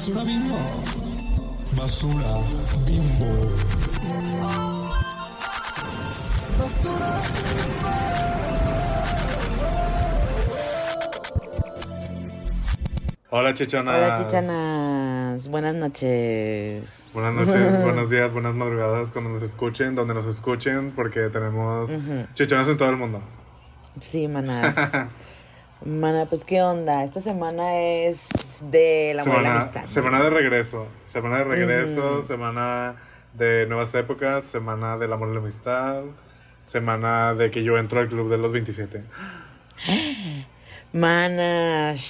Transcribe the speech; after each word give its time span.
basura 0.00 0.24
bimbo. 0.24 0.56
Basura 1.76 2.32
bimbo. 2.86 3.50
Basura 6.58 7.22
Hola, 13.28 13.52
chichonas. 13.52 13.94
Hola, 13.94 14.18
chichanas. 14.18 15.48
Buenas 15.48 15.74
noches. 15.74 17.10
Buenas 17.12 17.34
noches, 17.34 17.82
buenos 17.84 18.08
días, 18.08 18.32
buenas 18.32 18.54
madrugadas 18.54 19.10
cuando 19.12 19.28
nos 19.28 19.42
escuchen, 19.42 19.94
donde 19.94 20.14
nos 20.14 20.26
escuchen, 20.26 20.92
porque 20.96 21.28
tenemos 21.28 21.90
chichonas 22.32 22.68
en 22.68 22.76
todo 22.78 22.88
el 22.88 22.96
mundo. 22.96 23.20
Sí, 24.00 24.26
manas. 24.28 24.92
Mana, 25.84 26.26
pues 26.26 26.44
qué 26.44 26.60
onda. 26.62 27.04
Esta 27.04 27.20
semana 27.20 27.78
es 27.80 28.28
de 28.70 29.12
la 29.16 29.22
Semana, 29.22 29.52
amistad. 29.62 29.84
semana 29.86 30.22
de 30.22 30.30
regreso, 30.30 30.86
semana 31.04 31.38
de 31.38 31.44
regreso, 31.44 32.22
semana 32.22 32.96
de 33.34 33.66
nuevas 33.66 33.94
épocas, 33.94 34.44
semana 34.44 34.98
del 34.98 35.12
amor 35.12 35.30
y 35.30 35.34
la 35.34 35.38
amistad, 35.40 36.02
semana 36.64 37.34
de 37.34 37.50
que 37.50 37.62
yo 37.62 37.78
entro 37.78 38.00
al 38.00 38.08
club 38.08 38.30
de 38.30 38.36
los 38.38 38.52
27. 38.52 39.02
Mana. 40.92 41.94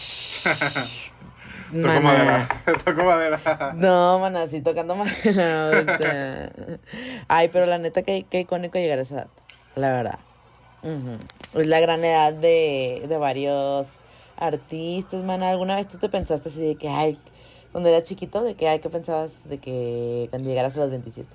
Toco 1.70 2.00
madera, 2.00 2.48
toco 2.84 3.04
madera. 3.04 3.72
No, 3.76 4.18
mana, 4.18 4.48
sí, 4.48 4.60
tocando 4.60 4.96
madera. 4.96 5.70
O 5.80 5.84
sea. 5.98 6.50
Ay, 7.28 7.48
pero 7.52 7.66
la 7.66 7.78
neta, 7.78 8.02
qué, 8.02 8.26
qué 8.28 8.40
icónico 8.40 8.76
llegar 8.80 8.98
a 8.98 9.02
esa 9.02 9.14
edad. 9.14 9.26
La 9.76 9.92
verdad. 9.92 10.18
Ujú. 10.82 11.18
Es 11.60 11.66
la 11.66 11.80
gran 11.80 12.04
edad 12.04 12.32
de, 12.32 13.04
de 13.08 13.16
varios 13.18 13.98
artistas, 14.36 15.24
mana. 15.24 15.50
¿Alguna 15.50 15.76
vez 15.76 15.88
tú 15.88 15.98
te 15.98 16.08
pensaste 16.08 16.48
así 16.48 16.60
de 16.60 16.76
que, 16.76 16.88
ay, 16.88 17.18
cuando 17.72 17.88
eras 17.88 18.04
chiquito, 18.04 18.42
de 18.42 18.54
que, 18.54 18.68
ay, 18.68 18.80
¿qué 18.80 18.88
pensabas 18.90 19.48
de 19.48 19.58
que 19.58 20.26
cuando 20.30 20.48
llegaras 20.48 20.76
a 20.76 20.80
los 20.80 20.90
27? 20.90 21.28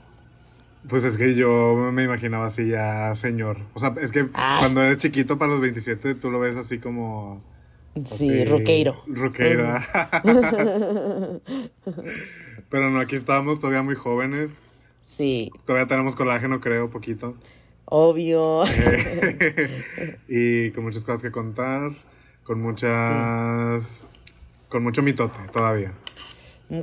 Pues 0.87 1.03
es 1.03 1.17
que 1.17 1.33
yo 1.33 1.75
me 1.91 2.03
imaginaba 2.03 2.45
así 2.45 2.67
ya 2.69 3.15
señor. 3.15 3.57
O 3.73 3.79
sea, 3.79 3.95
es 3.99 4.11
que 4.11 4.29
Ay. 4.33 4.59
cuando 4.59 4.83
eres 4.83 4.97
chiquito 4.97 5.37
para 5.37 5.51
los 5.51 5.61
27 5.61 6.15
tú 6.15 6.29
lo 6.29 6.39
ves 6.39 6.55
así 6.57 6.79
como... 6.79 7.41
Sí, 8.05 8.43
roqueiro. 8.43 9.01
Roqueiro. 9.07 9.63
Pero 12.69 12.89
no, 12.89 12.99
aquí 12.99 13.15
estábamos 13.15 13.59
todavía 13.59 13.83
muy 13.83 13.95
jóvenes. 13.95 14.51
Sí, 15.01 15.51
Todavía 15.65 15.87
tenemos 15.87 16.15
colágeno, 16.15 16.59
creo, 16.59 16.89
poquito. 16.89 17.35
Obvio. 17.85 18.63
Eh, 18.65 20.17
y 20.27 20.71
con 20.71 20.83
muchas 20.83 21.03
cosas 21.03 21.21
que 21.21 21.31
contar. 21.31 21.91
Con 22.43 22.61
muchas... 22.61 24.07
Con 24.69 24.83
mucho 24.83 25.01
mitote 25.01 25.39
todavía. 25.51 25.93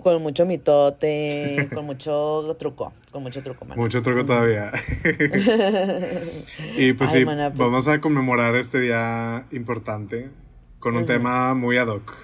con 0.02 0.22
mucho 0.22 0.46
mitote, 0.46 1.68
con 1.74 1.84
mucho 1.84 2.56
truco, 2.58 2.92
con 3.10 3.22
mucho 3.22 3.42
truco, 3.42 3.64
mana. 3.64 3.80
Mucho 3.80 4.02
truco 4.02 4.24
todavía. 4.24 4.72
y 6.76 6.92
pues 6.94 7.10
Ay, 7.10 7.20
sí, 7.20 7.24
mana, 7.24 7.50
pues- 7.50 7.58
vamos 7.58 7.88
a 7.88 8.00
conmemorar 8.00 8.54
este 8.56 8.80
día 8.80 9.46
importante 9.52 10.30
con 10.78 10.96
un 10.96 11.06
tema 11.06 11.54
muy 11.54 11.76
ad 11.76 11.88
hoc. 11.88 12.16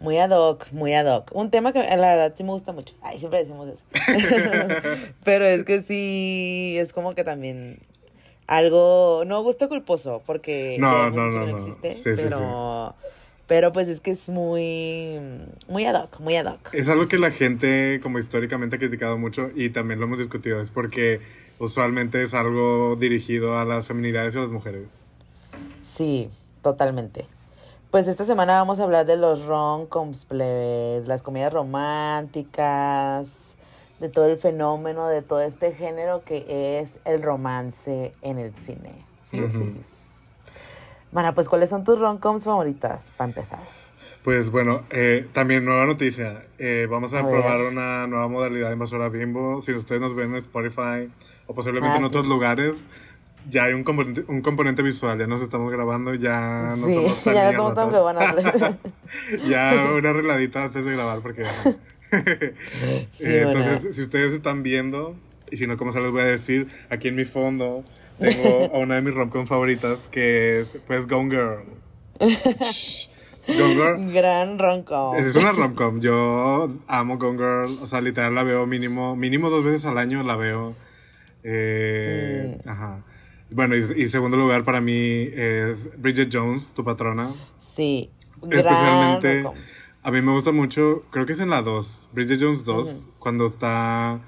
Muy 0.00 0.18
ad 0.18 0.30
hoc, 0.30 0.72
muy 0.72 0.94
ad 0.94 1.14
hoc. 1.14 1.30
Un 1.34 1.50
tema 1.50 1.72
que 1.72 1.80
la 1.80 1.96
verdad 1.96 2.32
sí 2.34 2.42
me 2.42 2.50
gusta 2.50 2.72
mucho. 2.72 2.94
Ay, 3.02 3.18
siempre 3.18 3.40
decimos 3.40 3.68
eso. 3.68 3.84
Pero 5.24 5.44
es 5.44 5.64
que 5.64 5.80
sí, 5.80 6.76
es 6.78 6.92
como 6.94 7.14
que 7.14 7.22
también 7.22 7.78
algo, 8.50 9.22
no 9.26 9.42
gusto 9.44 9.68
culposo, 9.68 10.22
porque 10.26 10.76
No, 10.80 11.08
no, 11.10 11.30
no, 11.30 11.46
no. 11.46 11.56
existe, 11.56 11.92
Sí, 11.92 12.16
sí, 12.16 12.22
pero, 12.24 12.96
pero 13.46 13.70
pues 13.72 13.86
es 13.88 14.00
que 14.00 14.10
es 14.10 14.28
muy, 14.28 15.20
muy 15.68 15.86
ad 15.86 16.02
hoc, 16.02 16.18
muy 16.18 16.34
ad 16.34 16.54
hoc. 16.54 16.74
Es 16.74 16.88
algo 16.88 17.06
que 17.06 17.16
la 17.18 17.30
gente 17.30 18.00
como 18.02 18.18
históricamente 18.18 18.74
ha 18.74 18.78
criticado 18.80 19.16
mucho 19.18 19.50
y 19.54 19.70
también 19.70 20.00
lo 20.00 20.06
hemos 20.06 20.18
discutido. 20.18 20.60
Es 20.60 20.70
porque 20.70 21.20
usualmente 21.60 22.22
es 22.22 22.34
algo 22.34 22.96
dirigido 22.96 23.56
a 23.56 23.64
las 23.64 23.86
feminidades 23.86 24.34
y 24.34 24.38
a 24.38 24.42
las 24.42 24.50
mujeres. 24.50 25.12
Sí, 25.84 26.28
totalmente. 26.60 27.26
Pues 27.92 28.08
esta 28.08 28.24
semana 28.24 28.54
vamos 28.54 28.80
a 28.80 28.82
hablar 28.82 29.06
de 29.06 29.16
los 29.16 29.44
rom-coms, 29.44 30.24
plebes, 30.24 31.06
las 31.06 31.22
comedias 31.22 31.52
románticas, 31.52 33.54
de 34.00 34.08
todo 34.08 34.26
el 34.26 34.38
fenómeno, 34.38 35.06
de 35.06 35.22
todo 35.22 35.42
este 35.42 35.72
género 35.72 36.22
que 36.24 36.78
es 36.80 37.00
el 37.04 37.22
romance 37.22 38.14
en 38.22 38.38
el 38.38 38.52
cine. 38.54 39.04
Bueno, 41.12 41.34
pues 41.34 41.48
¿cuáles 41.48 41.68
son 41.70 41.84
tus 41.84 41.98
rom-coms 41.98 42.44
favoritas 42.44 43.12
para 43.16 43.28
empezar? 43.28 43.58
Pues 44.24 44.50
bueno, 44.50 44.82
eh, 44.90 45.26
también 45.32 45.64
nueva 45.64 45.86
noticia. 45.86 46.44
Eh, 46.58 46.86
vamos 46.90 47.14
a, 47.14 47.20
A 47.20 47.28
probar 47.28 47.58
ver. 47.58 47.72
una 47.72 48.06
nueva 48.06 48.28
modalidad 48.28 48.68
de 48.68 48.74
invasora 48.74 49.08
bimbo. 49.08 49.62
Si 49.62 49.72
ustedes 49.72 50.00
nos 50.00 50.14
ven 50.14 50.30
en 50.30 50.36
Spotify 50.36 51.10
o 51.46 51.54
posiblemente 51.54 51.94
Ah, 51.94 51.96
en 51.96 52.02
sí. 52.02 52.08
otros 52.08 52.26
lugares, 52.26 52.86
ya 53.48 53.64
hay 53.64 53.72
un 53.72 53.82
componente, 53.82 54.24
un 54.28 54.42
componente 54.42 54.82
visual. 54.82 55.18
Ya 55.18 55.26
nos 55.26 55.40
estamos 55.40 55.72
grabando, 55.72 56.14
ya 56.14 56.68
no 56.76 56.86
sí, 56.86 56.94
somos 56.94 57.24
tan 57.24 57.34
ya 57.34 57.52
no 57.52 57.58
somos 57.58 57.74
tan 57.74 58.78
ya 59.48 59.90
una 59.96 60.10
arregladita 60.10 60.64
antes 60.64 60.84
de 60.84 60.92
grabar 60.92 61.20
porque... 61.20 61.44
Sí, 63.12 63.24
Eh, 63.24 63.42
entonces, 63.46 63.94
si 63.94 64.02
ustedes 64.02 64.32
están 64.32 64.62
viendo, 64.62 65.16
y 65.50 65.56
si 65.56 65.66
no, 65.66 65.76
como 65.76 65.92
se 65.92 66.00
les 66.00 66.10
voy 66.10 66.22
a 66.22 66.24
decir, 66.24 66.68
aquí 66.90 67.08
en 67.08 67.16
mi 67.16 67.24
fondo 67.24 67.84
tengo 68.18 68.70
a 68.74 68.78
una 68.78 68.96
de 68.96 69.02
mis 69.02 69.14
romcom 69.14 69.46
favoritas 69.46 70.08
que 70.08 70.60
es, 70.60 70.76
pues, 70.86 71.06
Gone 71.06 71.30
Girl. 71.30 71.64
Gone 73.48 73.74
Girl. 73.74 74.12
Gran 74.12 74.58
rom-com. 74.58 75.16
Es 75.16 75.34
una 75.34 75.52
romcom. 75.52 76.00
Yo 76.00 76.68
amo 76.86 77.18
Gone 77.18 77.38
Girl. 77.38 77.78
O 77.82 77.86
sea, 77.86 78.00
literal 78.00 78.34
la 78.34 78.42
veo 78.42 78.66
mínimo, 78.66 79.16
mínimo 79.16 79.50
dos 79.50 79.64
veces 79.64 79.86
al 79.86 79.98
año 79.98 80.22
la 80.22 80.36
veo. 80.36 80.74
Eh, 81.42 82.56
Mm. 82.64 82.68
Ajá. 82.68 83.04
Bueno, 83.52 83.74
y, 83.74 83.78
y 83.96 84.06
segundo 84.06 84.36
lugar 84.36 84.64
para 84.64 84.80
mí 84.80 85.28
es 85.34 85.90
Bridget 86.00 86.28
Jones, 86.32 86.72
tu 86.72 86.84
patrona. 86.84 87.30
Sí, 87.58 88.10
gran 88.42 88.58
Especialmente, 88.66 89.42
rom-com. 89.42 89.60
A 90.02 90.10
mí 90.10 90.22
me 90.22 90.32
gusta 90.32 90.52
mucho, 90.52 91.02
creo 91.10 91.26
que 91.26 91.32
es 91.34 91.40
en 91.40 91.50
la 91.50 91.62
2, 91.62 92.10
Bridget 92.12 92.40
Jones 92.40 92.64
2, 92.64 93.08
cuando 93.18 93.46
está, 93.46 94.20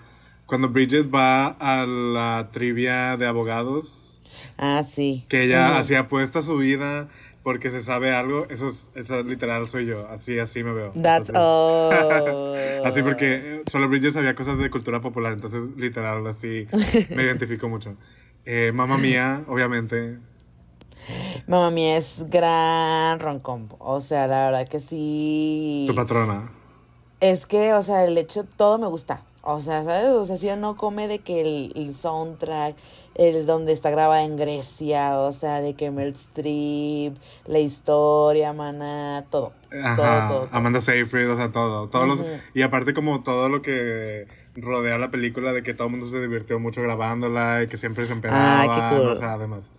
cuando 0.46 0.68
Bridget 0.68 1.12
va 1.14 1.46
a 1.48 1.86
la 1.86 2.50
trivia 2.52 3.16
de 3.16 3.26
abogados, 3.26 4.20
Ah, 4.58 4.82
sí. 4.82 5.24
que 5.28 5.44
ella 5.44 5.70
Ujú. 5.70 5.78
así 5.78 5.94
apuesta 5.94 6.42
su 6.42 6.56
vida 6.56 7.08
porque 7.42 7.70
se 7.70 7.80
sabe 7.80 8.12
algo, 8.14 8.46
eso 8.50 8.68
es, 8.68 8.90
eso 8.94 9.22
literal 9.24 9.68
soy 9.68 9.86
yo, 9.86 10.06
así, 10.08 10.38
así 10.38 10.62
me 10.62 10.72
veo. 10.72 10.92
That's 10.92 11.30
Entonces, 11.30 11.36
all. 11.36 12.52
Así 12.84 13.02
porque 13.02 13.34
eh, 13.42 13.62
solo 13.66 13.88
Bridget 13.88 14.12
sabía 14.12 14.34
cosas 14.34 14.58
de 14.58 14.68
cultura 14.70 15.00
popular, 15.00 15.32
entonces 15.32 15.60
literal 15.76 16.26
así 16.26 16.66
me 17.10 17.22
identifico 17.24 17.68
mucho. 17.68 17.96
Eh, 18.44 18.72
Mamma 18.74 18.96
Mía, 18.98 19.44
obviamente. 19.48 20.18
Mamá 21.46 21.70
mía 21.70 21.96
es 21.96 22.26
gran 22.28 23.18
rom-com. 23.18 23.68
O 23.78 24.00
sea, 24.00 24.26
la 24.26 24.46
verdad 24.46 24.68
que 24.68 24.80
sí. 24.80 25.84
Tu 25.86 25.94
patrona. 25.94 26.50
Es 27.20 27.46
que, 27.46 27.72
o 27.74 27.82
sea, 27.82 28.04
el 28.04 28.16
hecho, 28.18 28.44
todo 28.56 28.78
me 28.78 28.86
gusta. 28.86 29.22
O 29.42 29.60
sea, 29.60 29.82
¿sabes? 29.84 30.08
O 30.08 30.24
sea, 30.24 30.36
si 30.36 30.48
no 30.56 30.76
come 30.76 31.08
de 31.08 31.18
que 31.18 31.40
el, 31.40 31.72
el 31.74 31.94
soundtrack, 31.94 32.76
el 33.16 33.44
donde 33.44 33.72
está 33.72 33.90
grabada 33.90 34.22
en 34.22 34.36
Grecia, 34.36 35.18
o 35.18 35.32
sea, 35.32 35.60
de 35.60 35.74
que 35.74 35.90
Meryl 35.90 36.14
Streep, 36.14 37.16
la 37.46 37.58
historia, 37.58 38.52
mana, 38.52 39.24
todo. 39.30 39.52
Ajá, 39.70 39.96
Todo, 39.96 40.06
todo. 40.06 40.28
todo. 40.46 40.48
Amanda 40.56 40.80
Seyfried, 40.80 41.30
o 41.30 41.36
sea, 41.36 41.50
todo. 41.50 41.88
Todos 41.88 42.06
los, 42.06 42.24
y 42.54 42.62
aparte 42.62 42.94
como 42.94 43.22
todo 43.22 43.48
lo 43.48 43.62
que 43.62 44.26
rodea 44.54 44.98
la 44.98 45.10
película, 45.10 45.52
de 45.52 45.62
que 45.62 45.74
todo 45.74 45.86
el 45.88 45.92
mundo 45.92 46.06
se 46.06 46.20
divirtió 46.20 46.58
mucho 46.60 46.82
grabándola 46.82 47.62
y 47.64 47.66
que 47.66 47.76
siempre 47.76 48.06
se 48.06 48.12
empedaba. 48.12 48.62
Ah, 48.62 48.90
qué 48.90 48.96
cool. 48.96 49.08
O 49.08 49.14
sea, 49.14 49.34
además. 49.34 49.70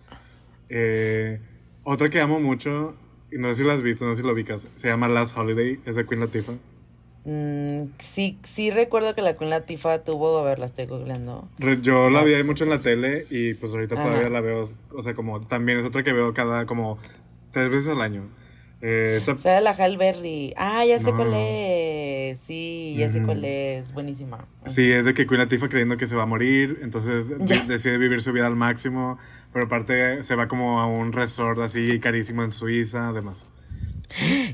Eh, 0.76 1.38
otra 1.84 2.10
que 2.10 2.20
amo 2.20 2.40
mucho, 2.40 2.96
y 3.30 3.38
no 3.38 3.46
sé 3.48 3.54
si 3.54 3.64
la 3.64 3.74
has 3.74 3.82
visto, 3.82 4.04
no 4.04 4.12
sé 4.12 4.22
si 4.22 4.26
lo 4.26 4.32
ubicas, 4.32 4.66
se 4.74 4.88
llama 4.88 5.06
Last 5.06 5.38
Holiday, 5.38 5.78
es 5.86 5.94
de 5.94 6.04
Queen 6.04 6.20
Latifah. 6.20 6.54
Mm, 7.24 7.92
sí, 8.00 8.38
sí 8.42 8.72
recuerdo 8.72 9.14
que 9.14 9.22
la 9.22 9.34
Queen 9.36 9.50
Latifah 9.50 10.02
tuvo, 10.02 10.36
a 10.36 10.42
ver, 10.42 10.58
la 10.58 10.66
estoy 10.66 10.86
googleando. 10.86 11.48
Yo 11.80 12.10
la 12.10 12.24
vi 12.24 12.34
ahí 12.34 12.42
mucho 12.42 12.64
en 12.64 12.70
la 12.70 12.80
tele 12.80 13.24
y 13.30 13.54
pues 13.54 13.72
ahorita 13.72 13.94
Ajá. 13.94 14.10
todavía 14.10 14.30
la 14.30 14.40
veo, 14.40 14.64
o 14.90 15.02
sea, 15.02 15.14
como 15.14 15.40
también 15.46 15.78
es 15.78 15.84
otra 15.84 16.02
que 16.02 16.12
veo 16.12 16.34
cada 16.34 16.66
como 16.66 16.98
tres 17.52 17.70
veces 17.70 17.88
al 17.90 18.00
año. 18.00 18.28
Eh, 18.86 19.22
O 19.26 19.38
sea, 19.38 19.62
la 19.62 19.70
Halle 19.70 19.96
Berry. 19.96 20.52
Ah, 20.58 20.84
ya 20.84 20.98
sé 20.98 21.10
No. 21.10 21.16
cuál 21.16 21.32
es. 21.34 22.38
Sí, 22.40 22.94
ya 22.98 23.08
sé 23.08 23.22
cuál 23.22 23.42
es. 23.44 23.94
Buenísima. 23.94 24.46
Sí, 24.66 24.92
es 24.92 25.06
de 25.06 25.14
que 25.14 25.26
Queen 25.26 25.40
Latifah 25.40 25.70
creyendo 25.70 25.96
que 25.96 26.06
se 26.06 26.16
va 26.16 26.24
a 26.24 26.26
morir, 26.26 26.80
entonces 26.82 27.32
decide 27.66 27.96
vivir 27.96 28.20
su 28.20 28.32
vida 28.32 28.46
al 28.46 28.56
máximo, 28.56 29.18
pero 29.54 29.64
aparte 29.64 30.22
se 30.22 30.34
va 30.36 30.48
como 30.48 30.80
a 30.80 30.86
un 30.86 31.12
resort 31.12 31.60
así 31.60 31.98
carísimo 31.98 32.44
en 32.44 32.52
Suiza, 32.52 33.08
además. 33.08 33.54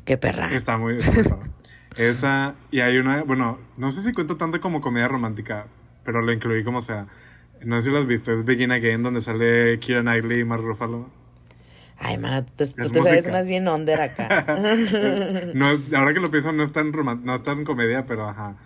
Qué 0.05 0.17
perra. 0.17 0.53
Está 0.55 0.79
muy... 0.79 0.99
está 0.99 1.35
muy. 1.37 1.51
Esa, 1.97 2.55
y 2.71 2.81
hay 2.81 2.99
una, 2.99 3.25
bueno, 3.25 3.59
no 3.77 3.91
sé 3.91 4.03
si 4.05 4.13
cuenta 4.13 4.39
tanto 4.39 4.61
como 4.61 4.81
comedia 4.81 5.09
romántica, 5.09 5.67
pero 6.05 6.23
lo 6.23 6.33
incluí 6.33 6.63
como 6.63 6.81
sea. 6.81 7.09
No 7.65 7.77
sé 7.81 7.87
si 7.89 7.91
lo 7.93 7.99
has 7.99 8.07
visto, 8.07 8.33
es 8.33 8.45
Begin 8.45 8.71
Again, 8.71 9.03
donde 9.03 9.21
sale 9.21 9.79
Kira 9.81 10.03
Knightley 10.03 10.41
y 10.41 10.45
Mark 10.45 10.63
Ruffalo. 10.63 11.11
Ay, 12.03 12.17
mana, 12.17 12.47
tú 12.47 12.53
te, 12.57 12.67
tú 12.67 12.91
te 12.91 13.03
sabes 13.03 13.27
unas 13.27 13.47
bien 13.47 13.69
under 13.69 14.01
acá. 14.01 14.57
no, 15.55 15.67
ahora 15.95 16.15
que 16.15 16.21
lo 16.21 16.31
pienso, 16.31 16.51
no 16.51 16.65
es 16.65 16.73
tan 16.73 16.91
no 16.91 17.35
es 17.35 17.43
tan 17.43 17.65
comedia, 17.65 18.07
pero 18.07 18.27
ajá. 18.27 18.57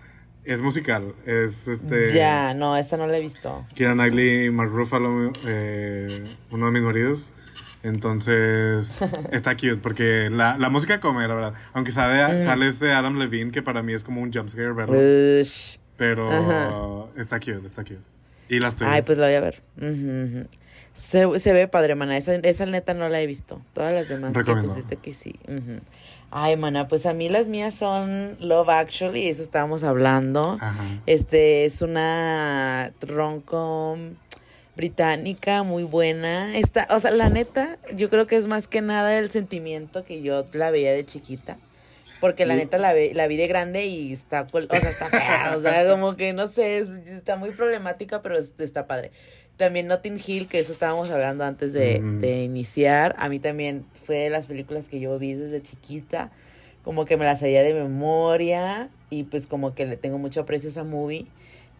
Es 0.44 0.62
musical. 0.62 1.14
Es 1.26 1.66
este. 1.66 2.12
ya, 2.14 2.54
no, 2.54 2.76
esta 2.76 2.96
no 2.96 3.08
la 3.08 3.16
he 3.16 3.20
visto. 3.20 3.66
Kira 3.74 3.94
Knightley 3.94 4.50
Mark 4.50 4.70
Ruffalo, 4.70 5.32
eh, 5.46 6.36
uno 6.50 6.66
de 6.66 6.72
mis 6.72 6.82
maridos. 6.82 7.32
Entonces, 7.82 9.02
está 9.32 9.56
cute 9.56 9.78
porque 9.78 10.28
la, 10.30 10.56
la 10.56 10.70
música 10.70 11.00
come, 11.00 11.26
la 11.26 11.34
verdad. 11.34 11.54
Aunque 11.72 11.90
sale, 11.90 12.40
sale 12.40 12.68
este 12.68 12.92
Adam 12.92 13.18
Levine, 13.18 13.50
que 13.50 13.62
para 13.62 13.82
mí 13.82 13.94
es 13.94 14.04
como 14.04 14.22
un 14.22 14.32
jumpscare 14.32 14.72
verlo. 14.72 14.96
Ush. 14.96 15.78
Pero 15.96 16.30
Ajá. 16.30 17.20
está 17.20 17.40
cute, 17.40 17.66
está 17.66 17.82
cute. 17.82 18.00
Y 18.48 18.60
las 18.60 18.76
tuyas. 18.76 18.94
Ay, 18.94 19.02
pues 19.02 19.18
la 19.18 19.26
voy 19.26 19.34
a 19.34 19.40
ver. 19.40 19.62
Ujú, 19.76 19.88
ujú. 19.90 20.48
Se, 20.94 21.38
se 21.40 21.52
ve 21.52 21.68
padre, 21.68 21.94
mana. 21.96 22.16
Esa, 22.16 22.34
esa 22.36 22.66
neta 22.66 22.94
no 22.94 23.08
la 23.08 23.20
he 23.20 23.26
visto. 23.26 23.60
Todas 23.72 23.92
las 23.92 24.08
demás 24.08 24.32
que 24.32 24.38
Recomiendo. 24.38 24.72
pusiste 24.72 24.96
que 24.96 25.12
sí. 25.12 25.34
Ay, 26.30 26.56
mana, 26.56 26.88
pues 26.88 27.04
a 27.06 27.12
mí 27.14 27.28
las 27.28 27.46
mías 27.48 27.74
son 27.74 28.36
Love 28.40 28.68
Actually, 28.70 29.28
eso 29.28 29.42
estábamos 29.42 29.84
hablando. 29.84 30.56
Ajá. 30.60 30.82
Este 31.06 31.64
es 31.64 31.82
una 31.82 32.92
rom-com 33.00 34.14
británica 34.76 35.62
muy 35.62 35.84
buena. 35.84 36.56
Está, 36.56 36.86
o 36.90 36.98
sea, 36.98 37.10
la 37.12 37.28
neta, 37.28 37.78
yo 37.94 38.10
creo 38.10 38.26
que 38.26 38.36
es 38.36 38.46
más 38.46 38.66
que 38.68 38.80
nada 38.80 39.16
el 39.18 39.30
sentimiento 39.30 40.04
que 40.04 40.22
yo 40.22 40.44
la 40.52 40.70
veía 40.70 40.92
de 40.92 41.04
chiquita. 41.04 41.56
Porque 42.20 42.46
la 42.46 42.54
neta 42.54 42.78
la, 42.78 42.92
ve- 42.94 43.12
la 43.14 43.26
vi 43.26 43.36
de 43.36 43.46
grande 43.48 43.84
y 43.84 44.12
está, 44.12 44.46
o 44.50 44.66
sea, 44.78 44.90
está 44.90 45.06
fea, 45.10 45.54
o 45.56 45.60
sea, 45.60 45.86
como 45.90 46.16
que 46.16 46.32
no 46.32 46.48
sé, 46.48 46.78
es- 46.78 46.88
está 47.06 47.36
muy 47.36 47.50
problemática, 47.50 48.22
pero 48.22 48.38
es- 48.38 48.52
está 48.58 48.86
padre. 48.86 49.10
También 49.56 49.86
Notting 49.86 50.18
Hill, 50.24 50.48
que 50.48 50.58
eso 50.58 50.72
estábamos 50.72 51.10
hablando 51.10 51.44
antes 51.44 51.72
de, 51.72 52.00
de 52.20 52.42
iniciar, 52.42 53.14
a 53.18 53.28
mí 53.28 53.38
también 53.38 53.84
fue 54.04 54.16
de 54.16 54.30
las 54.30 54.46
películas 54.46 54.88
que 54.88 54.98
yo 54.98 55.16
vi 55.18 55.34
desde 55.34 55.62
chiquita, 55.62 56.30
como 56.82 57.04
que 57.04 57.16
me 57.16 57.24
las 57.24 57.40
sabía 57.40 57.62
de 57.62 57.72
memoria 57.72 58.88
y 59.10 59.22
pues 59.24 59.46
como 59.46 59.74
que 59.74 59.86
le 59.86 59.96
tengo 59.96 60.18
mucho 60.18 60.40
aprecio 60.40 60.68
a 60.68 60.72
esa 60.72 60.84
movie. 60.84 61.26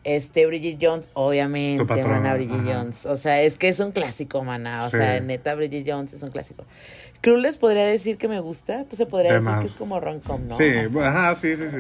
Este, 0.05 0.47
Bridget 0.47 0.79
Jones, 0.81 1.09
obviamente, 1.15 1.83
mana, 2.05 2.35
Bridget 2.35 2.61
ajá. 2.61 2.75
Jones. 2.79 3.07
O 3.07 3.17
sea, 3.17 3.43
es 3.43 3.57
que 3.57 3.69
es 3.69 3.81
un 3.81 3.91
clásico, 3.91 4.45
mana. 4.45 4.85
O 4.85 4.91
Sí. 4.91 4.99
sea, 4.99 5.19
neta, 5.21 5.55
Bridget 5.55 5.85
Jones 5.89 6.13
es 6.13 6.23
un 6.23 6.31
clásico. 6.31 6.65
Clueless 7.23 7.57
podría 7.57 7.87
decir 7.87 8.19
que 8.19 8.29
me 8.29 8.39
gusta, 8.41 8.85
pues 8.85 8.99
se 8.99 9.07
podría 9.07 9.33
De 9.33 9.41
decir 9.41 9.59
que 9.61 9.67
es 9.67 9.75
como 9.77 9.99
rom-com, 9.99 10.47
¿no? 10.47 10.55
Sí, 10.55 10.65
ajá, 11.01 11.35
sí, 11.35 11.57
sí, 11.57 11.69
sí. 11.69 11.79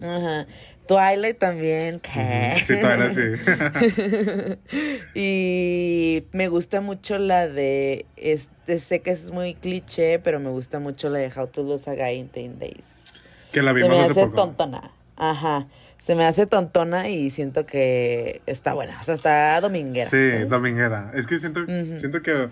Ajá. 0.00 0.46
Twilight 0.86 1.38
también, 1.38 2.00
¿qué? 2.00 2.62
Sí, 2.64 2.80
todavía 2.80 3.10
sí. 3.10 3.22
y 5.14 6.24
me 6.32 6.48
gusta 6.48 6.80
mucho 6.80 7.18
la 7.18 7.48
de, 7.48 8.06
este, 8.16 8.78
sé 8.78 9.00
que 9.00 9.10
es 9.10 9.30
muy 9.30 9.54
cliché, 9.54 10.18
pero 10.18 10.40
me 10.40 10.50
gusta 10.50 10.78
mucho 10.80 11.08
la 11.08 11.18
de 11.18 11.30
How 11.34 11.46
to 11.48 11.62
Lose 11.62 11.90
a 11.90 11.94
Guy 11.94 12.14
in 12.16 12.30
10 12.32 12.58
Days. 12.58 13.14
que 13.52 13.62
la 13.62 13.72
Se 13.72 13.76
vimos 13.78 13.90
me 13.90 14.02
hace 14.02 14.12
hace 14.12 14.20
poco. 14.26 14.36
tontona. 14.36 14.90
Ajá. 15.16 15.66
Se 15.98 16.14
me 16.14 16.24
hace 16.26 16.46
tontona 16.46 17.08
y 17.08 17.30
siento 17.30 17.64
que 17.64 18.42
está 18.46 18.74
buena. 18.74 19.00
O 19.00 19.02
sea, 19.02 19.14
está 19.14 19.58
dominguera. 19.62 20.10
Sí, 20.10 20.16
¿sabes? 20.30 20.48
dominguera. 20.48 21.10
Es 21.14 21.26
que 21.26 21.38
siento, 21.38 21.60
Ujú. 21.62 21.98
siento 22.00 22.22
que. 22.22 22.48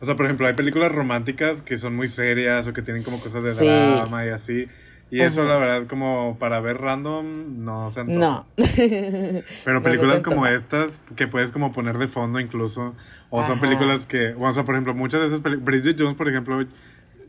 O 0.00 0.04
sea, 0.04 0.16
por 0.16 0.26
ejemplo, 0.26 0.46
hay 0.46 0.52
películas 0.54 0.92
románticas 0.92 1.62
que 1.62 1.78
son 1.78 1.94
muy 1.96 2.08
serias 2.08 2.66
o 2.68 2.72
que 2.74 2.82
tienen 2.82 3.02
como 3.04 3.20
cosas 3.20 3.42
de 3.44 3.54
Sí. 3.54 3.64
drama 3.64 4.26
y 4.26 4.28
así. 4.28 4.68
Y 5.10 5.20
eso, 5.22 5.40
Ajá. 5.42 5.50
la 5.50 5.58
verdad, 5.58 5.86
como 5.86 6.36
para 6.38 6.60
ver 6.60 6.78
random, 6.78 7.64
no 7.64 7.90
se 7.90 8.00
antoja. 8.00 8.18
No. 8.18 8.46
Pero 9.64 9.82
películas 9.82 10.22
no 10.22 10.30
como 10.30 10.46
estas, 10.46 11.00
que 11.16 11.26
puedes 11.26 11.50
como 11.52 11.72
poner 11.72 11.96
de 11.98 12.08
fondo 12.08 12.40
incluso, 12.40 12.94
o 13.30 13.42
son 13.42 13.58
películas 13.60 14.04
que, 14.06 14.32
bueno, 14.34 14.50
o 14.50 14.52
sea, 14.52 14.64
por 14.64 14.74
ejemplo, 14.74 14.94
muchas 14.94 15.20
de 15.22 15.26
esas 15.28 15.40
películas, 15.40 15.64
Bridget 15.64 15.96
Jones, 15.98 16.14
por 16.14 16.28
ejemplo, 16.28 16.62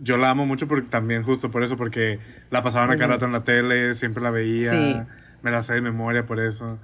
yo 0.02 0.18
la 0.18 0.30
amo 0.30 0.46
mucho 0.46 0.68
porque, 0.68 0.88
también 0.90 1.24
justo 1.24 1.52
por 1.52 1.64
eso, 1.64 1.78
porque 1.78 2.20
la 2.52 2.62
pasaban 2.64 2.92
a 2.92 2.98
cada 2.98 3.14
rato 3.14 3.26
en 3.26 3.32
la 3.32 3.44
tele, 3.44 3.94
siempre 3.94 4.22
la 4.24 4.30
veía, 4.32 4.72
Sí. 4.72 5.00
me 5.42 5.52
la 5.52 5.62
sé 5.62 5.74
de 5.76 5.82
memoria 5.82 6.26
por 6.26 6.40
eso. 6.40 6.78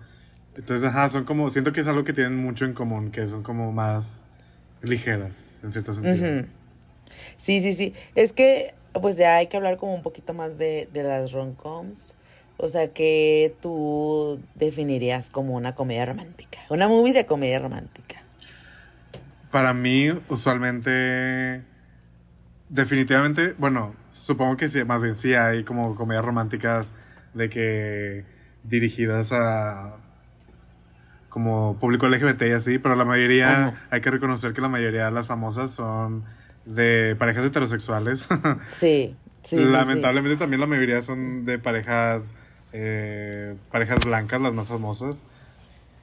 Entonces, 0.56 0.88
ajá, 0.88 1.10
son 1.10 1.26
como, 1.26 1.50
siento 1.50 1.74
que 1.74 1.82
es 1.82 1.88
algo 1.90 2.06
que 2.06 2.14
tienen 2.14 2.38
mucho 2.38 2.64
en 2.64 2.74
común, 2.74 3.12
que 3.12 3.28
son 3.28 3.44
como 3.44 3.74
más 3.74 4.24
ligeras, 4.82 5.60
en 5.64 5.74
cierto 5.74 5.92
sentido. 5.92 6.46
Sí, 7.38 7.60
sí, 7.62 7.74
sí. 7.74 7.94
Es 8.16 8.32
que, 8.34 8.74
pues 9.02 9.18
ya 9.18 9.36
hay 9.36 9.48
que 9.48 9.58
hablar 9.58 9.78
como 9.78 9.94
un 9.94 10.02
poquito 10.02 10.34
más 10.34 10.58
de, 10.58 10.88
de 10.92 11.04
las 11.04 11.32
rom-coms. 11.32 12.16
O 12.58 12.70
sea, 12.70 12.88
que 12.94 13.54
tú 13.62 14.40
definirías 14.56 15.30
como 15.30 15.56
una 15.56 15.76
comedia 15.76 16.06
romántica. 16.06 16.60
Una 16.70 16.88
movie 16.88 17.14
de 17.14 17.26
comedia 17.26 17.60
romántica. 17.60 18.24
Para 19.52 19.74
mí, 19.74 20.10
usualmente, 20.30 21.64
definitivamente, 22.70 23.54
bueno, 23.58 23.96
supongo 24.10 24.58
que 24.58 24.70
sí, 24.70 24.84
más 24.86 25.02
bien 25.02 25.16
sí 25.16 25.34
hay 25.34 25.64
como 25.64 25.96
comedias 25.96 26.24
románticas 26.24 26.94
de 27.34 27.50
que 27.50 28.26
dirigidas 28.64 29.32
a 29.32 29.98
como 31.30 31.78
público 31.80 32.08
LGBT 32.08 32.44
y 32.44 32.52
así, 32.52 32.80
pero 32.80 32.96
la 32.96 33.04
mayoría, 33.04 33.68
Ajá. 33.68 33.74
hay 33.90 34.00
que 34.00 34.10
reconocer 34.10 34.54
que 34.54 34.62
la 34.62 34.70
mayoría 34.70 35.06
de 35.06 35.12
las 35.12 35.28
famosas 35.28 35.70
son 35.72 36.24
de 36.66 37.16
parejas 37.18 37.46
heterosexuales. 37.46 38.28
Sí, 38.68 39.16
sí. 39.44 39.58
sí, 39.58 39.64
Lamentablemente 39.64 40.38
también 40.38 40.62
la 40.62 40.68
mayoría 40.68 41.02
son 41.02 41.46
de 41.46 41.60
parejas 41.60 42.34
eh, 42.78 43.56
parejas 43.72 44.04
blancas, 44.04 44.42
las 44.42 44.54
más 44.54 44.68
famosas. 44.68 45.24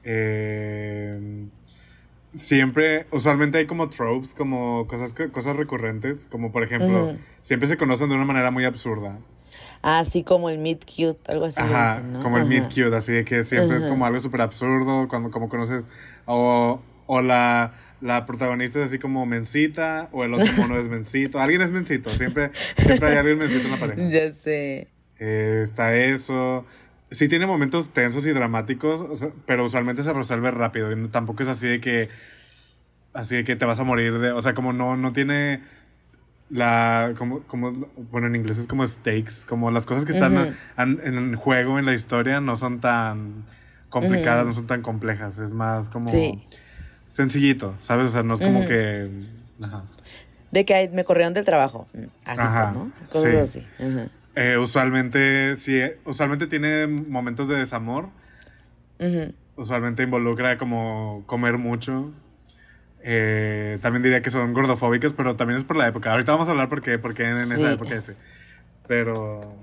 Eh, 0.03 1.45
siempre, 2.33 3.05
usualmente 3.11 3.59
hay 3.59 3.67
como 3.67 3.89
tropes, 3.89 4.33
como 4.33 4.87
cosas, 4.87 5.13
cosas 5.31 5.55
recurrentes, 5.55 6.25
como 6.25 6.51
por 6.51 6.63
ejemplo, 6.63 7.15
siempre 7.43 7.67
se 7.67 7.77
conocen 7.77 8.09
de 8.09 8.15
una 8.15 8.25
manera 8.25 8.49
muy 8.49 8.65
absurda. 8.65 9.19
Así 9.83 10.23
como 10.23 10.49
el 10.49 10.57
meet 10.57 10.83
cute, 10.83 11.19
algo 11.31 11.45
así. 11.45 11.61
Ajá, 11.61 11.97
dicen, 11.97 12.13
¿no? 12.13 12.23
como 12.23 12.39
el 12.39 12.45
meet 12.45 12.69
cute, 12.69 12.95
así 12.95 13.11
de 13.11 13.23
que 13.23 13.43
siempre 13.43 13.77
es 13.77 13.85
como 13.85 14.07
algo 14.07 14.19
súper 14.19 14.41
absurdo, 14.41 15.07
cuando 15.07 15.29
como 15.29 15.49
conoces, 15.49 15.83
o, 16.25 16.81
o 17.05 17.21
la, 17.21 17.73
la 18.03 18.25
protagonista 18.25 18.79
es 18.79 18.87
así 18.87 18.99
como 18.99 19.25
mencita, 19.25 20.09
o 20.11 20.25
el 20.25 20.33
otro 20.33 20.51
mono 20.57 20.77
es 20.77 20.89
mencito, 20.89 21.39
alguien 21.39 21.61
es 21.61 21.71
mencito, 21.71 22.09
siempre, 22.09 22.51
siempre 22.77 23.09
hay 23.09 23.17
alguien 23.17 23.37
mencito 23.37 23.63
en 23.63 23.71
la 23.71 23.77
pareja. 23.77 24.09
Ya 24.09 24.29
sé. 24.31 24.89
Eh, 25.19 25.61
está 25.63 25.95
eso. 25.95 26.65
Sí 27.11 27.29
tiene 27.29 27.47
momentos 27.47 27.91
tensos 27.91 28.25
y 28.25 28.31
dramáticos, 28.31 28.99
o 28.99 29.15
sea, 29.15 29.29
pero 29.45 29.63
usualmente 29.63 30.03
se 30.03 30.11
resuelve 30.11 30.51
rápido. 30.51 30.91
Y 30.91 31.07
tampoco 31.07 31.43
es 31.43 31.49
así 31.49 31.67
de 31.67 31.79
que. 31.79 32.09
Así 33.13 33.35
de 33.35 33.43
que 33.45 33.55
te 33.55 33.65
vas 33.65 33.79
a 33.79 33.83
morir 33.83 34.19
de. 34.19 34.31
O 34.31 34.41
sea, 34.41 34.53
como 34.53 34.73
no, 34.73 34.97
no 34.97 35.13
tiene 35.13 35.61
la. 36.49 37.13
Como, 37.17 37.41
como, 37.43 37.71
bueno, 38.11 38.27
en 38.27 38.35
inglés 38.35 38.57
es 38.57 38.67
como 38.67 38.85
stakes. 38.85 39.45
Como 39.47 39.71
las 39.71 39.85
cosas 39.85 40.03
que 40.03 40.11
están 40.11 40.57
en 40.77 41.35
juego 41.35 41.79
en 41.79 41.85
la 41.85 41.93
historia 41.93 42.41
no 42.41 42.57
son 42.57 42.81
tan 42.81 43.45
complicadas, 43.87 44.45
no 44.45 44.53
son 44.53 44.67
tan 44.67 44.81
complejas. 44.81 45.37
Es 45.37 45.53
más 45.53 45.89
como. 45.89 46.09
Sí. 46.09 46.43
Sencillito, 47.13 47.75
¿sabes? 47.79 48.07
O 48.07 48.09
sea, 48.09 48.23
no 48.23 48.33
es 48.33 48.41
como 48.41 48.65
que. 48.65 49.07
Ajá. 49.61 49.83
De 50.51 50.65
que 50.65 50.89
me 50.91 51.03
corrieron 51.03 51.35
del 51.35 51.45
trabajo. 51.45 51.87
Mm, 51.93 52.05
Así, 52.25 52.41
Ajá, 52.41 52.71
pues, 52.73 52.85
¿no? 52.85 52.91
Cosas 53.11 53.49
sí. 53.51 53.59
así. 53.59 53.67
Ajá. 53.83 54.07
Eh, 54.35 54.57
usualmente, 54.57 55.55
sí, 55.57 55.79
usualmente 56.05 56.47
tiene 56.47 56.87
momentos 56.87 57.47
de 57.47 57.55
desamor. 57.57 58.09
Ujú. 58.99 59.31
usualmente 59.57 60.01
involucra 60.01 60.57
como 60.57 61.23
comer 61.27 61.59
mucho. 61.59 62.11
Eh, 63.03 63.77
también 63.83 64.01
diría 64.01 64.23
que 64.23 64.31
son 64.31 64.51
gordofóbicas, 64.53 65.13
pero 65.13 65.35
también 65.35 65.59
es 65.59 65.65
por 65.65 65.75
la 65.77 65.87
época. 65.87 66.11
Ahorita 66.13 66.31
vamos 66.31 66.47
a 66.47 66.51
hablar 66.51 66.67
por 66.69 66.81
qué, 66.81 66.97
por 66.97 67.13
qué 67.13 67.29
en 67.29 67.35
Sí. 67.47 67.53
esa 67.53 67.73
época 67.73 67.93
ese. 67.93 68.15
Pero, 68.87 69.55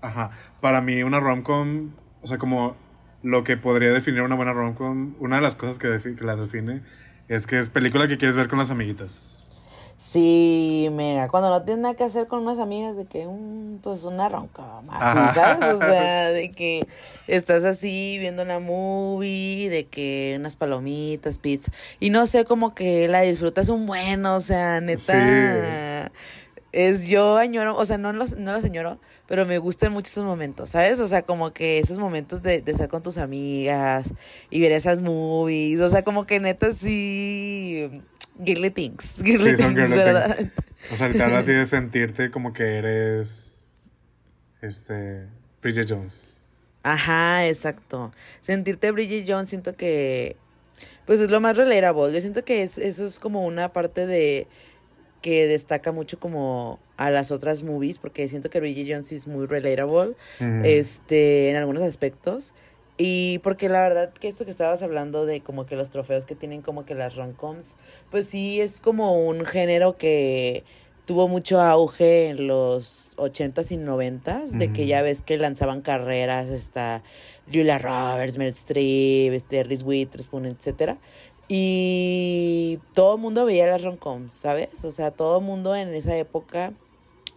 ajá, 0.00 0.30
para 0.60 0.80
mí 0.80 1.04
una 1.04 1.20
romcom, 1.20 1.90
o 2.22 2.26
sea, 2.26 2.38
como 2.38 2.76
lo 3.22 3.44
que 3.44 3.56
podría 3.56 3.90
definir 3.90 4.22
una 4.22 4.36
buena 4.36 4.52
romcom, 4.52 5.14
una 5.20 5.36
de 5.36 5.42
las 5.42 5.56
cosas 5.56 5.78
que, 5.78 6.14
que 6.16 6.24
la 6.24 6.36
define 6.36 6.82
es 7.28 7.46
que 7.46 7.58
es 7.58 7.68
película 7.68 8.08
que 8.08 8.18
quieres 8.18 8.36
ver 8.36 8.48
con 8.48 8.58
las 8.58 8.70
amiguitas. 8.70 9.40
Sí, 10.00 10.88
mega. 10.92 11.28
Cuando 11.28 11.50
no 11.50 11.62
tienes 11.62 11.82
nada 11.82 11.94
que 11.94 12.04
hacer 12.04 12.26
con 12.26 12.40
unas 12.40 12.58
amigas, 12.58 12.96
de 12.96 13.04
que, 13.04 13.26
un 13.26 13.80
pues 13.82 14.04
una 14.04 14.30
ronca, 14.30 14.62
así, 14.88 15.34
¿sabes? 15.34 15.74
O 15.74 15.78
sea, 15.78 16.28
de 16.30 16.52
que 16.52 16.88
estás 17.26 17.64
así 17.64 18.16
viendo 18.18 18.42
una 18.42 18.60
movie, 18.60 19.68
de 19.68 19.86
que 19.88 20.36
unas 20.38 20.56
palomitas, 20.56 21.38
pizza. 21.38 21.70
Y 22.00 22.08
no 22.08 22.24
sé, 22.24 22.46
como 22.46 22.74
que 22.74 23.08
la 23.08 23.20
disfrutas 23.20 23.68
un 23.68 23.86
buen, 23.86 24.24
o 24.24 24.40
sea, 24.40 24.80
neta. 24.80 26.10
Es 26.72 27.06
yo 27.06 27.36
añoro, 27.36 27.76
o 27.76 27.84
sea, 27.84 27.98
no 27.98 28.12
los, 28.12 28.36
no 28.36 28.52
los 28.52 28.64
añoro, 28.64 29.00
pero 29.26 29.44
me 29.44 29.58
gustan 29.58 29.92
mucho 29.92 30.08
esos 30.08 30.24
momentos, 30.24 30.70
¿sabes? 30.70 31.00
O 31.00 31.08
sea, 31.08 31.22
como 31.22 31.52
que 31.52 31.78
esos 31.80 31.98
momentos 31.98 32.42
de, 32.42 32.62
de 32.62 32.72
estar 32.72 32.88
con 32.88 33.02
tus 33.02 33.18
amigas 33.18 34.12
y 34.50 34.60
ver 34.60 34.72
esas 34.72 35.00
movies, 35.00 35.80
o 35.80 35.90
sea, 35.90 36.04
como 36.04 36.26
que 36.26 36.38
neta 36.38 36.72
sí. 36.72 37.90
Girly 38.44 38.70
things. 38.70 39.20
Girly 39.22 39.50
Sí, 39.50 39.56
son 39.56 39.74
things, 39.74 39.88
girly 39.88 40.04
¿verdad? 40.04 40.52
O 40.92 40.96
sea, 40.96 41.08
literal 41.08 41.36
así 41.36 41.52
de 41.52 41.66
sentirte 41.66 42.30
como 42.30 42.52
que 42.52 42.78
eres, 42.78 43.66
este, 44.62 45.26
Bridget 45.62 45.90
Jones. 45.90 46.38
Ajá, 46.82 47.46
exacto. 47.46 48.12
Sentirte 48.40 48.90
Bridget 48.90 49.26
Jones, 49.28 49.50
siento 49.50 49.76
que, 49.76 50.36
pues 51.04 51.20
es 51.20 51.30
lo 51.30 51.40
más 51.40 51.56
relatable. 51.56 52.14
Yo 52.14 52.20
siento 52.20 52.44
que 52.44 52.62
es, 52.62 52.78
eso 52.78 53.04
es 53.04 53.18
como 53.18 53.44
una 53.44 53.72
parte 53.72 54.06
de, 54.06 54.46
que 55.20 55.46
destaca 55.46 55.92
mucho 55.92 56.18
como 56.18 56.78
a 56.96 57.10
las 57.10 57.30
otras 57.30 57.62
movies, 57.62 57.98
porque 57.98 58.28
siento 58.28 58.50
que 58.50 58.60
Bridget 58.60 58.88
Jones 58.90 59.12
es 59.12 59.26
muy 59.26 59.46
relatable, 59.46 60.14
este, 60.64 61.50
en 61.50 61.56
algunos 61.56 61.82
aspectos. 61.82 62.54
Y 63.02 63.38
porque 63.38 63.70
la 63.70 63.80
verdad 63.80 64.12
que 64.12 64.28
esto 64.28 64.44
que 64.44 64.50
estabas 64.50 64.82
hablando 64.82 65.24
de 65.24 65.40
como 65.40 65.64
que 65.64 65.74
los 65.74 65.88
trofeos 65.88 66.26
que 66.26 66.34
tienen 66.34 66.60
como 66.60 66.84
que 66.84 66.94
las 66.94 67.16
rom-coms, 67.16 67.76
pues 68.10 68.26
sí 68.26 68.60
es 68.60 68.82
como 68.82 69.26
un 69.26 69.46
género 69.46 69.96
que 69.96 70.64
tuvo 71.04 71.28
mucho 71.28 71.60
auge 71.60 72.28
en 72.28 72.46
los 72.46 73.16
80s 73.16 73.72
y 73.72 73.76
90s, 73.76 74.52
de 74.52 74.72
que 74.72 74.86
ya 74.86 75.02
ves 75.02 75.22
que 75.22 75.38
lanzaban 75.38 75.80
carreras, 75.82 76.48
está 76.50 77.02
Julia 77.52 77.78
Roberts, 77.78 78.38
Mel 78.38 78.48
Streep, 78.50 79.32
este, 79.32 79.62
Reese 79.64 79.84
Witherspoon, 79.84 80.46
etcétera. 80.46 80.98
Y 81.48 82.78
todo 82.94 83.16
el 83.16 83.20
mundo 83.20 83.44
veía 83.44 83.66
las 83.66 83.82
rom-coms, 83.82 84.32
¿sabes? 84.32 84.84
O 84.84 84.92
sea, 84.92 85.10
todo 85.10 85.40
el 85.40 85.44
mundo 85.44 85.74
en 85.74 85.92
esa 85.94 86.16
época 86.16 86.72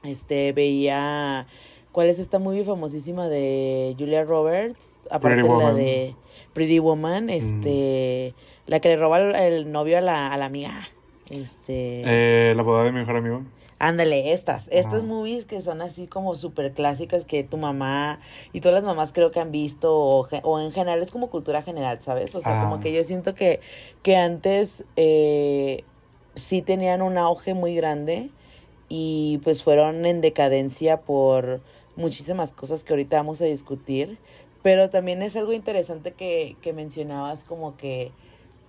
este, 0.03 0.53
veía... 0.53 1.47
¿Cuál 1.91 2.09
es 2.09 2.17
esta 2.17 2.39
movie 2.39 2.63
famosísima 2.63 3.27
de 3.27 3.95
Julia 3.99 4.23
Roberts? 4.23 4.99
Aparte 5.11 5.37
Pretty 5.37 5.47
la 5.47 5.53
Woman. 5.53 5.75
de 5.75 6.15
Pretty 6.53 6.79
Woman, 6.79 7.29
este... 7.29 8.35
La 8.67 8.79
que 8.79 8.89
le 8.89 8.97
roba 8.97 9.17
el, 9.17 9.35
el 9.35 9.71
novio 9.71 9.97
a 9.97 10.01
la, 10.01 10.27
a 10.27 10.37
la 10.37 10.45
amiga. 10.45 10.87
Este... 11.29 12.01
Eh, 12.05 12.53
la 12.55 12.63
boda 12.63 12.83
de 12.83 12.91
mi 12.91 12.99
mejor 12.99 13.15
amigo. 13.17 13.43
Ándale, 13.79 14.31
estas, 14.31 14.69
estas 14.71 15.03
movies 15.03 15.43
que 15.45 15.61
son 15.61 15.81
así 15.81 16.07
como 16.07 16.35
súper 16.35 16.71
clásicas 16.71 17.25
que 17.25 17.43
tu 17.43 17.57
mamá 17.57 18.21
y 18.53 18.61
todas 18.61 18.75
las 18.75 18.85
mamás 18.85 19.11
creo 19.11 19.31
que 19.31 19.41
han 19.41 19.51
visto 19.51 19.93
o, 19.93 20.27
o 20.43 20.59
en 20.61 20.71
general 20.71 21.01
es 21.01 21.11
como 21.11 21.29
cultura 21.29 21.61
general, 21.61 21.99
¿sabes? 22.01 22.33
O 22.33 22.39
sea, 22.41 22.61
Ah. 22.61 22.63
como 22.63 22.79
que 22.79 22.93
yo 22.93 23.03
siento 23.03 23.35
que, 23.35 23.59
que 24.01 24.15
antes 24.15 24.85
eh, 24.95 25.83
sí 26.35 26.61
tenían 26.61 27.01
un 27.01 27.17
auge 27.17 27.55
muy 27.55 27.75
grande 27.75 28.29
y 28.87 29.41
pues 29.43 29.63
fueron 29.63 30.05
en 30.05 30.21
decadencia 30.21 31.01
por 31.01 31.59
muchísimas 31.97 32.53
cosas 32.53 32.85
que 32.85 32.93
ahorita 32.93 33.17
vamos 33.17 33.41
a 33.41 33.45
discutir, 33.45 34.17
pero 34.61 34.89
también 34.89 35.21
es 35.23 35.35
algo 35.35 35.51
interesante 35.51 36.13
que, 36.13 36.55
que 36.61 36.71
mencionabas 36.71 37.43
como 37.43 37.75
que 37.75 38.11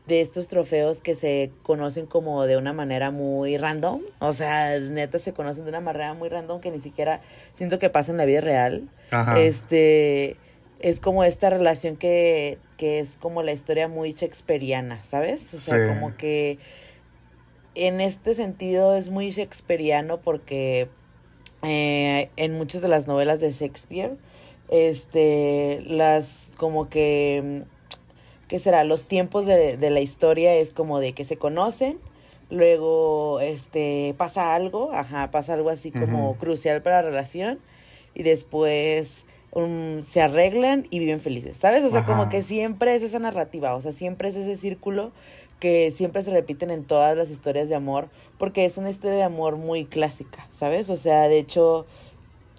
de 0.07 0.21
estos 0.21 0.49
trofeos 0.49 1.01
que 1.01 1.15
se 1.15 1.51
conocen 1.63 2.05
como 2.07 2.45
de 2.45 2.57
una 2.59 2.73
manera 2.75 3.11
muy 3.11 3.57
random, 3.57 4.01
o 4.19 4.33
sea, 4.35 4.79
neta 4.79 5.19
se 5.19 5.33
conocen 5.33 5.65
de 5.65 5.71
una 5.71 5.81
manera 5.81 6.13
muy 6.15 6.29
random 6.29 6.61
que 6.61 6.71
ni 6.71 6.79
siquiera 6.79 7.23
siento 7.55 7.79
que 7.79 7.89
pasa 7.89 8.11
en 8.13 8.19
la 8.19 8.27
vida 8.27 8.41
real. 8.43 8.89
Ajá. 9.13 9.39
Este 9.41 10.37
es 10.81 11.01
como 11.01 11.25
esta 11.25 11.49
relación 11.49 11.97
que, 11.97 12.59
que 12.77 12.99
es 12.99 13.17
como 13.17 13.43
la 13.43 13.53
historia 13.53 13.89
muy 13.89 14.13
shakespeariana, 14.13 15.03
¿sabes? 15.05 15.55
O 15.55 15.59
sea, 15.59 15.79
Sí. 15.79 15.95
como 15.95 16.15
que 16.19 16.59
en 17.75 18.03
este 18.03 18.35
sentido 18.35 18.95
es 18.95 19.09
muy 19.09 19.31
shakespeariano 19.31 20.21
porque 20.21 20.89
eh, 21.63 22.29
en 22.37 22.53
muchas 22.59 22.83
de 22.83 22.89
las 22.89 23.07
novelas 23.07 23.41
de 23.41 23.51
Shakespeare, 23.51 24.19
este, 24.69 25.83
las 25.87 26.51
como 26.59 26.89
que, 26.91 27.63
¿qué 28.49 28.59
será? 28.59 28.85
Los 28.85 29.09
tiempos 29.09 29.47
de, 29.47 29.77
de 29.77 29.91
la 29.91 30.01
historia 30.01 30.55
es 30.55 30.73
como 30.73 31.01
de 31.01 31.13
que 31.13 31.25
se 31.25 31.37
conocen, 31.37 31.99
luego, 32.51 33.41
este, 33.41 34.15
pasa 34.17 34.55
algo, 34.55 34.93
ajá, 34.93 35.31
pasa 35.31 35.55
algo 35.55 35.71
así 35.71 35.91
como 35.91 36.37
crucial 36.37 36.83
para 36.83 37.03
la 37.03 37.11
relación 37.11 37.59
y 38.15 38.23
después 38.23 39.25
um, 39.53 40.03
se 40.03 40.23
arreglan 40.23 40.87
y 40.91 40.99
viven 40.99 41.21
felices, 41.21 41.57
¿sabes? 41.57 41.85
O 41.85 41.91
sea, 41.91 42.05
como 42.05 42.29
que 42.29 42.43
siempre 42.43 42.95
es 42.95 43.03
esa 43.03 43.19
narrativa, 43.19 43.75
o 43.75 43.81
sea, 43.81 43.93
siempre 43.93 44.29
es 44.29 44.37
ese 44.37 44.57
círculo 44.57 45.13
que 45.61 45.91
siempre 45.91 46.23
se 46.23 46.31
repiten 46.31 46.71
en 46.71 46.85
todas 46.85 47.17
las 47.17 47.31
historias 47.31 47.69
de 47.69 47.75
amor, 47.75 48.09
porque 48.39 48.65
es 48.65 48.77
una 48.77 48.91
historia 48.91 49.17
de 49.17 49.23
amor 49.23 49.57
muy 49.57 49.85
clásica, 49.87 50.47
¿sabes? 50.51 50.91
O 50.91 50.97
sea, 50.97 51.29
de 51.29 51.39
hecho, 51.39 51.87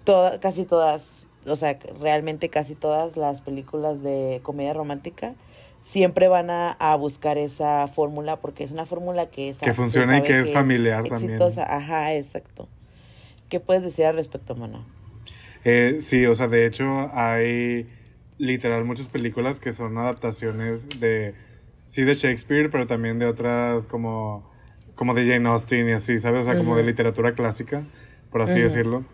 toda, 0.04 0.40
casi 0.40 0.64
todas, 0.64 1.26
o 1.46 1.56
sea, 1.56 1.78
realmente 2.00 2.48
casi 2.48 2.74
todas 2.74 3.16
las 3.16 3.42
películas 3.42 4.02
de 4.02 4.40
comedia 4.42 4.72
romántica 4.72 5.34
siempre 5.86 6.26
van 6.26 6.50
a, 6.50 6.72
a 6.72 6.96
buscar 6.96 7.38
esa 7.38 7.86
fórmula, 7.86 8.40
porque 8.40 8.64
es 8.64 8.72
una 8.72 8.86
fórmula 8.86 9.26
que 9.26 9.50
es 9.50 9.58
Que 9.58 9.72
funciona 9.72 10.18
y 10.18 10.22
que 10.22 10.40
es 10.40 10.50
familiar 10.50 11.08
también. 11.08 11.34
exitosa. 11.34 11.72
Ajá, 11.72 12.12
exacto. 12.14 12.68
¿Qué 13.48 13.60
puedes 13.60 13.84
decir 13.84 14.04
al 14.06 14.16
respecto, 14.16 14.56
Mana? 14.56 14.84
Eh, 15.64 15.98
sí, 16.00 16.26
o 16.26 16.34
sea, 16.34 16.48
de 16.48 16.66
hecho 16.66 17.08
hay 17.14 17.88
literal 18.36 18.84
muchas 18.84 19.06
películas 19.06 19.60
que 19.60 19.70
son 19.70 19.96
adaptaciones 19.96 20.88
de, 20.98 21.34
sí, 21.86 22.02
de 22.02 22.14
Shakespeare, 22.14 22.68
pero 22.68 22.88
también 22.88 23.20
de 23.20 23.26
otras 23.26 23.86
como, 23.86 24.50
como 24.96 25.14
de 25.14 25.24
Jane 25.24 25.48
Austen 25.48 25.88
y 25.88 25.92
así, 25.92 26.18
¿sabes? 26.18 26.40
O 26.48 26.50
sea, 26.50 26.58
como 26.58 26.76
de 26.76 26.82
literatura 26.82 27.32
clásica, 27.36 27.84
por 28.32 28.42
así 28.42 28.54
Ujú. 28.54 28.62
decirlo. 28.62 29.04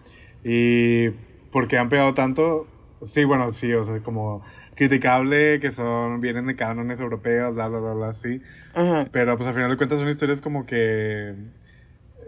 Y 0.42 1.10
porque 1.50 1.76
han 1.76 1.90
pegado 1.90 2.14
tanto, 2.14 2.66
sí, 3.04 3.24
bueno, 3.24 3.52
sí, 3.52 3.74
o 3.74 3.84
sea, 3.84 4.00
como 4.00 4.42
criticable, 4.88 5.60
que 5.60 5.70
son, 5.70 6.20
vienen 6.20 6.46
de 6.46 6.56
cánones 6.56 6.98
europeos, 6.98 7.54
bla, 7.54 7.68
bla, 7.68 7.78
bla, 7.78 7.94
bla, 7.94 8.14
sí. 8.14 8.42
Ajá. 8.74 9.06
Pero 9.12 9.36
pues 9.36 9.48
al 9.48 9.54
final 9.54 9.70
de 9.70 9.76
cuentas 9.76 10.00
son 10.00 10.08
historias 10.08 10.40
como 10.40 10.66
que 10.66 11.34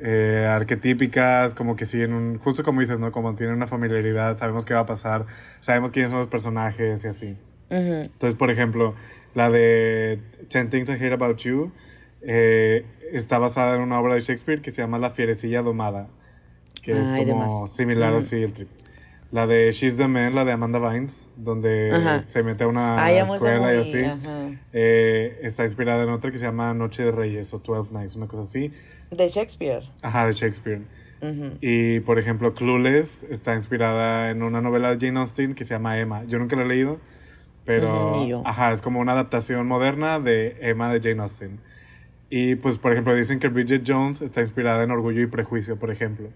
eh, 0.01 0.47
arquetípicas, 0.49 1.55
como 1.55 1.75
que 1.75 1.85
siguen 1.85 2.13
un, 2.13 2.39
justo 2.39 2.63
como 2.63 2.81
dices, 2.81 3.01
¿no? 3.01 3.11
Como 3.11 3.35
tienen 3.35 3.57
una 3.57 3.67
familiaridad, 3.67 4.37
sabemos 4.39 4.65
qué 4.65 4.75
va 4.75 4.81
a 4.81 4.87
pasar, 4.87 5.27
sabemos 5.59 5.91
quiénes 5.91 6.11
son 6.11 6.21
los 6.21 6.29
personajes 6.29 7.05
y 7.05 7.09
así. 7.09 7.37
Entonces, 7.71 8.37
por 8.37 8.51
ejemplo, 8.53 8.95
la 9.35 9.51
de 9.51 10.21
Ten 10.49 10.71
Things 10.71 10.89
I 10.89 10.93
Hate 10.93 11.13
About 11.13 11.39
You 11.39 11.73
eh, 12.23 12.87
está 13.11 13.39
basada 13.39 13.75
en 13.75 13.83
una 13.83 13.99
obra 13.99 14.15
de 14.15 14.21
Shakespeare 14.21 14.63
que 14.63 14.71
se 14.71 14.81
llama 14.81 14.99
La 14.99 15.11
fierecilla 15.11 15.63
domada, 15.63 16.07
que 16.83 16.93
Ay, 16.93 17.01
es 17.01 17.13
como 17.15 17.67
similar 17.67 18.13
Ujú. 18.13 18.23
así 18.23 18.43
el 18.45 18.53
trip. 18.53 18.69
La 19.35 19.49
de 19.49 19.73
She's 19.73 19.97
the 19.97 20.07
Man, 20.07 20.37
la 20.37 20.45
de 20.45 20.53
Amanda 20.53 20.79
Vines, 20.79 21.29
donde 21.37 21.91
Ajá. 21.93 22.23
se 22.23 22.45
mete 22.45 22.63
a 22.63 22.69
una 22.69 23.05
Ay, 23.05 23.17
esa 23.17 23.35
escuela 23.35 23.75
y 23.75 23.79
así. 23.79 23.99
Eh, 24.73 25.41
está 25.43 25.65
inspirada 25.65 26.05
en 26.05 26.11
otra 26.11 26.31
que 26.31 26.39
se 26.39 26.45
llama 26.45 26.73
Noche 26.73 27.03
de 27.03 27.11
Reyes 27.11 27.53
o 27.53 27.59
Twelve 27.59 27.89
Nights, 27.91 28.15
una 28.15 28.29
cosa 28.29 28.43
así. 28.45 28.71
De 29.11 29.29
Shakespeare. 29.29 29.83
Ajá, 30.03 30.27
de 30.27 30.35
Shakespeare. 30.35 30.83
Y 31.61 31.99
por 32.01 32.21
ejemplo, 32.21 32.55
Clueless 32.55 33.25
está 33.25 33.57
inspirada 33.57 34.31
en 34.31 34.45
una 34.45 34.61
novela 34.61 34.95
de 34.95 35.05
Jane 35.05 35.19
Austen 35.19 35.57
que 35.57 35.65
se 35.65 35.75
llama 35.75 35.99
Emma. 35.99 36.23
Yo 36.27 36.39
nunca 36.39 36.55
la 36.55 36.63
he 36.63 36.69
leído, 36.69 37.01
pero 37.65 38.13
ni 38.15 38.29
yo. 38.29 38.43
ajá, 38.47 38.71
es 38.71 38.83
como 38.83 39.01
una 39.01 39.13
adaptación 39.13 39.67
moderna 39.67 40.21
de 40.21 40.59
Emma 40.61 40.93
de 40.93 41.01
Jane 41.03 41.23
Austen. 41.23 41.59
Y 42.31 42.55
pues, 42.55 42.79
por 42.79 42.93
ejemplo, 42.93 43.17
dicen 43.17 43.41
que 43.41 43.49
Bridget 43.49 43.83
Jones 43.85 44.23
está 44.23 44.43
inspirada 44.43 44.85
en 44.85 44.93
Orgullo 44.93 45.23
y 45.23 45.27
Prejuicio, 45.27 45.77
por 45.77 45.91
ejemplo. 45.91 46.29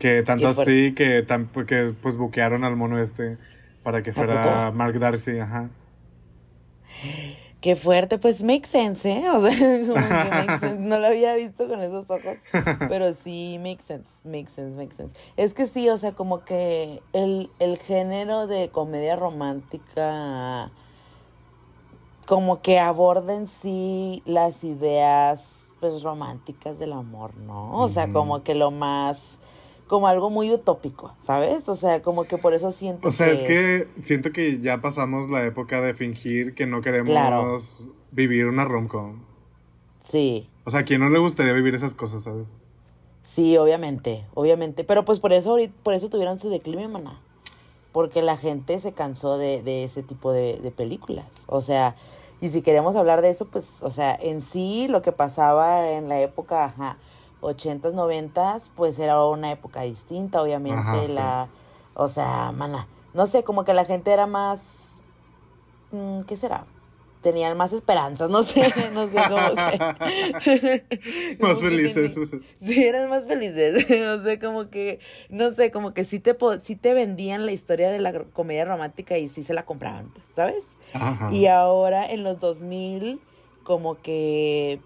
Que 0.00 0.22
tanto 0.22 0.48
así 0.48 0.94
que, 0.94 1.22
tan, 1.22 1.46
que 1.46 1.94
pues 2.02 2.16
buquearon 2.16 2.64
al 2.64 2.74
mono 2.74 2.98
este 2.98 3.36
para 3.82 4.02
que 4.02 4.14
fuera? 4.14 4.72
Mark 4.72 4.98
Darcy, 4.98 5.38
ajá. 5.38 5.68
Qué 7.60 7.76
fuerte, 7.76 8.16
pues 8.16 8.42
make 8.42 8.66
sense, 8.66 9.10
¿eh? 9.10 9.30
O 9.30 9.46
sea, 9.46 9.50
como 9.86 9.94
que 9.94 10.30
make 10.46 10.58
sense. 10.58 10.78
No 10.80 10.98
lo 10.98 11.08
había 11.08 11.34
visto 11.34 11.68
con 11.68 11.82
esos 11.82 12.10
ojos, 12.10 12.38
pero 12.88 13.12
sí 13.12 13.58
make 13.58 13.82
sense, 13.82 14.08
make 14.24 14.48
sense, 14.48 14.78
make 14.78 14.94
sense. 14.94 15.14
Es 15.36 15.52
que 15.52 15.66
sí, 15.66 15.86
o 15.90 15.98
sea, 15.98 16.12
como 16.12 16.46
que 16.46 17.02
el, 17.12 17.50
el 17.58 17.76
género 17.76 18.46
de 18.46 18.70
comedia 18.70 19.16
romántica 19.16 20.70
como 22.26 22.62
que 22.62 22.78
aborda 22.78 23.34
en 23.34 23.48
sí 23.48 24.22
las 24.24 24.64
ideas 24.64 25.72
pues 25.80 26.02
románticas 26.02 26.78
del 26.78 26.94
amor, 26.94 27.36
¿no? 27.36 27.72
O 27.72 27.88
sea, 27.88 28.12
como 28.12 28.42
que 28.42 28.54
lo 28.54 28.70
más 28.70 29.40
como 29.90 30.06
algo 30.06 30.30
muy 30.30 30.50
utópico, 30.52 31.12
¿sabes? 31.18 31.68
O 31.68 31.74
sea, 31.76 32.00
como 32.00 32.24
que 32.24 32.38
por 32.38 32.54
eso 32.54 32.70
siento 32.72 33.08
O 33.08 33.10
sea, 33.10 33.26
es 33.26 33.42
que 33.42 33.88
siento 34.02 34.30
que 34.30 34.60
ya 34.60 34.80
pasamos 34.80 35.28
la 35.30 35.44
época 35.44 35.80
de 35.80 35.92
fingir 35.94 36.54
que 36.54 36.64
no 36.66 36.80
queremos 36.80 37.10
Claro. 37.10 37.56
vivir 38.12 38.46
una 38.46 38.64
rom-com. 38.64 39.20
sí. 40.02 40.48
O 40.64 40.70
sea, 40.70 40.80
¿a 40.80 40.84
quién 40.84 41.00
no 41.00 41.08
le 41.10 41.18
gustaría 41.18 41.52
vivir 41.52 41.74
esas 41.74 41.94
cosas, 41.94 42.22
sabes? 42.22 42.64
Sí, 43.22 43.56
obviamente, 43.56 44.24
obviamente. 44.34 44.84
Pero 44.84 45.04
pues 45.04 45.18
por 45.18 45.32
eso 45.32 45.56
por 45.82 45.94
eso 45.94 46.08
tuvieron 46.08 46.38
su 46.38 46.48
declive, 46.48 46.86
maná. 46.86 47.20
Porque 47.90 48.22
la 48.22 48.36
gente 48.36 48.78
se 48.78 48.92
cansó 48.92 49.36
de, 49.38 49.62
de 49.62 49.82
ese 49.84 50.04
tipo 50.04 50.30
de, 50.32 50.58
de 50.60 50.70
películas. 50.70 51.26
O 51.48 51.60
sea, 51.60 51.96
y 52.40 52.48
si 52.48 52.62
queremos 52.62 52.94
hablar 52.94 53.20
de 53.22 53.30
eso, 53.30 53.46
pues, 53.46 53.82
o 53.82 53.90
sea, 53.90 54.14
en 54.14 54.42
sí 54.42 54.86
lo 54.88 55.02
que 55.02 55.10
pasaba 55.10 55.90
en 55.90 56.08
la 56.08 56.20
época, 56.20 56.66
ajá, 56.66 56.98
80s, 57.40 57.94
90s, 57.94 58.70
pues 58.74 58.98
era 58.98 59.24
una 59.24 59.50
época 59.50 59.82
distinta, 59.82 60.42
obviamente. 60.42 60.78
Ajá, 60.78 61.06
sí. 61.06 61.12
la, 61.12 61.48
o 61.94 62.08
sea, 62.08 62.52
mana, 62.52 62.86
no 63.14 63.26
sé, 63.26 63.42
como 63.42 63.64
que 63.64 63.74
la 63.74 63.84
gente 63.84 64.12
era 64.12 64.26
más, 64.26 65.00
mm, 65.92 66.22
¿qué 66.22 66.36
será? 66.36 66.64
Tenían 67.22 67.54
más 67.56 67.74
esperanzas, 67.74 68.30
no 68.30 68.42
sé, 68.44 68.62
no 68.94 69.08
sé 69.08 69.18
cómo 69.28 69.54
que... 69.54 70.84
Más 71.38 71.58
que 71.58 71.68
felices. 71.68 72.14
Sí, 72.62 72.82
eran 72.82 73.10
más 73.10 73.26
felices. 73.26 73.84
o 74.08 74.22
sea, 74.22 74.38
como 74.40 74.70
que, 74.70 75.00
no 75.28 75.50
sé, 75.50 75.70
como 75.70 75.92
que 75.92 76.04
sí 76.04 76.18
te, 76.18 76.36
sí 76.62 76.76
te 76.76 76.94
vendían 76.94 77.44
la 77.44 77.52
historia 77.52 77.90
de 77.90 77.98
la 77.98 78.24
comedia 78.32 78.64
romántica 78.64 79.18
y 79.18 79.28
sí 79.28 79.42
se 79.42 79.52
la 79.52 79.66
compraban, 79.66 80.10
pues, 80.10 80.24
¿sabes? 80.34 80.64
Ajá. 80.94 81.30
Y 81.32 81.46
ahora 81.46 82.10
en 82.10 82.24
los 82.24 82.40
2000, 82.40 83.20
como 83.64 84.00
que 84.00 84.80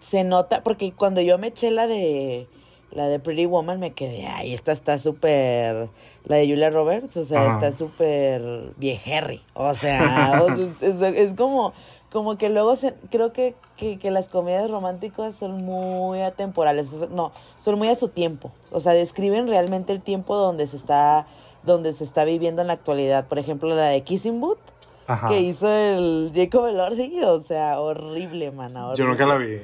se 0.00 0.24
nota, 0.24 0.62
porque 0.62 0.92
cuando 0.92 1.20
yo 1.20 1.38
me 1.38 1.48
eché 1.48 1.70
la 1.70 1.86
de 1.86 2.46
la 2.92 3.06
de 3.06 3.20
Pretty 3.20 3.46
Woman 3.46 3.78
me 3.78 3.92
quedé, 3.92 4.26
ay, 4.26 4.52
esta 4.52 4.72
está 4.72 4.98
súper, 4.98 5.88
la 6.24 6.36
de 6.36 6.48
Julia 6.48 6.70
Roberts, 6.70 7.16
o 7.18 7.22
sea, 7.24 7.42
Ajá. 7.46 7.54
está 7.54 7.72
súper 7.72 8.42
viejerry, 8.78 9.40
o 9.54 9.72
sea, 9.74 10.40
o 10.42 10.46
sea, 10.48 10.56
es, 10.80 10.82
es- 11.02 11.16
es 11.16 11.34
como, 11.34 11.72
como 12.10 12.36
que 12.36 12.48
luego 12.48 12.74
se, 12.74 12.94
creo 13.12 13.32
que, 13.32 13.54
que, 13.76 14.00
que 14.00 14.10
las 14.10 14.28
comedias 14.28 14.68
románticas 14.68 15.36
son 15.36 15.64
muy 15.64 16.20
atemporales, 16.20 17.08
no, 17.10 17.30
son 17.60 17.78
muy 17.78 17.86
a 17.88 17.94
su 17.94 18.08
tiempo, 18.08 18.50
o 18.72 18.80
sea, 18.80 18.92
describen 18.92 19.46
realmente 19.46 19.92
el 19.92 20.00
tiempo 20.02 20.34
donde 20.34 20.66
se 20.66 20.76
está, 20.76 21.26
donde 21.62 21.92
se 21.92 22.02
está 22.02 22.24
viviendo 22.24 22.60
en 22.60 22.66
la 22.68 22.72
actualidad, 22.74 23.28
por 23.28 23.38
ejemplo, 23.38 23.72
la 23.72 23.84
de 23.86 24.00
Kissing 24.02 24.40
Booth, 24.40 24.58
Ajá. 25.06 25.28
que 25.28 25.40
hizo 25.42 25.68
el 25.68 26.32
Jacob 26.34 26.66
Elordi, 26.66 27.22
o 27.22 27.38
sea, 27.38 27.80
horrible, 27.80 28.50
mana, 28.50 28.94
Yo 28.96 29.06
nunca 29.06 29.26
la 29.26 29.36
vi. 29.36 29.60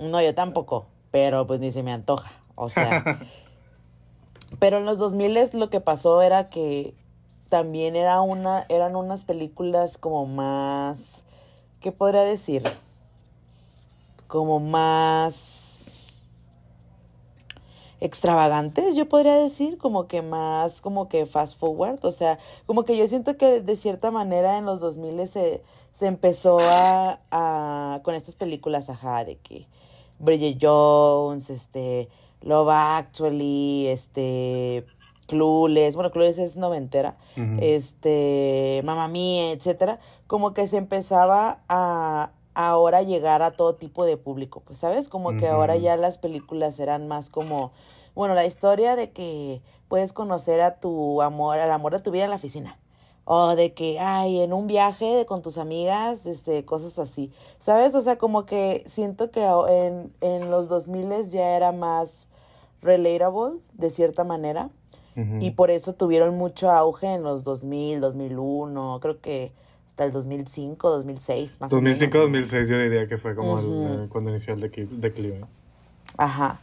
No, 0.00 0.22
yo 0.22 0.34
tampoco, 0.34 0.86
pero 1.10 1.46
pues 1.46 1.60
ni 1.60 1.72
se 1.72 1.82
me 1.82 1.92
antoja, 1.92 2.30
o 2.54 2.68
sea. 2.70 3.04
pero 4.58 4.78
en 4.78 4.86
los 4.86 4.98
2000 4.98 5.38
lo 5.52 5.68
que 5.68 5.80
pasó 5.80 6.22
era 6.22 6.46
que 6.46 6.94
también 7.50 7.96
era 7.96 8.22
una, 8.22 8.64
eran 8.70 8.96
unas 8.96 9.24
películas 9.24 9.98
como 9.98 10.24
más, 10.26 11.22
¿qué 11.80 11.92
podría 11.92 12.22
decir? 12.22 12.62
Como 14.26 14.58
más 14.58 15.98
extravagantes, 18.00 18.96
yo 18.96 19.06
podría 19.06 19.34
decir, 19.34 19.76
como 19.76 20.08
que 20.08 20.22
más, 20.22 20.80
como 20.80 21.08
que 21.08 21.26
fast 21.26 21.58
forward, 21.58 21.98
o 22.02 22.12
sea, 22.12 22.38
como 22.64 22.84
que 22.84 22.96
yo 22.96 23.06
siento 23.06 23.36
que 23.36 23.60
de 23.60 23.76
cierta 23.76 24.10
manera 24.10 24.56
en 24.56 24.64
los 24.64 24.80
2000 24.80 25.28
se, 25.28 25.62
se 25.92 26.06
empezó 26.06 26.58
a, 26.60 27.20
a, 27.30 28.00
con 28.02 28.14
estas 28.14 28.36
películas, 28.36 28.88
ajá, 28.88 29.24
de 29.26 29.36
que 29.36 29.66
Bridget 30.20 30.58
Jones, 30.60 31.50
este, 31.50 32.08
Love 32.42 32.68
Actually, 32.70 33.88
este, 33.88 34.86
Clueless, 35.26 35.94
bueno, 35.94 36.10
Clueless 36.10 36.38
es 36.38 36.56
noventera, 36.56 37.16
este, 37.60 38.82
Mamma 38.84 39.08
Mía, 39.08 39.52
etcétera, 39.52 40.00
como 40.26 40.54
que 40.54 40.66
se 40.66 40.76
empezaba 40.76 41.60
a 41.68 42.30
ahora 42.54 43.02
llegar 43.02 43.42
a 43.42 43.52
todo 43.52 43.76
tipo 43.76 44.04
de 44.04 44.16
público, 44.16 44.60
pues, 44.64 44.78
¿sabes? 44.78 45.08
Como 45.08 45.36
que 45.36 45.48
ahora 45.48 45.76
ya 45.76 45.96
las 45.96 46.18
películas 46.18 46.80
eran 46.80 47.06
más 47.08 47.30
como, 47.30 47.72
bueno, 48.14 48.34
la 48.34 48.44
historia 48.44 48.96
de 48.96 49.10
que 49.10 49.62
puedes 49.88 50.12
conocer 50.12 50.60
a 50.60 50.80
tu 50.80 51.22
amor, 51.22 51.58
al 51.58 51.70
amor 51.70 51.92
de 51.92 52.00
tu 52.00 52.10
vida 52.10 52.24
en 52.24 52.30
la 52.30 52.36
oficina. 52.36 52.79
O 53.32 53.54
de 53.54 53.74
que, 53.74 54.00
ay, 54.00 54.40
en 54.40 54.52
un 54.52 54.66
viaje 54.66 55.24
con 55.24 55.40
tus 55.40 55.56
amigas, 55.56 56.26
este, 56.26 56.64
cosas 56.64 56.98
así. 56.98 57.30
¿Sabes? 57.60 57.94
O 57.94 58.00
sea, 58.00 58.18
como 58.18 58.44
que 58.44 58.82
siento 58.88 59.30
que 59.30 59.44
en, 59.68 60.12
en 60.20 60.50
los 60.50 60.68
2000 60.68 61.30
ya 61.30 61.54
era 61.56 61.70
más 61.70 62.26
relatable, 62.82 63.60
de 63.74 63.90
cierta 63.90 64.24
manera. 64.24 64.70
Y 65.38 65.50
por 65.50 65.70
eso 65.70 65.92
tuvieron 65.92 66.36
mucho 66.38 66.70
auge 66.70 67.06
en 67.12 67.22
los 67.22 67.44
2000, 67.44 68.00
2001, 68.00 68.98
creo 69.02 69.20
que 69.20 69.52
hasta 69.86 70.04
el 70.04 70.12
2005, 70.12 70.88
2006, 70.88 71.60
más 71.60 71.72
o 71.72 71.76
menos. 71.76 71.98
2005, 72.00 72.18
2006 72.18 72.68
yo 72.70 72.78
diría 72.78 73.06
que 73.06 73.18
fue 73.18 73.34
como 73.36 73.58
el- 73.58 73.66
eh, 74.04 74.08
cuando 74.10 74.30
inició 74.30 74.54
el 74.54 74.60
declive. 75.00 75.44
Ajá. 76.16 76.60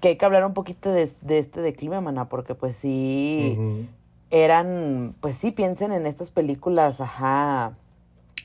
Que 0.00 0.08
hay 0.08 0.16
que 0.16 0.24
hablar 0.24 0.44
un 0.46 0.54
poquito 0.54 0.90
de, 0.90 1.08
de 1.20 1.38
este 1.38 1.60
declive, 1.60 2.00
mana, 2.00 2.28
porque 2.28 2.54
pues 2.54 2.74
sí, 2.74 3.56
Ujú. 3.58 3.86
Eran, 4.32 5.14
pues 5.20 5.36
sí, 5.36 5.52
piensen 5.52 5.92
en 5.92 6.06
estas 6.06 6.30
películas, 6.32 7.00
ajá, 7.00 7.74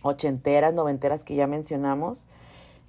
ochenteras, 0.04 0.74
noventeras 0.74 1.24
que 1.24 1.34
ya 1.36 1.48
mencionamos, 1.48 2.28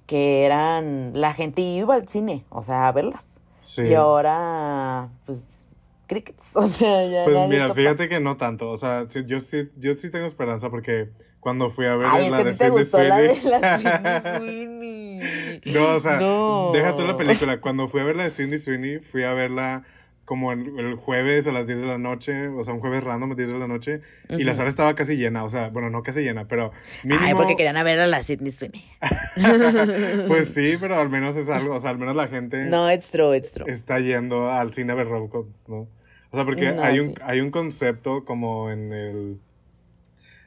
que 0.05 0.45
eran, 0.45 1.11
la 1.19 1.33
gente 1.33 1.61
iba 1.61 1.95
al 1.95 2.07
cine, 2.07 2.45
o 2.49 2.61
sea, 2.61 2.87
a 2.87 2.91
verlas. 2.91 3.39
Sí. 3.61 3.83
Y 3.83 3.93
ahora, 3.93 5.09
pues, 5.25 5.67
crickets, 6.07 6.51
o 6.55 6.63
sea, 6.63 7.05
ya 7.07 7.23
Pues 7.23 7.35
nadie 7.35 7.49
mira, 7.49 7.63
topa. 7.67 7.75
fíjate 7.75 8.09
que 8.09 8.19
no 8.19 8.35
tanto. 8.37 8.69
O 8.69 8.77
sea, 8.77 9.07
yo 9.07 9.39
sí, 9.39 9.69
yo 9.77 9.93
sí 9.95 10.09
tengo 10.09 10.25
esperanza 10.25 10.69
porque 10.69 11.09
cuando 11.39 11.69
fui 11.69 11.85
a 11.85 11.95
ver 11.95 12.07
Ay, 12.11 12.25
es 12.25 12.31
la 12.31 12.37
que 12.39 12.43
de 12.45 12.53
te 12.55 12.69
gustó 12.69 13.01
la 13.01 13.17
de 13.17 13.37
la 13.43 14.37
Sweeney. 14.39 15.61
No, 15.65 15.95
o 15.95 15.99
sea, 16.01 16.19
No. 16.19 16.71
deja 16.73 16.95
tú 16.95 17.05
la 17.05 17.15
película. 17.15 17.61
Cuando 17.61 17.87
fui 17.87 18.01
a 18.01 18.03
ver 18.03 18.15
la 18.17 18.23
de 18.23 18.29
Cindy 18.31 18.57
Sweeney, 18.57 18.99
fui 18.99 19.23
a 19.23 19.33
verla 19.33 19.83
como 20.29 20.51
el, 20.51 20.77
el 20.77 20.93
jueves 20.93 21.47
a 21.47 21.51
las 21.51 21.65
10 21.65 21.81
de 21.81 21.87
la 21.87 21.97
noche, 21.97 22.49
o 22.49 22.63
sea, 22.63 22.75
un 22.75 22.81
jueves 22.81 23.03
random 23.03 23.29
a 23.29 23.31
las 23.31 23.37
10 23.37 23.49
de 23.49 23.57
la 23.57 23.67
noche, 23.67 24.01
y 24.29 24.43
la 24.43 24.53
sala 24.53 24.69
estaba 24.69 24.93
casi 24.93 25.17
llena, 25.17 25.43
o 25.43 25.49
sea, 25.49 25.69
bueno, 25.69 25.89
no 25.89 26.03
casi 26.03 26.21
llena, 26.21 26.47
pero 26.47 26.71
mínimo, 27.03 27.25
Ay, 27.25 27.33
porque 27.33 27.55
querían 27.55 27.83
ver 27.83 27.99
a 27.99 28.05
la 28.05 28.21
Sydney 28.21 28.51
Sweeney. 28.51 28.85
pues 30.27 30.53
sí, 30.53 30.77
pero 30.79 30.99
al 30.99 31.09
menos 31.09 31.35
es 31.35 31.49
algo, 31.49 31.73
o 31.73 31.79
sea, 31.79 31.89
al 31.89 31.97
menos 31.97 32.15
la 32.15 32.27
gente 32.27 32.65
No, 32.65 32.93
it's 32.93 33.09
true, 33.09 33.35
it's 33.35 33.51
true. 33.51 33.65
está 33.71 33.99
yendo 34.01 34.51
al 34.51 34.71
cine 34.71 34.91
a 34.91 34.95
ver 34.95 35.07
romcoms, 35.07 35.67
¿no? 35.67 35.87
O 36.29 36.35
sea, 36.35 36.45
porque 36.45 36.73
No, 36.73 36.83
hay, 36.83 36.99
un, 36.99 37.07
sí. 37.09 37.15
hay 37.23 37.41
un 37.41 37.49
concepto 37.49 38.23
como 38.23 38.69
en 38.69 38.93
el 38.93 39.39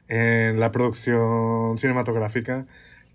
en 0.07 0.61
la 0.61 0.71
producción 0.71 1.77
cinematográfica 1.77 2.67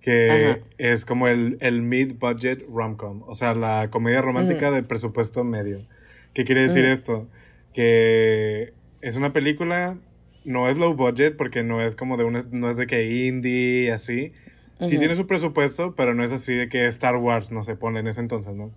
que 0.03 0.51
Ajá. 0.51 0.59
es 0.77 1.07
como 1.07 1.29
el, 1.29 1.57
el 1.63 1.81
mid-budget 1.81 2.67
rom-com, 2.69 3.23
o 3.27 3.35
sea, 3.35 3.55
la 3.55 3.89
comedia 3.91 4.21
romántica 4.21 4.71
de 4.71 4.83
presupuesto 4.83 5.45
medio. 5.45 5.87
¿Qué 6.35 6.45
quiere 6.45 6.63
decir 6.63 6.85
esto? 6.85 7.29
Que 7.75 8.73
es 9.01 9.17
una 9.17 9.33
película, 9.33 9.99
no 10.45 10.69
es 10.69 10.79
low 10.79 10.95
budget 10.95 11.37
porque 11.37 11.63
no 11.63 11.83
es 11.83 11.97
como 11.97 12.17
de 12.17 12.25
una, 12.25 12.45
no 12.51 12.71
es 12.71 12.77
de 12.77 12.87
que 12.87 13.27
indie, 13.27 13.93
así. 13.93 14.33
Sí 14.87 14.97
tiene 14.99 15.17
su 15.17 15.27
presupuesto, 15.27 15.95
pero 15.97 16.15
no 16.15 16.23
es 16.23 16.33
así 16.33 16.55
de 16.55 16.69
que 16.69 16.87
Star 16.87 17.17
Wars 17.17 17.51
no 17.51 17.65
se 17.65 17.75
pone 17.75 17.99
en 18.01 18.07
ese 18.07 18.21
entonces, 18.21 18.55
¿no? 18.55 18.71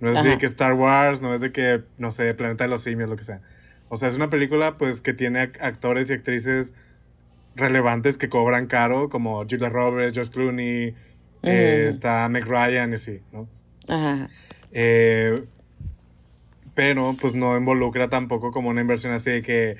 No 0.00 0.10
es 0.10 0.18
así 0.18 0.28
de 0.28 0.38
que 0.38 0.44
Star 0.46 0.74
Wars, 0.74 1.22
no 1.22 1.32
es 1.32 1.40
de 1.40 1.50
que, 1.52 1.82
no 1.96 2.10
sé, 2.10 2.34
Planeta 2.34 2.64
de 2.64 2.68
los 2.70 2.82
Simios, 2.82 3.08
lo 3.08 3.16
que 3.16 3.24
sea. 3.24 3.40
O 3.88 3.96
sea, 3.96 4.08
es 4.08 4.16
una 4.16 4.28
película, 4.28 4.76
pues, 4.76 5.00
que 5.00 5.14
tiene 5.14 5.40
ac- 5.40 5.58
actores 5.62 6.10
y 6.10 6.12
actrices 6.12 6.74
relevantes 7.54 8.18
que 8.18 8.28
cobran 8.28 8.66
caro, 8.66 9.08
como 9.08 9.44
Julia 9.48 9.70
Roberts, 9.70 10.14
George 10.14 10.30
Clooney, 10.30 10.94
eh, 11.42 11.86
está 11.88 12.28
Meg 12.28 12.44
Ryan 12.44 12.90
y 12.90 12.94
así, 12.96 13.20
¿no? 13.32 13.48
Ajá. 13.88 14.28
Eh, 14.72 15.34
pero 16.76 17.16
pues 17.20 17.34
no 17.34 17.56
involucra 17.56 18.08
tampoco 18.08 18.52
como 18.52 18.68
una 18.68 18.80
inversión 18.82 19.12
así 19.12 19.30
de 19.32 19.42
que, 19.42 19.76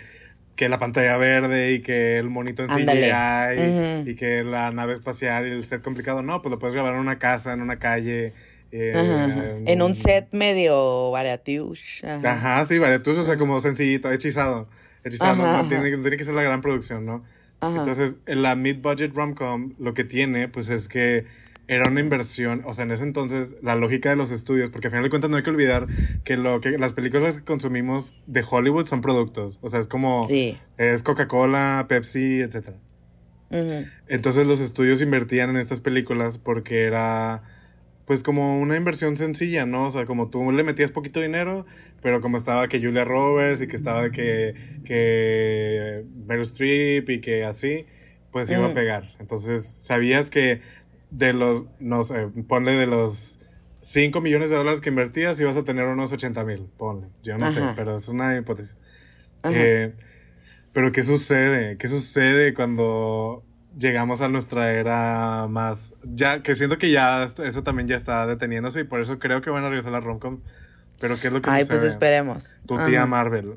que 0.57 0.69
la 0.69 0.79
pantalla 0.79 1.17
verde 1.19 1.73
y 1.75 1.81
que 1.83 2.19
el 2.19 2.29
monito 2.31 2.65
en. 2.65 2.71
CGI 2.71 4.11
y 4.11 4.15
que 4.17 4.43
la 4.43 4.73
nave 4.73 4.95
espacial 4.95 5.47
y 5.47 5.51
el 5.53 5.65
set 5.65 5.83
complicado. 5.83 6.23
No, 6.23 6.43
pues 6.43 6.51
lo 6.51 6.59
puedes 6.59 6.75
grabar 6.75 6.95
en 6.95 7.01
una 7.01 7.19
casa, 7.21 7.53
en 7.53 7.61
una 7.61 7.79
calle. 7.79 8.33
eh. 8.73 9.63
En 9.67 9.83
un 9.83 9.95
set 9.95 10.29
medio 10.33 11.11
variatiush. 11.13 12.05
Ajá. 12.05 12.33
Ajá, 12.33 12.65
sí, 12.67 12.79
variatus, 12.79 13.19
o 13.19 13.23
sea, 13.23 13.37
como 13.37 13.61
sencillito, 13.61 14.11
hechizado. 14.11 14.69
Hechizado, 15.05 15.37
no- 15.63 15.69
tiene, 15.69 15.91
no 15.97 16.01
tiene 16.03 16.17
que 16.17 16.25
ser 16.25 16.35
la 16.35 16.43
gran 16.43 16.61
producción, 16.63 17.07
¿no? 17.07 17.23
Entonces, 17.79 18.17
en 18.27 18.43
la 18.43 18.55
mid-budget 18.57 19.13
rom-com 19.15 19.75
lo 19.79 19.95
que 19.95 20.05
tiene, 20.05 20.49
pues 20.49 20.69
es 20.69 20.89
que 20.89 21.25
era 21.69 21.89
una 21.91 22.01
inversión, 22.01 22.63
o 22.65 22.75
sea, 22.75 22.85
en 22.85 22.93
ese 22.93 23.03
entonces, 23.03 23.57
la 23.63 23.75
lógica 23.75 24.11
de 24.11 24.17
los 24.17 24.31
estudios, 24.31 24.71
porque 24.71 24.87
al 24.87 24.91
final 24.93 25.05
de 25.05 25.11
cuentas 25.11 25.31
no 25.31 25.37
hay 25.37 25.43
que 25.43 25.51
olvidar 25.51 25.87
que, 26.25 26.37
lo 26.37 26.61
que 26.61 26.79
las 26.79 26.93
películas 26.93 27.39
que 27.39 27.45
consumimos 27.45 28.15
de 28.27 28.45
Hollywood 28.49 28.87
son 28.87 29.01
productos, 29.01 29.59
o 29.63 29.69
sea, 29.69 29.81
es 29.81 29.89
como, 29.89 30.27
Sí. 30.29 30.57
es 30.79 31.03
Coca-Cola, 31.03 31.87
Pepsi, 31.89 32.41
etc. 32.41 32.71
Ujú. 33.51 33.87
Entonces 34.09 34.47
los 34.47 34.61
estudios 34.61 35.01
invertían 35.03 35.51
en 35.51 35.57
estas 35.57 35.81
películas 35.81 36.39
porque 36.39 36.85
era 36.85 37.43
pues 38.05 38.23
como 38.23 38.61
una 38.61 38.77
inversión 38.77 39.17
sencilla, 39.17 39.67
¿no? 39.67 39.87
O 39.87 39.91
sea, 39.91 40.05
como 40.07 40.31
tú 40.31 40.53
le 40.53 40.63
metías 40.63 40.93
poquito 40.93 41.21
dinero, 41.21 41.67
pero 42.03 42.21
como 42.21 42.37
estaba 42.37 42.69
que 42.69 42.79
Julia 42.81 43.05
Roberts 43.05 43.61
y 43.63 43.67
que 43.67 43.75
estaba 43.75 44.11
que, 44.13 44.55
que 44.85 46.05
Meryl 46.27 46.43
Streep 46.43 47.11
y 47.11 47.21
que 47.21 47.45
así, 47.45 47.85
pues 48.31 48.49
iba 48.51 48.65
a 48.67 48.75
pegar. 48.75 49.17
Entonces 49.19 49.65
sabías 49.67 50.31
que 50.31 50.61
de 51.11 51.33
los, 51.33 51.65
no 51.79 52.05
sé, 52.05 52.29
ponle 52.49 52.75
de 52.75 52.87
los 52.87 53.39
5 53.81 54.21
millones 54.21 54.51
de 54.51 54.57
dólares 54.57 54.81
que 54.81 54.89
invertías 54.89 55.39
ibas 55.41 55.57
a 55.57 55.65
tener 55.65 55.87
unos 55.87 56.13
80 56.13 56.45
mil, 56.45 56.69
ponle. 56.77 57.09
Yo 57.23 57.39
no 57.39 57.51
sé, 57.53 57.63
pero 57.77 57.97
es 57.97 58.09
una 58.09 58.37
hipótesis. 58.37 58.79
Eh, 59.45 59.95
pero 60.73 60.93
¿qué 60.93 61.03
sucede? 61.03 61.79
¿Qué 61.79 61.89
sucede 61.89 62.53
cuando 62.53 63.45
llegamos 63.79 64.21
a 64.21 64.29
nuestra 64.29 64.73
era 64.73 65.47
más... 65.49 65.95
Ya, 66.03 66.41
que 66.41 66.57
siento 66.57 66.79
que 66.79 66.91
ya 66.91 67.31
eso 67.45 67.63
también 67.63 67.87
ya 67.89 67.97
está 67.97 68.27
deteniéndose 68.27 68.81
y 68.81 68.85
por 68.85 69.01
eso 69.01 69.19
creo 69.19 69.41
que 69.41 69.51
van 69.51 69.65
a 69.65 69.69
regresar 69.69 69.93
las 69.93 70.05
romcoms. 70.05 70.43
Pero 70.99 71.17
¿qué 71.21 71.29
es 71.29 71.33
lo 71.33 71.41
que 71.41 71.51
Ay, 71.51 71.63
sucede? 71.63 71.79
pues 71.79 71.89
esperemos. 71.89 72.57
Tu 72.67 72.77
tía. 72.87 73.07
Marvel. 73.07 73.57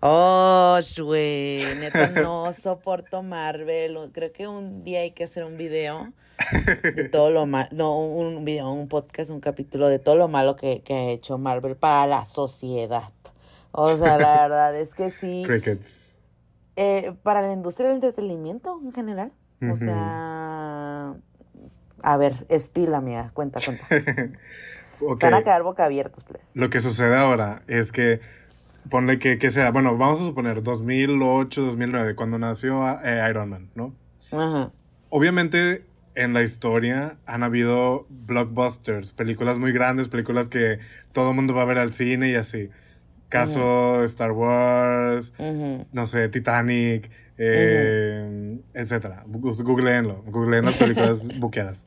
Oh, 0.00 0.78
güey, 0.98 1.56
neta 1.78 2.10
no 2.22 2.52
soporto 2.52 3.22
Marvel. 3.22 3.96
Creo 4.12 4.32
que 4.32 4.48
un 4.48 4.82
día 4.82 5.00
hay 5.00 5.12
que 5.12 5.24
hacer 5.24 5.44
un 5.44 5.56
video 5.56 6.12
de 6.82 7.08
todo 7.10 7.30
lo 7.30 7.46
malo, 7.46 7.68
no, 7.72 7.98
un 7.98 8.44
video, 8.44 8.70
un 8.72 8.88
podcast, 8.88 9.30
un 9.30 9.40
capítulo 9.40 9.88
de 9.88 9.98
todo 9.98 10.14
lo 10.16 10.28
malo 10.28 10.56
que, 10.56 10.82
que 10.82 10.94
ha 10.94 11.08
hecho 11.10 11.38
Marvel 11.38 11.76
para 11.76 12.06
la 12.06 12.24
sociedad. 12.24 13.10
O 13.70 13.96
sea, 13.96 14.18
la 14.18 14.42
verdad 14.42 14.76
es 14.76 14.94
que 14.94 15.10
sí, 15.10 15.42
Crickets. 15.46 16.16
eh, 16.76 17.12
para 17.22 17.42
la 17.42 17.52
industria 17.52 17.88
del 17.88 17.96
entretenimiento 17.96 18.80
en 18.84 18.92
general. 18.92 19.32
O 19.70 19.76
sea, 19.76 21.14
A 22.02 22.16
ver, 22.16 22.32
espila, 22.48 22.98
amiga. 22.98 23.30
Cuenta, 23.32 23.60
cuenta. 23.64 24.38
Ok. 25.00 25.20
Se 25.20 25.26
van 25.26 25.34
a 25.34 25.42
quedar 25.42 25.62
boca 25.62 25.84
abiertos, 25.84 26.24
pues. 26.24 26.40
Lo 26.54 26.68
que 26.68 26.80
sucede 26.80 27.16
ahora 27.16 27.62
es 27.68 27.92
que, 27.92 28.20
ponle 28.90 29.18
que, 29.20 29.38
que 29.38 29.50
sea, 29.52 29.70
bueno, 29.70 29.96
vamos 29.96 30.20
a 30.20 30.24
suponer 30.24 30.62
2008, 30.64 31.62
2009, 31.62 32.16
cuando 32.16 32.38
nació 32.40 32.82
eh, 33.04 33.24
Iron 33.30 33.50
Man, 33.50 33.70
¿no? 33.76 33.94
Ajá. 34.32 34.72
Obviamente 35.10 35.84
en 36.14 36.32
la 36.34 36.42
historia 36.42 37.16
han 37.26 37.42
habido 37.42 38.06
blockbusters, 38.10 39.12
películas 39.12 39.58
muy 39.58 39.72
grandes, 39.72 40.08
películas 40.08 40.48
que 40.48 40.78
todo 41.12 41.30
el 41.30 41.36
mundo 41.36 41.54
va 41.54 41.62
a 41.62 41.66
ver 41.66 41.78
al 41.78 41.92
cine 41.92 42.30
y 42.30 42.34
así. 42.34 42.68
Caso 43.28 44.04
Star 44.04 44.32
Wars, 44.32 45.32
no 45.92 46.04
sé, 46.06 46.28
Titanic, 46.28 47.10
eh, 47.38 48.58
etcétera. 48.74 49.24
Googleenlo, 49.26 50.22
googleen 50.26 50.64
las 50.66 50.74
películas 50.76 51.28
buqueadas. 51.38 51.86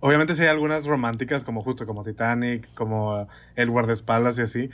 Obviamente 0.00 0.34
sí 0.34 0.42
hay 0.42 0.48
algunas 0.48 0.84
románticas, 0.86 1.44
como 1.44 1.62
justo 1.62 1.86
como 1.86 2.02
Titanic, 2.04 2.68
como 2.74 3.26
El 3.56 3.70
guardaespaldas 3.70 4.38
y 4.38 4.42
así. 4.42 4.70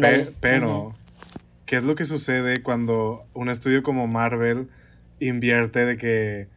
Pe- 0.00 0.32
pero, 0.40 0.94
¿qué 1.66 1.76
es 1.76 1.84
lo 1.84 1.94
que 1.94 2.04
sucede 2.04 2.62
cuando 2.62 3.26
un 3.32 3.48
estudio 3.48 3.82
como 3.82 4.06
Marvel 4.08 4.68
invierte 5.20 5.84
de 5.84 5.96
que 5.96 6.48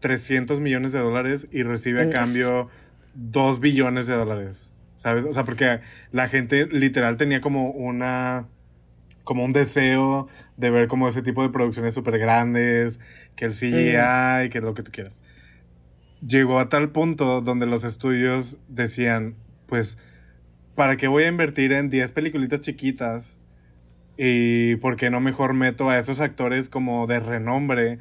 300 0.00 0.60
millones 0.60 0.92
de 0.92 0.98
dólares 0.98 1.46
y 1.52 1.62
recibe 1.62 2.02
a 2.02 2.10
cambio 2.10 2.68
2 3.14 3.60
billones 3.60 4.06
de 4.06 4.14
dólares? 4.14 4.72
¿Sabes? 4.94 5.24
O 5.24 5.32
sea, 5.32 5.44
porque 5.44 5.80
la 6.12 6.28
gente 6.28 6.66
literal 6.66 7.16
tenía 7.16 7.40
como 7.40 7.70
una 7.70 8.48
como 9.24 9.44
un 9.44 9.52
deseo 9.52 10.26
de 10.56 10.70
ver 10.70 10.88
como 10.88 11.06
ese 11.06 11.22
tipo 11.22 11.42
de 11.42 11.50
producciones 11.50 11.94
súper 11.94 12.18
grandes, 12.18 12.98
que 13.36 13.44
el 13.44 13.52
CGI, 13.52 14.50
que 14.50 14.60
lo 14.60 14.74
que 14.74 14.82
tú 14.82 14.90
quieras. 14.90 15.22
Llegó 16.20 16.58
a 16.58 16.68
tal 16.68 16.90
punto 16.90 17.40
donde 17.40 17.66
los 17.66 17.84
estudios 17.84 18.58
decían, 18.66 19.36
pues, 19.66 19.98
¿para 20.74 20.96
qué 20.96 21.06
voy 21.06 21.22
a 21.24 21.28
invertir 21.28 21.72
en 21.72 21.90
10 21.90 22.10
peliculitas 22.10 22.60
chiquitas? 22.60 23.38
Y 24.16 24.76
¿por 24.76 24.96
qué 24.96 25.10
no 25.10 25.20
mejor 25.20 25.54
meto 25.54 25.88
a 25.90 25.98
esos 25.98 26.20
actores 26.20 26.68
como 26.68 27.06
de 27.06 27.20
renombre 27.20 28.00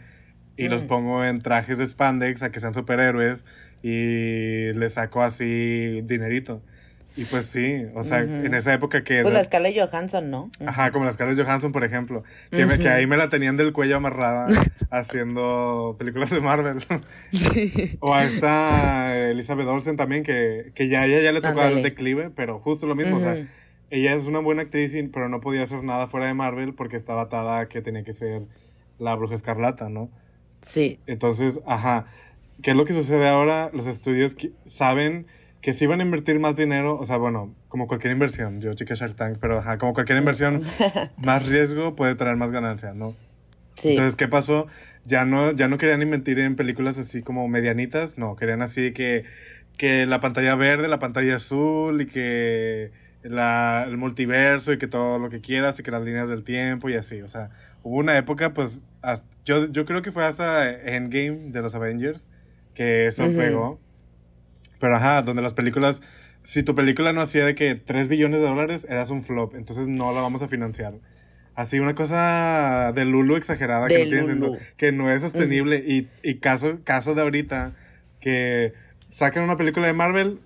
y 0.66 0.70
los 0.70 0.84
Mm. 0.84 0.88
pongo 0.88 1.26
en 1.26 1.40
trajes 1.42 1.78
de 1.78 1.86
spandex 1.86 2.44
a 2.44 2.52
que 2.52 2.60
sean 2.60 2.74
superhéroes 2.74 3.46
y 3.82 4.74
les 4.74 4.94
saco 4.94 5.22
así 5.24 6.02
dinerito? 6.04 6.62
Y 7.16 7.26
pues 7.26 7.48
sí, 7.48 7.84
o 7.96 8.04
sea, 8.04 8.24
Ujú. 8.24 8.32
en 8.46 8.54
esa 8.54 8.74
época 8.74 9.04
que... 9.04 9.24
Pues 9.24 9.34
la 9.34 9.44
Scarlett 9.44 9.76
Johansson, 9.78 10.30
¿no? 10.30 10.50
Ajá, 10.66 10.92
como 10.92 11.04
las 11.04 11.16
Scarlett 11.16 11.38
Johansson, 11.44 11.72
por 11.74 11.84
ejemplo. 11.84 12.24
Que, 12.50 12.66
me- 12.66 12.80
que 12.80 12.88
ahí 12.88 13.08
me 13.08 13.18
la 13.18 13.28
tenían 13.28 13.58
del 13.58 13.74
cuello 13.74 13.98
amarrada 13.98 14.48
haciendo 14.92 15.96
películas 15.98 16.30
de 16.30 16.40
Marvel. 16.40 16.78
Sí. 17.34 17.98
o 18.00 18.14
a 18.14 18.24
esta 18.24 19.18
Elizabeth 19.32 19.68
Olsen 19.68 19.98
también, 19.98 20.24
que, 20.24 20.72
que 20.76 20.88
ya 20.88 21.06
ella 21.06 21.20
ya 21.22 21.32
le 21.32 21.42
tocó 21.42 21.62
el 21.64 21.84
declive, 21.84 22.30
pero 22.30 22.60
justo 22.60 22.86
lo 22.88 22.96
mismo. 22.96 23.18
O 23.18 23.20
sea, 23.20 23.36
ella 23.90 24.14
es 24.14 24.26
una 24.26 24.40
buena 24.40 24.62
actriz, 24.62 24.96
pero 25.12 25.28
no 25.30 25.42
podía 25.42 25.64
hacer 25.64 25.84
nada 25.84 26.08
fuera 26.08 26.28
de 26.28 26.34
Marvel 26.36 26.74
porque 26.74 26.96
estaba 26.96 27.24
atada 27.24 27.60
a 27.62 27.68
que 27.68 27.82
tenía 27.82 28.04
que 28.04 28.14
ser 28.14 28.44
la 28.98 29.16
bruja 29.16 29.34
escarlata, 29.36 29.90
¿no? 29.90 30.10
Sí. 30.62 31.00
Entonces, 31.08 31.60
ajá. 31.66 32.06
¿Qué 32.62 32.72
es 32.72 32.78
lo 32.78 32.86
que 32.86 32.94
sucede 32.94 33.28
ahora? 33.28 33.72
Los 33.74 33.88
estudios 33.88 34.36
saben 34.66 35.28
que 35.62 35.74
si 35.74 35.86
van 35.86 36.00
a 36.00 36.04
invertir 36.04 36.40
más 36.40 36.56
dinero, 36.56 36.98
o 36.98 37.06
sea, 37.06 37.18
bueno, 37.18 37.54
como 37.68 37.88
cualquier 37.88 38.14
inversión, 38.14 38.62
yo 38.62 38.74
chequé 38.74 38.96
Shark 38.96 39.16
Tank, 39.16 39.38
pero 39.42 39.60
ajá, 39.60 39.78
como 39.78 39.94
cualquier 39.94 40.18
inversión, 40.18 40.62
más 41.18 41.48
riesgo 41.48 41.96
puede 41.96 42.16
traer 42.16 42.38
más 42.38 42.52
ganancia, 42.52 42.94
¿no? 42.94 43.16
Sí. 43.76 43.90
Entonces, 43.90 44.16
¿qué 44.16 44.28
pasó? 44.28 44.68
Ya 45.06 45.26
no, 45.26 45.52
ya 45.52 45.68
no 45.68 45.78
querían 45.78 46.02
invertir 46.02 46.40
en 46.40 46.56
películas 46.56 46.98
así 46.98 47.22
como 47.22 47.48
medianitas, 47.48 48.18
no, 48.18 48.36
querían 48.36 48.62
así 48.62 48.94
que, 48.94 49.24
que 49.78 50.06
la 50.06 50.20
pantalla 50.20 50.56
verde, 50.56 50.88
la 50.88 51.00
pantalla 51.00 51.36
azul 51.36 52.02
y 52.02 52.08
que 52.08 52.92
la, 53.24 53.86
el 53.88 53.98
multiverso 53.98 54.74
y 54.74 54.78
que 54.78 54.88
todo 54.88 55.20
lo 55.20 55.30
que 55.30 55.42
quieras 55.42 55.80
y 55.80 55.84
que 55.84 55.92
las 55.92 56.04
líneas 56.04 56.30
del 56.30 56.44
tiempo 56.44 56.90
y 56.90 56.96
así, 56.96 57.22
o 57.22 57.28
sea, 57.28 57.50
hubo 57.84 57.98
una 57.98 58.18
época, 58.18 58.54
pues, 58.54 58.84
hasta- 59.02 59.28
yo, 59.46 59.68
yo 59.72 59.86
creo 59.86 60.02
que 60.02 60.12
fue 60.12 60.26
hasta 60.26 60.70
Endgame 60.72 61.52
de 61.52 61.62
los 61.62 61.76
Avengers 61.76 62.28
que 62.74 63.08
eso 63.08 63.26
Ujú. 63.26 63.38
pegó. 63.38 63.80
Pero 64.80 64.96
ajá, 64.96 65.22
donde 65.24 65.42
las 65.42 65.54
películas, 65.54 66.02
si 66.44 66.64
tu 66.64 66.74
película 66.76 67.12
no 67.14 67.22
hacía 67.22 67.46
de 67.46 67.56
que 67.56 67.76
3 67.76 68.08
billones 68.08 68.40
de 68.42 68.48
dólares, 68.48 68.86
eras 68.90 69.10
un 69.10 69.24
flop, 69.24 69.56
entonces 69.56 69.88
no 69.88 70.14
la 70.14 70.22
vamos 70.22 70.42
a 70.42 70.48
financiar. 70.48 70.94
Así, 71.56 71.80
una 71.80 71.94
cosa 71.96 72.94
de 72.96 73.04
Lulu 73.04 73.36
exagerada 73.36 73.88
que 73.88 73.98
De 73.98 74.04
no, 74.06 74.10
tiene 74.10 74.26
sentido, 74.26 74.58
que 74.78 74.92
no 74.94 75.12
es 75.12 75.22
sostenible. 75.24 75.84
Y, 75.86 76.08
y 76.24 76.36
caso, 76.36 76.80
caso 76.86 77.16
de 77.16 77.22
ahorita, 77.22 77.74
que 78.22 78.72
sacan 79.10 79.44
una 79.44 79.58
película 79.58 79.88
de 79.88 79.94
Marvel, 79.94 80.40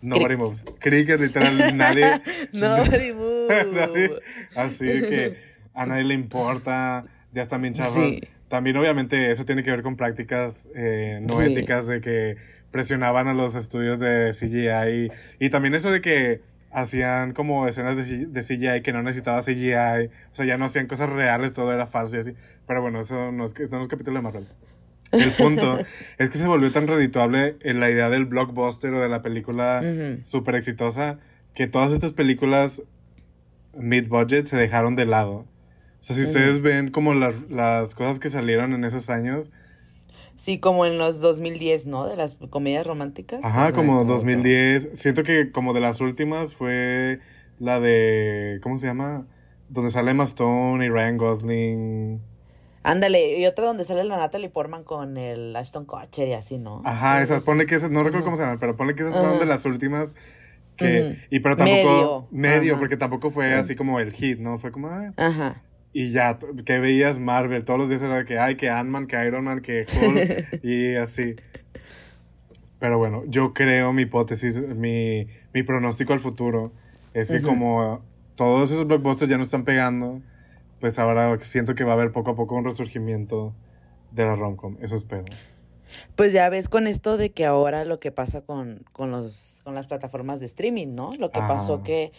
nobody 0.00 0.36
moves. 0.36 0.64
Cricket, 0.78 1.20
literal, 1.20 1.76
nadie. 1.76 2.22
Nobody 2.52 3.12
move. 3.14 3.48
nadie- 3.72 4.20
así 4.54 4.84
que 4.86 5.47
a 5.82 5.86
nadie 5.86 6.04
le 6.04 6.14
importa, 6.14 7.04
ya 7.32 7.42
están 7.42 7.62
bien 7.62 7.74
chavos. 7.74 7.94
Sí. 7.94 8.20
También, 8.48 8.76
obviamente, 8.76 9.30
eso 9.30 9.44
tiene 9.44 9.62
que 9.62 9.70
ver 9.70 9.82
con 9.82 9.96
prácticas 9.96 10.68
eh, 10.74 11.20
no 11.22 11.38
Sí. 11.38 11.52
éticas 11.52 11.86
de 11.86 12.00
que 12.00 12.36
presionaban 12.70 13.28
a 13.28 13.34
los 13.34 13.54
estudios 13.54 13.98
de 13.98 14.30
CGI. 14.32 15.10
Y, 15.40 15.46
y 15.46 15.50
también 15.50 15.74
eso 15.74 15.90
de 15.90 16.00
que 16.00 16.40
hacían 16.70 17.32
como 17.32 17.66
escenas 17.68 17.96
de, 17.96 18.42
CGI 18.42 18.82
que 18.82 18.92
no 18.92 19.02
necesitaba 19.02 19.40
CGI. 19.42 20.06
O 20.32 20.34
sea, 20.34 20.46
ya 20.46 20.56
no 20.58 20.64
hacían 20.66 20.86
cosas 20.86 21.10
reales, 21.10 21.52
todo 21.52 21.72
era 21.72 21.86
falso 21.86 22.16
y 22.16 22.20
así. 22.20 22.32
Pero 22.66 22.80
bueno, 22.82 23.00
eso 23.00 23.32
no 23.32 23.44
es, 23.44 23.52
que- 23.54 23.68
no 23.68 23.82
es 23.82 23.88
capítulo 23.88 24.16
de 24.18 24.22
Marvel. 24.22 24.46
El 25.12 25.30
punto 25.32 25.78
es 26.18 26.28
que 26.30 26.36
se 26.38 26.46
volvió 26.46 26.70
tan 26.72 26.86
redituable 26.86 27.56
en 27.62 27.80
la 27.80 27.88
idea 27.90 28.08
del 28.10 28.26
blockbuster 28.26 28.92
o 28.92 29.00
de 29.00 29.08
la 29.08 29.22
película 29.22 29.80
Ujú. 29.82 30.20
súper 30.24 30.54
exitosa 30.54 31.18
que 31.54 31.66
todas 31.66 31.92
estas 31.92 32.12
películas 32.12 32.82
mid-budget 33.74 34.46
se 34.46 34.56
dejaron 34.56 34.96
de 34.96 35.06
lado. 35.06 35.46
O 36.00 36.02
sea, 36.02 36.16
si 36.16 36.22
ustedes 36.22 36.60
ven 36.62 36.90
como 36.90 37.14
las, 37.14 37.34
las 37.50 37.94
cosas 37.94 38.18
que 38.18 38.28
salieron 38.30 38.72
en 38.72 38.84
esos 38.84 39.10
años, 39.10 39.50
Sí, 40.36 40.60
como 40.60 40.86
en 40.86 40.98
los 40.98 41.20
2010, 41.20 41.86
¿no? 41.86 42.06
De 42.06 42.14
las 42.14 42.36
comedias 42.50 42.86
románticas. 42.86 43.44
ajá, 43.44 43.62
O 43.62 43.66
sea, 43.66 43.72
como 43.74 44.04
2010, 44.04 44.90
siento 44.94 45.24
que 45.24 45.50
como 45.50 45.74
de 45.74 45.80
las 45.80 46.00
últimas 46.00 46.54
fue 46.54 47.18
la 47.58 47.80
de, 47.80 48.60
¿cómo 48.62 48.78
se 48.78 48.86
llama? 48.86 49.26
Donde 49.68 49.90
sale 49.90 50.12
Emma 50.12 50.22
Stone 50.22 50.86
y 50.86 50.90
Ryan 50.90 51.18
Gosling. 51.18 52.20
Ándale, 52.84 53.36
y 53.40 53.46
otra 53.46 53.64
donde 53.66 53.84
sale 53.84 54.04
la 54.04 54.16
Natalie 54.16 54.48
Portman 54.48 54.84
con 54.84 55.16
el 55.16 55.56
Ashton 55.56 55.84
Kutcher 55.84 56.28
y 56.28 56.34
así, 56.34 56.56
¿no? 56.58 56.82
Ajá, 56.84 57.20
esas, 57.20 57.42
ponle 57.42 57.66
que 57.66 57.74
esas, 57.74 57.90
no 57.90 58.04
recuerdo 58.04 58.24
cómo 58.24 58.36
se 58.36 58.44
llaman, 58.44 58.60
pero 58.60 58.76
ponle 58.76 58.94
que 58.94 59.02
esas 59.02 59.14
fueron 59.14 59.32
Ajá. 59.32 59.40
de 59.40 59.46
las 59.46 59.64
últimas 59.64 60.14
que, 60.76 61.00
Ujú. 61.00 61.16
y 61.30 61.40
pero 61.40 61.56
tampoco, 61.56 62.28
Medio. 62.30 62.60
medio, 62.60 62.78
porque 62.78 62.96
tampoco 62.96 63.32
fue 63.32 63.54
así 63.54 63.74
como 63.74 63.98
el 63.98 64.12
hit, 64.12 64.38
¿no? 64.38 64.58
Fue 64.58 64.70
como, 64.70 64.88
Ajá. 65.16 65.64
Y 65.92 66.12
ya, 66.12 66.38
que 66.64 66.78
veías 66.78 67.18
Marvel, 67.18 67.64
todos 67.64 67.78
los 67.78 67.88
días 67.88 68.02
era 68.02 68.16
de 68.16 68.24
que, 68.24 68.38
ay, 68.38 68.56
que 68.56 68.68
Ant-Man, 68.70 69.06
que 69.06 69.24
Iron 69.26 69.44
Man, 69.44 69.60
que 69.60 69.86
Hulk, 69.86 70.62
y 70.62 70.94
así. 70.96 71.36
Pero 72.78 72.98
bueno, 72.98 73.24
yo 73.26 73.54
creo, 73.54 73.92
mi 73.92 74.02
hipótesis, 74.02 74.60
mi, 74.60 75.26
mi 75.52 75.62
pronóstico 75.62 76.12
al 76.12 76.20
futuro, 76.20 76.72
es 77.14 77.28
que 77.30 77.38
Ujú. 77.38 77.46
como 77.46 78.02
todos 78.36 78.70
esos 78.70 78.86
blockbusters 78.86 79.30
ya 79.30 79.36
no 79.36 79.42
están 79.42 79.64
pegando, 79.64 80.20
pues 80.80 80.98
ahora 80.98 81.36
siento 81.40 81.74
que 81.74 81.84
va 81.84 81.92
a 81.92 81.94
haber 81.94 82.12
poco 82.12 82.30
a 82.30 82.36
poco 82.36 82.54
un 82.54 82.64
resurgimiento 82.64 83.54
de 84.12 84.24
la 84.24 84.36
romcom, 84.36 84.76
eso 84.80 84.94
espero. 84.94 85.24
Pues 86.16 86.32
ya 86.32 86.48
ves 86.50 86.68
con 86.68 86.86
esto 86.86 87.16
de 87.16 87.30
que 87.30 87.46
ahora 87.46 87.84
lo 87.84 87.98
que 87.98 88.12
pasa 88.12 88.42
con, 88.42 88.84
con, 88.92 89.10
los, 89.10 89.62
con 89.64 89.74
las 89.74 89.86
plataformas 89.86 90.38
de 90.38 90.46
streaming, 90.46 90.94
¿no? 90.94 91.08
Lo 91.18 91.30
que 91.30 91.38
Ajá. 91.40 91.48
pasó 91.48 91.82
que 91.82 92.12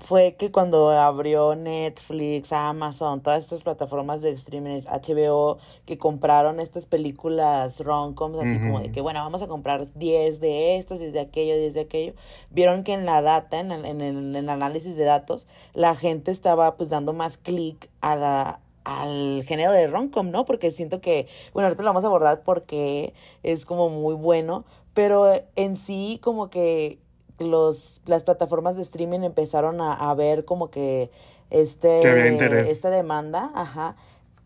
fue 0.00 0.36
que 0.38 0.50
cuando 0.50 0.90
abrió 0.90 1.54
Netflix, 1.54 2.52
Amazon, 2.52 3.22
todas 3.22 3.44
estas 3.44 3.62
plataformas 3.62 4.20
de 4.20 4.30
streaming, 4.30 4.82
HBO, 4.82 5.58
que 5.84 5.98
compraron 5.98 6.60
estas 6.60 6.86
películas 6.86 7.80
rom-coms, 7.80 8.38
así 8.38 8.58
como 8.58 8.80
de 8.80 8.92
que, 8.92 9.00
bueno, 9.00 9.20
vamos 9.20 9.42
a 9.42 9.48
comprar 9.48 9.92
10 9.94 10.40
de 10.40 10.76
estas, 10.76 10.98
10 10.98 11.12
de 11.12 11.20
aquello, 11.20 11.58
10 11.58 11.74
de 11.74 11.80
aquello, 11.80 12.14
vieron 12.50 12.84
que 12.84 12.94
en 12.94 13.06
la 13.06 13.22
data, 13.22 13.58
en 13.58 13.72
el, 13.72 13.84
en 13.84 14.00
el, 14.00 14.16
en 14.16 14.36
el 14.36 14.48
análisis 14.48 14.96
de 14.96 15.04
datos, 15.04 15.46
la 15.74 15.94
gente 15.94 16.30
estaba 16.30 16.76
pues 16.76 16.88
dando 16.88 17.12
más 17.12 17.38
clic 17.38 17.90
a 18.00 18.16
la 18.16 18.60
al 18.84 19.42
género 19.42 19.72
de 19.72 19.88
rom-com, 19.88 20.30
¿no? 20.30 20.44
Porque 20.44 20.70
siento 20.70 21.00
que, 21.00 21.26
bueno, 21.52 21.66
ahorita 21.66 21.82
lo 21.82 21.88
vamos 21.88 22.04
a 22.04 22.06
abordar 22.06 22.42
porque 22.44 23.14
es 23.42 23.66
como 23.66 23.88
muy 23.88 24.14
bueno, 24.14 24.64
pero 24.94 25.26
en 25.56 25.76
sí 25.76 26.20
como 26.22 26.50
que 26.50 27.00
los 27.38 28.02
las 28.06 28.24
plataformas 28.24 28.76
de 28.76 28.82
streaming 28.82 29.20
empezaron 29.20 29.80
a, 29.80 29.92
a 29.92 30.14
ver 30.14 30.44
como 30.44 30.70
que 30.70 31.10
este 31.50 32.00
Que 32.02 32.70
esta 32.70 32.90
demanda, 32.90 33.50
ajá, 33.54 33.96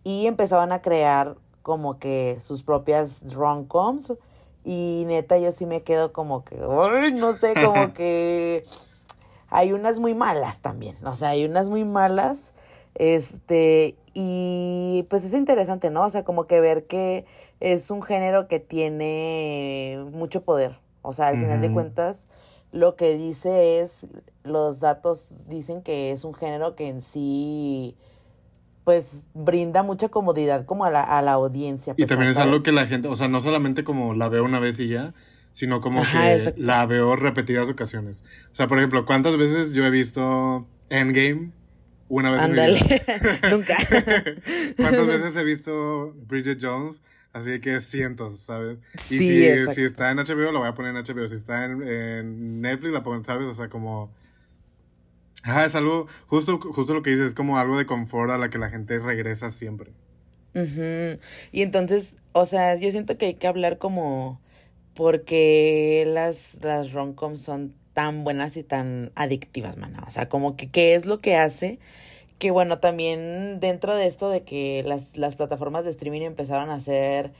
y 0.05 0.27
empezaban 0.27 0.73
a 0.73 0.83
crear 0.83 1.37
como 1.63 1.99
que 1.99 2.37
sus 2.41 2.63
propias 2.63 3.35
rom-coms 3.35 4.15
y 4.65 5.05
neta 5.07 5.39
yo 5.39 5.53
sí 5.53 5.67
me 5.67 5.83
quedo 5.83 6.13
como 6.13 6.45
que, 6.45 6.57
no 6.57 7.33
sé, 7.33 7.55
como 7.55 7.93
que 7.95 8.65
hay 9.49 9.73
unas 9.73 10.01
muy 10.01 10.15
malas 10.15 10.61
también, 10.61 10.97
o 11.07 11.15
sea, 11.15 11.31
hay 11.31 11.45
unas 11.45 11.69
muy 11.69 11.85
malas, 11.85 12.53
este, 12.95 13.97
y 14.15 15.07
pues 15.09 15.25
es 15.25 15.35
interesante, 15.35 15.91
¿no? 15.91 16.05
O 16.05 16.11
sea, 16.11 16.25
como 16.25 16.47
que 16.47 16.61
ver 16.61 16.87
que 16.87 17.25
es 17.61 17.91
un 17.91 18.03
género 18.03 18.49
que 18.49 18.59
tiene 18.59 20.05
mucho 20.13 20.43
poder. 20.43 20.81
O 21.03 21.13
sea, 21.13 21.29
al 21.29 21.37
final 21.37 21.61
de 21.61 21.73
cuentas, 21.73 22.29
lo 22.73 22.97
que 22.97 23.17
dice 23.17 23.81
es, 23.81 24.07
los 24.45 24.81
datos 24.81 25.31
dicen 25.49 25.83
que 25.83 26.11
es 26.11 26.25
un 26.25 26.35
género 26.35 26.77
que 26.77 26.89
en 26.89 27.03
sí, 27.03 27.97
pues, 28.85 29.27
brinda 29.35 29.83
mucha 29.83 30.09
comodidad 30.09 30.65
como 30.67 30.85
a 30.85 30.91
la, 30.91 31.03
a 31.03 31.23
la 31.23 31.33
audiencia. 31.33 31.93
Y 31.93 32.03
pues, 32.03 32.09
también 32.09 32.31
es 32.31 32.39
algo 32.39 32.61
que 32.61 32.73
la 32.73 32.87
gente, 32.87 33.09
o 33.09 33.15
sea, 33.17 33.29
no 33.29 33.41
solamente 33.41 33.85
como 33.85 34.15
la 34.15 34.29
veo 34.29 34.45
una 34.45 34.61
vez 34.61 34.79
y 34.81 34.89
ya, 34.89 35.15
sino 35.53 35.81
como 35.81 36.01
Ajá, 36.01 36.23
que 36.23 36.35
exacto. 36.35 36.63
la 36.63 36.87
veo 36.87 37.17
repetidas 37.17 37.69
ocasiones. 37.69 38.25
O 38.53 38.55
sea, 38.55 38.67
por 38.67 38.79
ejemplo, 38.79 39.05
¿cuántas 39.05 39.37
veces 39.37 39.75
yo 39.75 39.85
he 39.85 39.91
visto 39.91 40.67
Endgame? 40.89 41.51
Una 42.09 42.31
vez 42.33 42.43
Ándale, 42.43 42.81
nunca. 43.51 43.77
¿Cuántas 44.77 45.07
veces 45.07 45.37
he 45.37 45.45
visto 45.45 46.13
Bridget 46.27 46.59
Jones? 46.61 47.03
Así 47.33 47.61
que 47.61 47.79
cientos, 47.81 48.41
¿sabes? 48.41 48.79
Y 49.09 49.19
Sí, 49.19 49.19
si, 49.21 49.47
exacto. 49.47 49.75
si 49.75 49.83
está 49.85 50.11
en 50.11 50.19
HBO, 50.19 50.53
lo 50.53 50.61
voy 50.61 50.69
a 50.69 50.75
poner 50.75 50.91
en 50.91 50.97
HBO. 50.99 51.29
Si 51.29 51.37
está 51.37 51.65
en, 51.65 51.83
en 51.83 52.61
Netflix, 52.61 52.93
la 52.93 53.03
pongo, 53.03 53.25
¿sabes? 53.25 53.47
O 53.49 53.55
sea, 53.55 53.69
como... 53.69 54.13
Ajá, 55.43 55.65
es 55.67 55.75
algo, 55.75 56.07
justo, 56.27 56.59
justo 56.61 56.95
lo 56.95 57.03
que 57.03 57.11
dices, 57.11 57.29
es 57.29 57.35
como 57.35 57.59
algo 57.59 57.77
de 57.79 57.87
confort 57.87 58.31
a 58.31 58.39
la 58.39 58.49
que 58.51 58.59
la 58.59 58.71
gente 58.71 58.99
regresa 58.99 59.51
siempre. 59.51 59.93
Ujú. 60.55 61.21
Y 61.53 61.63
entonces, 61.63 62.17
o 62.33 62.45
sea, 62.47 62.77
yo 62.77 62.91
siento 62.91 63.17
que 63.17 63.27
hay 63.27 63.35
que 63.35 63.47
hablar 63.47 63.79
como 63.79 64.41
porque 64.95 66.05
las, 66.09 66.61
las 66.65 66.93
rom-coms 66.93 67.41
son 67.43 67.75
tan 67.95 68.25
buenas 68.25 68.57
y 68.57 68.65
tan 68.65 69.13
adictivas, 69.15 69.77
mana. 69.77 70.05
O 70.07 70.11
sea, 70.11 70.29
como 70.29 70.57
que 70.57 70.71
qué 70.71 70.95
es 70.95 71.07
lo 71.07 71.21
que 71.21 71.37
hace 71.37 71.79
que, 72.41 72.51
bueno, 72.51 72.79
también 72.79 73.61
dentro 73.61 73.95
de 73.95 74.07
esto 74.07 74.31
de 74.31 74.43
que 74.43 74.83
las, 74.85 75.19
las 75.19 75.37
plataformas 75.37 75.85
de 75.85 75.91
streaming 75.91 76.23
empezaron 76.23 76.71
a 76.71 76.75
hacer, 76.75 77.33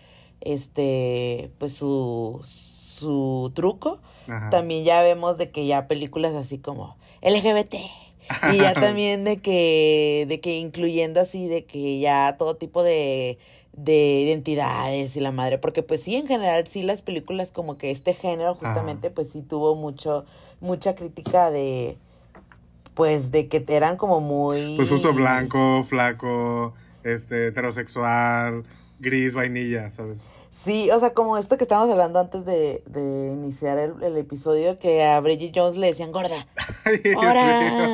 este, 0.43 1.51
pues 1.59 1.73
su, 1.73 2.41
su 2.45 3.51
truco, 3.55 3.99
Ajá. 4.29 4.51
también 4.51 4.85
ya 4.85 5.03
vemos 5.03 5.39
de 5.39 5.51
que 5.51 5.67
ya 5.67 5.89
películas 5.89 6.35
así 6.35 6.59
como 6.59 6.97
LGBT. 7.23 7.77
Y 8.53 8.59
ya 8.59 8.75
también 8.75 9.25
de 9.25 9.39
que, 9.39 10.27
de 10.29 10.39
que 10.39 10.59
incluyendo 10.59 11.21
así, 11.21 11.49
de 11.49 11.65
que 11.65 11.99
ya 11.99 12.37
todo 12.39 12.57
tipo 12.57 12.83
de, 12.83 13.39
de 13.73 14.21
identidades 14.21 15.17
y 15.17 15.21
la 15.21 15.33
madre, 15.33 15.57
porque 15.57 15.83
pues 15.83 16.03
sí, 16.03 16.15
en 16.15 16.27
general, 16.27 16.67
sí 16.69 16.83
las 16.83 17.01
películas 17.01 17.53
como 17.53 17.79
que 17.79 17.91
este 17.91 18.13
género 18.13 18.53
justamente, 18.55 19.11
pues 19.11 19.31
sí 19.31 19.41
tuvo 19.41 19.77
mucho, 19.77 20.27
mucha 20.61 20.95
crítica 20.95 21.51
de, 21.51 21.97
pues 23.01 23.31
de 23.31 23.49
que 23.49 23.65
eran 23.69 23.97
como 23.97 24.21
muy... 24.21 24.77
Pues 24.77 24.91
justo 24.91 25.15
blanco, 25.15 25.83
flaco, 25.85 26.75
este, 27.03 27.47
heterosexual, 27.47 28.65
gris, 28.99 29.35
vainilla, 29.35 29.91
¿sabes? 29.91 30.19
Sí, 30.51 30.91
o 30.91 30.99
sea, 30.99 31.15
como 31.15 31.39
esto 31.39 31.57
que 31.57 31.65
estábamos 31.65 31.91
hablando 31.91 32.19
antes 32.19 32.45
de, 32.45 32.83
de 32.85 33.31
iniciar 33.33 33.79
el, 33.79 33.95
el 34.03 34.19
episodio, 34.19 34.79
que 34.79 35.03
a 35.03 35.19
Bridget 35.21 35.53
Jones 35.55 35.79
le 35.79 35.87
decían 35.87 36.13
gorda. 36.13 36.47
Sí, 37.03 37.15
o 37.15 37.23
¡Ahora! 37.23 37.43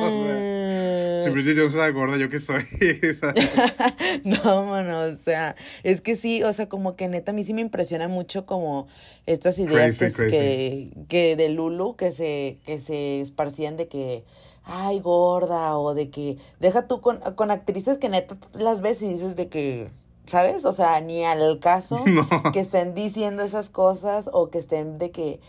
sea, 0.09 1.21
si 1.23 1.29
Bridget 1.29 1.55
Jones 1.57 1.75
era 1.75 1.89
gorda, 1.91 2.17
¿yo 2.17 2.29
qué 2.29 2.39
soy? 2.39 2.65
No, 4.25 4.65
mano, 4.65 5.03
o 5.03 5.15
sea, 5.15 5.55
es 5.83 6.01
que 6.01 6.17
sí, 6.17 6.43
o 6.43 6.51
sea, 6.51 6.67
como 6.67 6.97
que 6.97 7.07
neta 7.07 7.31
a 7.31 7.33
mí 7.33 7.45
sí 7.45 7.53
me 7.53 7.61
impresiona 7.61 8.09
mucho 8.09 8.45
como 8.45 8.87
estas 9.25 9.57
ideas 9.57 9.97
Crazy, 9.97 9.99
pues, 9.99 10.15
crazy. 10.17 10.37
que, 10.37 10.91
que 11.07 11.35
de 11.37 11.47
Lulu 11.47 11.95
que 11.95 12.11
se, 12.11 12.57
que 12.65 12.81
se 12.81 13.21
esparcían 13.21 13.77
de 13.77 13.87
que, 13.87 14.25
ay, 14.67 14.99
gorda, 14.99 15.77
o 15.77 15.93
de 15.93 16.09
que, 16.09 16.37
deja 16.59 16.87
tú 16.87 17.01
con, 17.01 17.17
con 17.35 17.51
actrices 17.51 17.97
que 17.97 18.09
neta 18.09 18.35
las 18.53 18.81
ves 18.81 19.01
y 19.01 19.07
dices 19.07 19.35
de 19.35 19.47
que, 19.47 19.89
¿sabes? 20.25 20.65
O 20.65 20.73
sea, 20.73 20.99
ni 20.99 21.23
al 21.23 21.59
caso 21.59 21.97
No. 22.05 22.51
que 22.51 22.59
estén 22.59 22.93
diciendo 22.93 23.43
esas 23.43 23.69
cosas 23.69 24.29
o 24.33 24.49
que 24.49 24.57
estén 24.59 24.97
de 24.97 25.11
que, 25.11 25.39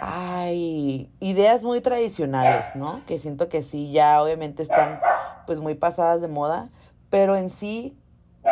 ay, 0.00 1.10
ideas 1.20 1.64
muy 1.64 1.80
tradicionales, 1.80 2.66
¿no? 2.74 3.00
Que 3.06 3.18
siento 3.18 3.48
que 3.48 3.62
sí, 3.62 3.90
ya 3.92 4.22
obviamente 4.22 4.62
están 4.62 5.00
pues 5.46 5.60
muy 5.60 5.74
pasadas 5.74 6.20
de 6.20 6.28
moda, 6.28 6.68
pero 7.08 7.36
en 7.36 7.50
sí, 7.50 7.96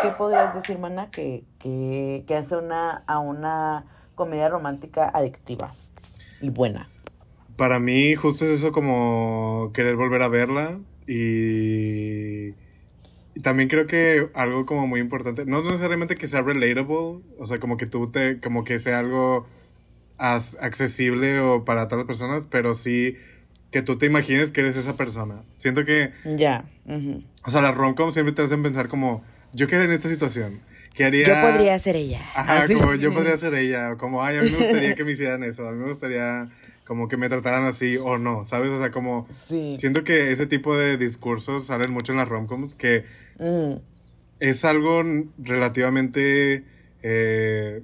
¿qué 0.00 0.08
podrías 0.10 0.54
decir, 0.54 0.78
mana, 0.78 1.10
que, 1.10 1.44
que, 1.58 2.24
que 2.26 2.36
hace 2.36 2.56
una, 2.56 3.02
a 3.06 3.18
una 3.18 3.84
comedia 4.14 4.48
romántica 4.48 5.08
adictiva 5.08 5.74
y 6.40 6.50
buena? 6.50 6.88
Para 7.56 7.78
mí, 7.78 8.14
justo 8.14 8.44
es 8.44 8.50
eso 8.50 8.72
como 8.72 9.70
querer 9.74 9.96
volver 9.96 10.22
a 10.22 10.28
verla 10.28 10.80
y, 11.06 12.48
y 13.34 13.40
también 13.42 13.68
creo 13.68 13.86
que 13.86 14.28
algo 14.34 14.66
como 14.66 14.86
muy 14.86 15.00
importante, 15.00 15.44
no 15.46 15.62
necesariamente 15.62 16.16
que 16.16 16.26
sea 16.26 16.42
relatable, 16.42 17.20
o 17.38 17.46
sea, 17.46 17.58
como 17.60 17.76
que 17.76 17.86
tú 17.86 18.10
te, 18.10 18.40
como 18.40 18.64
que 18.64 18.78
sea 18.78 18.98
algo 18.98 19.46
as- 20.18 20.56
accesible 20.60 21.38
o 21.40 21.64
para 21.64 21.86
todas 21.88 21.98
las 22.00 22.06
personas, 22.06 22.46
pero 22.50 22.74
sí 22.74 23.14
que 23.70 23.82
tú 23.82 23.98
te 23.98 24.06
imagines 24.06 24.52
que 24.52 24.60
eres 24.60 24.76
esa 24.76 24.96
persona. 24.96 25.42
Siento 25.56 25.84
que, 25.84 26.10
Ya. 26.24 26.64
ujú. 26.86 27.22
o 27.44 27.50
sea, 27.50 27.60
las 27.60 27.76
rom 27.76 27.94
siempre 28.12 28.32
te 28.32 28.42
hacen 28.42 28.62
pensar 28.62 28.88
como, 28.88 29.24
yo 29.52 29.66
quedé 29.66 29.84
en 29.84 29.92
esta 29.92 30.08
situación, 30.08 30.60
¿qué 30.94 31.04
haría? 31.04 31.26
Yo 31.26 31.40
podría 31.40 31.78
ser 31.78 31.96
ella. 31.96 32.20
Ajá, 32.34 32.58
Así. 32.64 32.74
como 32.74 32.94
yo 32.94 33.12
podría 33.12 33.36
ser 33.36 33.54
ella, 33.54 33.96
como, 33.96 34.22
ay, 34.24 34.38
a 34.38 34.42
mí 34.42 34.50
me 34.50 34.58
gustaría 34.58 34.94
que 34.94 35.04
me 35.04 35.12
hicieran 35.12 35.42
eso, 35.44 35.68
a 35.68 35.72
mí 35.72 35.78
me 35.78 35.88
gustaría 35.88 36.48
como 36.84 37.08
que 37.08 37.16
me 37.16 37.28
trataran 37.28 37.64
así 37.64 37.96
o 37.96 38.18
no, 38.18 38.44
¿sabes? 38.44 38.70
O 38.70 38.78
sea, 38.78 38.90
como 38.90 39.26
Sí. 39.48 39.76
siento 39.78 40.04
que 40.04 40.32
ese 40.32 40.46
tipo 40.46 40.76
de 40.76 40.96
discursos 40.96 41.66
salen 41.66 41.90
mucho 41.92 42.12
en 42.12 42.18
las 42.18 42.28
romcoms, 42.28 42.76
que 42.76 43.04
Mm, 43.38 43.80
es 44.38 44.64
algo 44.64 45.02
relativamente 45.38 46.64
eh, 47.02 47.82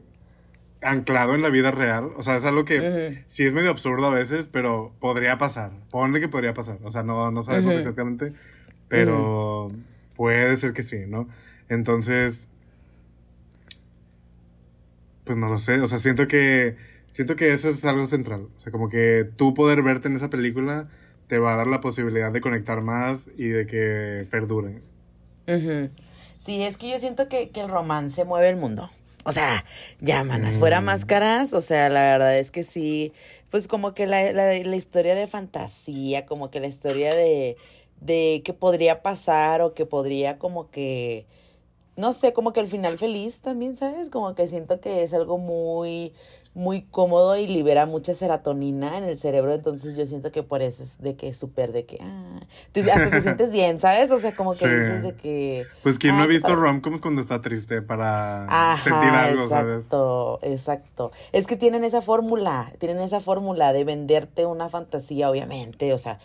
anclado 0.82 1.34
en 1.34 1.42
la 1.42 1.50
vida 1.50 1.70
real, 1.72 2.10
o 2.16 2.22
sea, 2.22 2.36
es 2.36 2.44
algo 2.44 2.64
que 2.64 2.78
Ujú. 2.78 3.24
sí 3.26 3.44
es 3.44 3.52
medio 3.52 3.70
absurdo 3.70 4.06
a 4.06 4.10
veces, 4.10 4.48
pero 4.50 4.94
podría 5.00 5.38
pasar, 5.38 5.72
ponle 5.90 6.20
que 6.20 6.28
podría 6.28 6.54
pasar, 6.54 6.78
o 6.82 6.90
sea, 6.90 7.02
no, 7.02 7.30
no 7.30 7.42
sabemos 7.42 7.74
exactamente, 7.76 8.32
pero 8.88 9.70
puede 10.14 10.56
ser 10.56 10.72
que 10.72 10.82
sí, 10.82 11.00
¿no? 11.06 11.28
Entonces, 11.68 12.48
pues 15.24 15.36
no 15.36 15.48
lo 15.48 15.58
sé, 15.58 15.80
o 15.80 15.86
sea, 15.86 15.98
siento 15.98 16.26
que 16.26 16.76
siento 17.10 17.36
que 17.36 17.52
eso 17.52 17.68
es 17.68 17.84
algo 17.84 18.06
central, 18.06 18.48
o 18.56 18.60
sea, 18.60 18.72
como 18.72 18.88
que 18.88 19.28
tú 19.36 19.54
poder 19.54 19.82
verte 19.82 20.08
en 20.08 20.16
esa 20.16 20.30
película 20.30 20.88
te 21.28 21.38
va 21.38 21.54
a 21.54 21.56
dar 21.56 21.66
la 21.68 21.80
posibilidad 21.80 22.32
de 22.32 22.40
conectar 22.40 22.80
más 22.82 23.28
y 23.36 23.48
de 23.48 23.66
que 23.66 24.26
perdure. 24.30 24.82
Ujú. 25.48 25.90
Sí, 26.38 26.62
es 26.62 26.76
que 26.78 26.88
yo 26.90 26.98
siento 26.98 27.28
que, 27.28 27.50
que 27.50 27.60
el 27.60 27.68
romance 27.68 28.24
mueve 28.24 28.48
el 28.48 28.56
mundo. 28.56 28.90
O 29.24 29.32
sea, 29.32 29.64
ya, 30.00 30.24
manas, 30.24 30.58
fuera 30.58 30.80
Mm. 30.80 30.84
máscaras, 30.84 31.52
o 31.52 31.60
sea, 31.60 31.88
la 31.90 32.00
verdad 32.02 32.38
es 32.38 32.50
que 32.50 32.62
sí, 32.64 33.12
pues 33.50 33.68
como 33.68 33.92
que 33.94 34.06
la, 34.06 34.32
la, 34.32 34.54
la 34.58 34.76
historia 34.76 35.14
de 35.14 35.26
fantasía, 35.26 36.24
como 36.24 36.50
que 36.50 36.60
la 36.60 36.68
historia 36.68 37.14
de, 37.14 37.56
de 38.00 38.40
que 38.44 38.54
podría 38.54 39.02
pasar 39.02 39.60
o 39.60 39.74
que 39.74 39.84
podría 39.84 40.38
como 40.38 40.70
que, 40.70 41.26
no 41.96 42.12
sé, 42.14 42.32
como 42.32 42.52
que 42.54 42.60
el 42.60 42.66
final 42.66 42.98
feliz 42.98 43.42
también, 43.42 43.76
¿sabes? 43.76 44.08
Como 44.08 44.34
que 44.34 44.46
siento 44.46 44.80
que 44.80 45.02
es 45.02 45.12
algo 45.12 45.36
muy, 45.38 46.14
muy 46.54 46.82
cómodo 46.82 47.36
y 47.36 47.46
libera 47.46 47.86
mucha 47.86 48.12
serotonina 48.14 48.98
en 48.98 49.04
el 49.04 49.16
cerebro, 49.18 49.54
entonces 49.54 49.96
yo 49.96 50.04
siento 50.06 50.32
que 50.32 50.42
por 50.42 50.62
eso 50.62 50.82
es 50.82 50.98
de 51.00 51.14
que 51.14 51.28
es 51.28 51.38
súper 51.38 51.72
de 51.72 51.86
que, 51.86 51.98
ah, 52.00 52.40
te- 52.72 52.80
hasta 52.90 53.10
te 53.10 53.22
sientes 53.22 53.52
bien, 53.52 53.80
¿sabes? 53.80 54.10
O 54.10 54.18
sea, 54.18 54.34
como 54.34 54.52
que 54.52 54.58
Sí. 54.58 54.68
dices 54.68 55.02
de 55.02 55.14
que... 55.14 55.68
Pues 55.82 55.98
quién 55.98 56.16
no 56.16 56.22
"Ah, 56.22 56.24
ha 56.24 56.28
visto 56.28 56.46
padre". 56.52 56.60
romcoms 56.62 57.00
cuando 57.00 57.20
está 57.22 57.40
triste 57.40 57.82
para 57.82 58.46
Ajá, 58.48 58.76
sentir 58.78 59.14
algo, 59.14 59.48
¿sabes? 59.48 59.76
exacto, 59.84 60.38
exacto. 60.42 61.12
Es 61.32 61.46
que 61.46 61.56
tienen 61.56 61.84
esa 61.84 62.02
fórmula, 62.02 62.72
tienen 62.78 63.00
esa 63.00 63.20
fórmula 63.20 63.72
de 63.72 63.84
venderte 63.84 64.44
una 64.46 64.68
fantasía, 64.68 65.30
obviamente, 65.30 65.92
o 65.94 65.98
sea, 65.98 66.18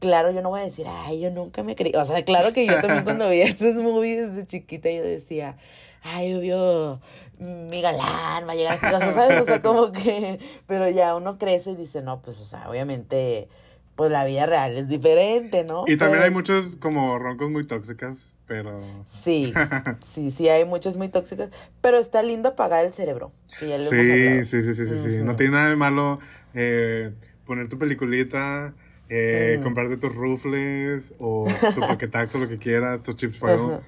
claro, 0.00 0.30
yo 0.30 0.42
no 0.42 0.50
voy 0.50 0.60
a 0.60 0.64
decir, 0.64 0.86
ay, 0.88 1.20
yo 1.20 1.30
nunca 1.30 1.62
me 1.62 1.76
creí, 1.76 1.92
o 1.96 2.04
sea, 2.04 2.24
claro 2.24 2.52
que 2.52 2.68
yo 2.68 2.80
también 2.80 3.04
cuando 3.04 3.28
veía 3.28 3.44
estos 3.48 3.74
movies 3.76 4.34
de 4.34 4.46
chiquita 4.46 4.90
yo 4.90 5.02
decía, 5.02 5.56
ay, 6.02 6.34
obvio, 6.34 7.00
mi 7.44 7.80
galán 7.80 8.46
va 8.48 8.52
a 8.52 8.54
llegar 8.54 8.78
sea, 8.78 9.00
¿sabes? 9.00 9.40
O 9.40 9.44
sea, 9.46 9.62
como 9.62 9.92
que, 9.92 10.38
pero 10.66 10.88
ya 10.90 11.14
uno 11.16 11.38
crece 11.38 11.72
y 11.72 11.76
dice, 11.76 12.02
no, 12.02 12.20
pues, 12.22 12.40
o 12.40 12.44
sea, 12.44 12.68
obviamente, 12.68 13.48
pues 13.96 14.10
la 14.10 14.24
vida 14.24 14.46
real 14.46 14.76
es 14.76 14.88
diferente, 14.88 15.64
¿no? 15.64 15.84
Y 15.86 15.96
también 15.96 16.12
Pero 16.12 16.22
hay 16.22 16.28
es- 16.30 16.34
muchos 16.34 16.76
como 16.76 17.18
roncos 17.18 17.50
muy 17.50 17.66
tóxicas, 17.66 18.34
pero... 18.46 18.78
Sí, 19.06 19.52
sí, 20.00 20.30
sí, 20.30 20.48
hay 20.48 20.64
muchos 20.64 20.96
muy 20.96 21.08
tóxicos, 21.08 21.48
pero 21.80 21.98
está 21.98 22.22
lindo 22.22 22.50
apagar 22.50 22.84
el 22.84 22.92
cerebro, 22.92 23.30
que 23.58 23.68
ya 23.68 23.78
lo 23.78 23.84
hemos 23.84 23.90
Sí, 23.90 24.44
sí, 24.44 24.62
sí, 24.62 24.74
sí, 24.74 24.86
sí, 24.86 25.10
sí. 25.18 25.22
No 25.24 25.36
tiene 25.36 25.52
nada 25.52 25.68
de 25.68 25.76
malo 25.76 26.18
eh, 26.54 27.12
poner 27.46 27.68
tu 27.68 27.78
peliculita, 27.78 28.74
eh, 29.08 29.54
Ujú. 29.56 29.64
comprarte 29.64 29.96
tus 29.98 30.14
rufles 30.14 31.12
o 31.18 31.44
tu 31.74 31.80
paquetax 31.86 32.34
o 32.34 32.38
lo 32.38 32.48
que 32.48 32.58
quieras, 32.58 33.02
tus 33.02 33.16
chips 33.16 33.38
fuego. 33.38 33.80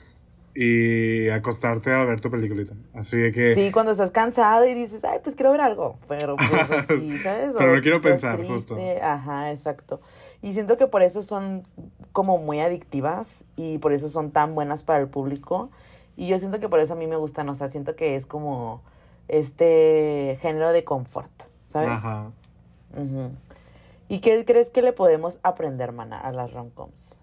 Y 0.57 1.29
acostarte 1.29 1.93
a 1.93 2.05
ver 2.05 2.21
tu 2.21 2.31
peliculita. 2.31 2.75
Así 2.95 3.19
de 3.19 3.33
que... 3.33 3.55
Sí, 3.55 3.71
cuando 3.71 3.93
estás 3.93 4.11
cansado 4.11 4.67
y 4.67 4.75
dices, 4.75 5.05
ay, 5.05 5.19
pues 5.23 5.35
quiero 5.35 5.53
ver 5.53 5.61
algo, 5.61 5.97
pero 6.09 6.37
pues 6.37 6.71
así, 6.71 7.19
¿sabes? 7.19 7.55
Pero 7.59 7.77
no 7.77 7.83
quiero 7.83 8.01
pensar, 8.01 8.37
triste, 8.37 8.55
justo. 8.55 8.77
Ajá, 9.03 9.53
exacto. 9.53 10.01
Y 10.41 10.55
siento 10.55 10.77
que 10.77 10.87
por 10.87 11.03
eso 11.03 11.23
son 11.23 11.67
como 12.13 12.39
muy 12.39 12.61
adictivas 12.61 13.45
y 13.57 13.79
por 13.79 13.93
eso 13.93 14.09
son 14.09 14.31
tan 14.31 14.55
buenas 14.55 14.83
para 14.83 15.01
el 15.01 15.09
público. 15.09 15.71
Y 16.17 16.29
yo 16.29 16.39
siento 16.39 16.59
que 16.61 16.69
por 16.69 16.81
eso 16.81 16.95
a 16.95 16.97
mí 16.97 17.07
me 17.07 17.17
gustan, 17.17 17.49
o 17.49 17.55
sea, 17.55 17.69
siento 17.69 17.95
que 17.95 18.17
es 18.17 18.25
como, 18.25 18.83
este 19.29 20.39
género 20.41 20.73
de 20.73 20.85
confort, 20.85 21.31
¿sabes? 21.65 21.91
Ajá. 21.91 22.31
¿Y 24.09 24.21
qué 24.21 24.45
crees 24.45 24.71
que 24.71 24.83
le 24.83 24.93
podemos 24.93 25.41
aprender, 25.43 25.93
mana, 25.93 26.19
a 26.19 26.33
las 26.33 26.53
romcoms? 26.53 27.19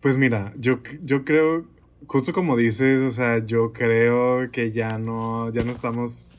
Pues 0.00 0.16
mira, 0.16 0.52
yo, 0.56 0.78
yo 1.02 1.24
creo, 1.24 1.64
justo 2.06 2.32
como 2.32 2.56
dices, 2.56 3.00
o 3.02 3.10
sea, 3.10 3.44
yo 3.44 3.72
creo 3.72 4.50
que 4.52 4.70
ya 4.70 4.98
no, 4.98 5.50
ya 5.50 5.64
no 5.64 5.72
estamos, 5.72 6.30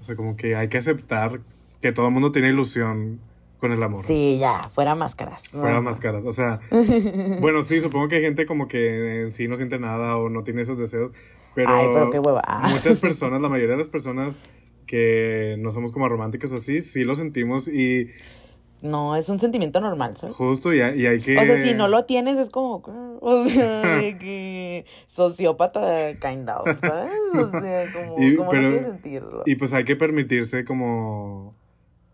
o 0.00 0.04
sea, 0.04 0.16
como 0.16 0.36
que 0.36 0.56
hay 0.56 0.68
que 0.68 0.78
aceptar 0.78 1.40
que 1.80 1.92
todo 1.92 2.06
el 2.06 2.12
mundo 2.12 2.32
tiene 2.32 2.48
ilusión 2.48 3.20
con 3.60 3.70
el 3.70 3.82
amor. 3.82 4.04
Sí, 4.04 4.38
ya, 4.40 4.68
fuera 4.74 4.94
máscaras. 4.96 5.48
Fuera 5.50 5.80
máscaras, 5.80 6.24
o 6.24 6.32
sea, 6.32 6.60
bueno, 7.40 7.62
sí, 7.62 7.80
supongo 7.80 8.08
que 8.08 8.16
hay 8.16 8.22
gente 8.22 8.44
como 8.44 8.66
que 8.66 9.22
en 9.22 9.32
sí 9.32 9.46
no 9.46 9.56
siente 9.56 9.78
nada 9.78 10.16
o 10.16 10.28
no 10.28 10.42
tiene 10.42 10.62
esos 10.62 10.78
deseos, 10.78 11.12
pero, 11.54 11.70
Ay, 11.70 11.86
pero 11.92 12.10
qué 12.10 12.18
hueva. 12.18 12.42
muchas 12.70 12.98
personas, 12.98 13.40
la 13.40 13.48
mayoría 13.48 13.76
de 13.76 13.82
las 13.82 13.88
personas 13.88 14.40
que 14.86 15.56
no 15.58 15.70
somos 15.70 15.92
como 15.92 16.08
románticos 16.08 16.52
o 16.52 16.56
así, 16.56 16.80
sí 16.80 17.04
lo 17.04 17.14
sentimos 17.14 17.68
y 17.68 18.10
No, 18.86 19.16
es 19.16 19.28
un 19.28 19.38
sentimiento 19.40 19.80
normal, 19.80 20.16
¿sabes? 20.16 20.34
justo 20.36 20.72
y, 20.72 20.80
hay- 20.80 21.00
y 21.00 21.06
hay 21.06 21.20
que... 21.20 21.36
O 21.36 21.44
sea, 21.44 21.62
si 21.62 21.74
no 21.74 21.88
lo 21.88 22.04
tienes, 22.04 22.36
es 22.38 22.50
como. 22.50 22.82
O 23.20 23.44
sea, 23.48 23.80
de 23.98 24.18
que. 24.18 24.84
Sociópata, 25.06 26.12
kind 26.20 26.48
of, 26.48 26.78
¿sabes? 26.80 27.10
O 27.34 27.50
sea, 27.50 27.84
como, 27.92 28.22
Y- 28.22 28.36
como 28.36 28.50
pero- 28.50 28.62
no 28.62 28.68
quieres 28.70 28.86
sentirlo. 28.92 29.42
Y 29.46 29.56
pues 29.56 29.72
hay 29.72 29.84
que 29.84 29.96
permitirse 29.96 30.64
como 30.64 31.54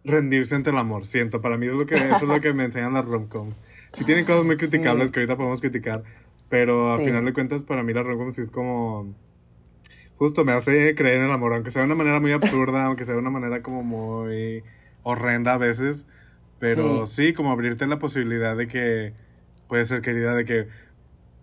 rendirse 0.04 0.54
ante 0.54 0.70
el 0.70 0.78
amor, 0.78 1.06
siento. 1.06 1.40
Para 1.40 1.58
mí 1.58 1.66
es 1.66 1.74
lo 1.74 1.86
que, 1.86 1.94
eso 1.96 2.16
es 2.16 2.22
lo 2.22 2.40
que 2.40 2.52
me 2.52 2.64
enseñan 2.64 2.94
las 2.94 3.04
romcom. 3.04 3.50
Si 3.92 4.04
tienen 4.04 4.24
cosas 4.24 4.44
muy 4.44 4.56
criticables 4.58 5.08
Sí. 5.08 5.12
que 5.12 5.20
ahorita 5.20 5.36
podemos 5.36 5.60
criticar, 5.60 6.02
pero 6.48 6.92
al 6.92 7.00
Sí. 7.00 7.06
final 7.06 7.24
de 7.24 7.32
cuentas 7.32 7.62
para 7.62 7.82
mí 7.82 7.92
las 7.92 8.06
romcom 8.06 8.30
sí 8.30 8.40
es 8.40 8.50
como... 8.50 9.14
Justo 10.16 10.44
me 10.44 10.52
hace 10.52 10.94
creer 10.94 11.16
en 11.18 11.24
el 11.24 11.32
amor, 11.32 11.52
aunque 11.52 11.70
sea 11.70 11.82
de 11.82 11.86
una 11.86 11.94
manera 11.96 12.20
muy 12.20 12.30
absurda, 12.32 12.84
aunque 12.86 13.04
sea 13.04 13.14
de 13.14 13.20
una 13.20 13.30
manera 13.30 13.60
como 13.62 13.82
muy 13.82 14.62
horrenda 15.02 15.54
a 15.54 15.58
veces. 15.58 16.06
Pero 16.62 17.06
sí, 17.06 17.32
como 17.32 17.50
abrirte 17.50 17.86
la 17.88 17.98
posibilidad 17.98 18.56
de 18.56 18.68
que 18.68 19.14
puede 19.68 19.84
ser 19.84 20.00
querida, 20.00 20.32
de 20.34 20.44
que 20.44 20.68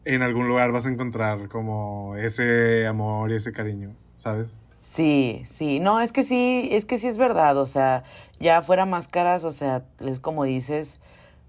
en 0.06 0.22
algún 0.22 0.48
lugar 0.48 0.72
vas 0.72 0.86
a 0.86 0.90
encontrar 0.90 1.50
como 1.50 2.16
ese 2.16 2.88
amor 2.88 3.32
y 3.32 3.36
ese 3.36 3.52
cariño, 3.52 3.96
¿sabes? 4.16 4.64
Sí, 4.82 5.44
sí, 5.52 5.80
no, 5.82 6.00
es 6.02 6.14
que 6.14 6.24
sí, 6.24 6.70
es 6.72 6.86
que 6.86 6.98
sí 6.98 7.08
es 7.08 7.18
verdad, 7.18 7.58
o 7.58 7.66
sea, 7.66 8.04
ya 8.40 8.62
fuera 8.62 8.86
máscaras, 8.86 9.44
o 9.44 9.52
sea, 9.52 9.84
es 10.00 10.20
como 10.22 10.46
dices, 10.46 11.00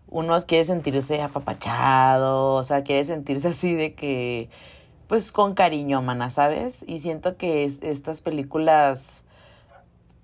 uno 0.09 0.37
quiere 0.46 0.64
sentirse 0.64 1.22
apapachado, 1.22 2.54
o 2.54 2.64
sea, 2.64 2.83
quiere 2.83 3.04
sentirse 3.04 3.48
así 3.48 3.74
de 3.74 3.94
que, 3.94 4.50
pues 5.09 5.33
con 5.33 5.54
cariño, 5.54 6.02
mana, 6.02 6.30
¿sabes? 6.30 6.85
Y 6.88 7.00
siento 7.00 7.37
que 7.37 7.64
es- 7.64 7.80
estas 7.83 8.22
películas, 8.22 9.22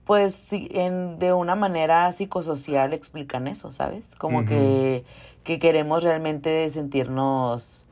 pues 0.07 0.37
sí, 0.37 0.69
en, 0.71 1.19
de 1.19 1.33
una 1.33 1.57
manera 1.57 2.11
psicosocial 2.13 2.93
explican 2.93 3.49
eso, 3.49 3.73
¿sabes? 3.73 4.15
Como 4.15 4.47
que, 4.47 5.05
que 5.43 5.59
queremos 5.59 6.05
realmente 6.05 6.71
sentirnos 6.71 7.85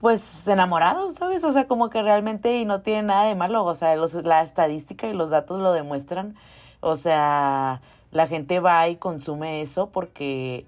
pues 0.00 0.48
enamorados, 0.48 1.16
¿sabes? 1.16 1.44
O 1.44 1.52
sea, 1.52 1.66
como 1.68 1.90
que 1.90 2.02
realmente 2.02 2.58
y 2.58 2.64
no 2.64 2.80
tiene 2.80 3.02
nada 3.02 3.24
de 3.24 3.34
malo, 3.34 3.66
o 3.66 3.74
sea, 3.74 3.94
los, 3.96 4.14
la 4.14 4.42
estadística 4.42 5.06
y 5.08 5.12
los 5.12 5.28
datos 5.28 5.60
lo 5.60 5.74
demuestran, 5.74 6.36
o 6.80 6.96
sea, 6.96 7.82
la 8.12 8.26
gente 8.26 8.58
va 8.58 8.88
y 8.88 8.96
consume 8.96 9.60
eso 9.60 9.90
porque 9.90 10.64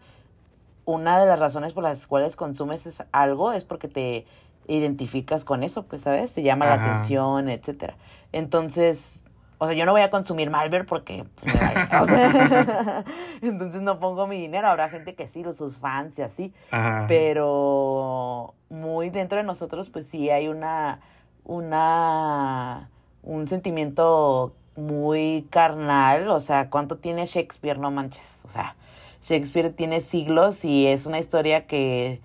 una 0.84 1.18
de 1.18 1.24
las 1.24 1.38
razones 1.38 1.72
por 1.72 1.82
las 1.82 2.06
cuales 2.06 2.36
consumes 2.36 2.86
es 2.86 3.02
algo 3.10 3.54
es 3.54 3.64
porque 3.64 3.88
te 3.88 4.26
identificas 4.68 5.46
con 5.46 5.62
eso, 5.62 5.84
pues, 5.84 6.02
¿sabes? 6.02 6.34
Te 6.34 6.42
llama 6.42 6.66
la 6.66 6.74
atención, 6.74 7.48
etcétera. 7.48 7.96
Entonces, 8.32 9.21
o 9.62 9.66
sea, 9.66 9.76
yo 9.76 9.86
no 9.86 9.92
voy 9.92 10.00
a 10.00 10.10
consumir 10.10 10.50
Malver 10.50 10.84
porque, 10.86 11.24
pues, 11.36 11.54
o 11.54 12.04
sea, 12.06 13.04
entonces 13.42 13.80
no 13.80 14.00
pongo 14.00 14.26
mi 14.26 14.36
dinero, 14.36 14.66
habrá 14.66 14.88
gente 14.88 15.14
que 15.14 15.28
sí, 15.28 15.44
sus 15.54 15.76
fans 15.76 16.18
y 16.18 16.22
así, 16.22 16.52
Ajá. 16.72 17.04
pero 17.06 18.54
muy 18.70 19.10
dentro 19.10 19.38
de 19.38 19.44
nosotros 19.44 19.88
pues 19.88 20.08
sí 20.08 20.30
hay 20.30 20.48
una 20.48 20.98
una 21.44 22.90
un 23.22 23.46
sentimiento 23.46 24.52
muy 24.74 25.46
carnal, 25.50 26.28
o 26.30 26.40
sea, 26.40 26.68
¿cuánto 26.68 26.96
tiene 26.96 27.26
Shakespeare? 27.26 27.78
No 27.78 27.92
manches, 27.92 28.40
o 28.44 28.48
sea, 28.50 28.74
Shakespeare 29.22 29.70
tiene 29.70 30.00
siglos 30.00 30.64
y 30.64 30.88
es 30.88 31.06
una 31.06 31.20
historia 31.20 31.68
que 31.68 32.20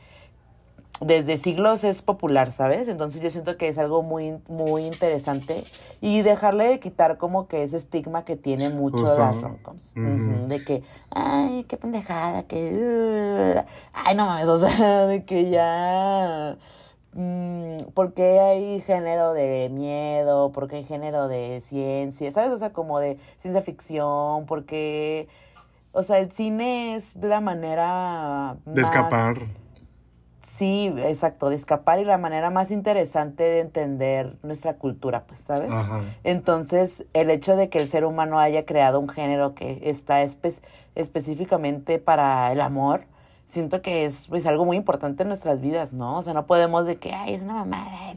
desde 0.99 1.37
siglos 1.37 1.83
es 1.83 2.01
popular, 2.01 2.51
¿sabes? 2.51 2.87
Entonces 2.87 3.21
yo 3.21 3.29
siento 3.29 3.57
que 3.57 3.67
es 3.67 3.77
algo 3.77 4.01
muy, 4.01 4.39
muy 4.49 4.85
interesante 4.85 5.63
y 6.01 6.21
dejarle 6.21 6.65
de 6.65 6.79
quitar 6.79 7.17
como 7.17 7.47
que 7.47 7.63
ese 7.63 7.77
estigma 7.77 8.25
que 8.25 8.35
tiene 8.35 8.69
mucho 8.69 9.03
las 9.03 9.41
romcoms. 9.41 9.93
De 9.95 10.63
que, 10.63 10.83
ay, 11.11 11.65
qué 11.65 11.77
pendejada, 11.77 12.43
que... 12.43 12.73
uh, 12.73 13.63
ay, 13.93 14.15
no 14.15 14.25
mames, 14.25 14.47
o 14.47 14.57
sea, 14.57 15.05
de 15.05 15.23
que 15.23 15.49
ya... 15.49 16.57
mm, 17.13 17.91
¿Por 17.93 18.13
qué 18.13 18.39
hay 18.39 18.81
género 18.81 19.33
de 19.33 19.69
miedo? 19.69 20.51
¿Por 20.51 20.67
qué 20.67 20.77
hay 20.77 20.83
género 20.83 21.27
de 21.27 21.61
ciencia? 21.61 22.31
¿Sabes? 22.31 22.51
O 22.51 22.57
sea, 22.57 22.73
como 22.73 22.99
de 22.99 23.19
ciencia 23.37 23.61
ficción, 23.61 24.45
porque... 24.45 25.27
O 25.93 26.03
sea, 26.03 26.19
el 26.19 26.31
cine 26.31 26.95
es 26.95 27.15
la 27.15 27.39
manera... 27.39 28.57
de 28.65 28.81
escapar. 28.81 29.35
Sí, 30.47 30.91
exacto, 30.99 31.49
de 31.49 31.57
escapar 31.57 31.99
y 31.99 32.05
la 32.05 32.17
manera 32.17 32.49
más 32.49 32.71
interesante 32.71 33.43
de 33.43 33.59
entender 33.59 34.37
nuestra 34.43 34.75
cultura, 34.75 35.25
pues, 35.27 35.41
¿sabes? 35.41 35.69
Ajá. 35.71 35.99
Entonces, 36.23 37.05
el 37.13 37.29
hecho 37.29 37.57
de 37.57 37.69
que 37.69 37.79
el 37.79 37.89
ser 37.89 38.05
humano 38.05 38.39
haya 38.39 38.65
creado 38.65 38.99
un 38.99 39.09
género 39.09 39.53
que 39.55 39.81
está 39.83 40.23
espe- 40.23 40.61
específicamente 40.95 41.99
para 41.99 42.51
el 42.53 42.61
amor, 42.61 43.01
siento 43.45 43.81
que 43.81 44.05
es 44.05 44.29
pues 44.29 44.45
algo 44.45 44.63
muy 44.63 44.77
importante 44.77 45.23
en 45.23 45.27
nuestras 45.27 45.59
vidas, 45.59 45.91
¿no? 45.91 46.17
O 46.17 46.23
sea, 46.23 46.33
no 46.33 46.47
podemos 46.47 46.87
de 46.87 46.95
que, 46.95 47.13
ay, 47.13 47.33
es 47.33 47.41
una 47.41 47.65
mamada 47.65 48.13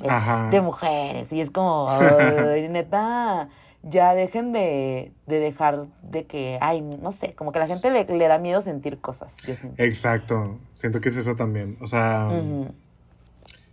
de, 0.50 0.60
mujeres. 0.60 1.32
Y 1.32 1.40
es 1.40 1.50
como, 1.50 1.88
ay, 1.90 2.68
neta, 2.68 3.48
ya 3.82 4.14
dejen 4.14 4.52
de, 4.52 5.12
de 5.26 5.40
dejar 5.40 5.86
de 6.02 6.26
que, 6.26 6.58
ay, 6.60 6.82
no 6.82 7.12
sé, 7.12 7.32
como 7.34 7.52
que 7.52 7.58
a 7.58 7.62
la 7.62 7.66
gente 7.66 7.90
le, 7.90 8.04
le 8.04 8.28
da 8.28 8.38
miedo 8.38 8.60
sentir 8.60 8.98
cosas, 8.98 9.36
yo 9.46 9.56
siento. 9.56 9.82
Exacto. 9.82 10.58
Siento 10.72 11.00
que 11.00 11.08
es 11.08 11.16
eso 11.16 11.34
también. 11.34 11.78
O 11.80 11.86
sea, 11.86 12.28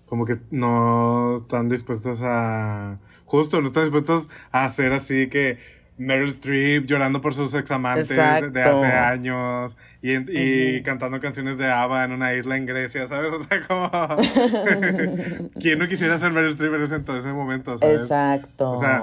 como 0.06 0.26
que 0.26 0.38
no 0.52 1.38
están 1.38 1.70
dispuestos 1.70 2.22
a. 2.24 3.00
Justo, 3.26 3.60
no 3.62 3.68
están 3.68 3.84
dispuestos 3.84 4.30
a 4.52 4.64
hacer 4.64 4.94
así 4.94 5.28
que 5.28 5.58
Meryl 5.98 6.30
Streep 6.30 6.86
llorando 6.86 7.20
por 7.20 7.34
sus 7.34 7.54
examantes 7.56 8.08
de 8.08 8.16
Exacto. 8.16 8.60
hace 8.60 8.86
años 8.86 9.76
y, 10.02 10.14
y 10.16 10.84
cantando 10.84 11.20
canciones 11.20 11.58
de 11.58 11.70
ABBA 11.70 12.06
en 12.06 12.12
una 12.14 12.34
isla 12.36 12.56
en 12.56 12.66
Grecia, 12.66 13.08
¿sabes? 13.08 13.32
O 13.34 13.44
sea, 13.44 13.68
como. 13.68 13.90
¿Quién 15.60 15.80
no 15.80 15.88
quisiera 15.90 16.18
ser 16.18 16.32
Meryl 16.32 16.52
Streep 16.52 16.74
en 16.76 16.84
ese, 16.84 16.96
en 16.96 17.10
ese 17.10 17.34
momento, 17.34 17.78
¿sabes? 17.78 18.02
Exacto. 18.02 18.72
O 18.72 18.80
sea, 18.80 19.02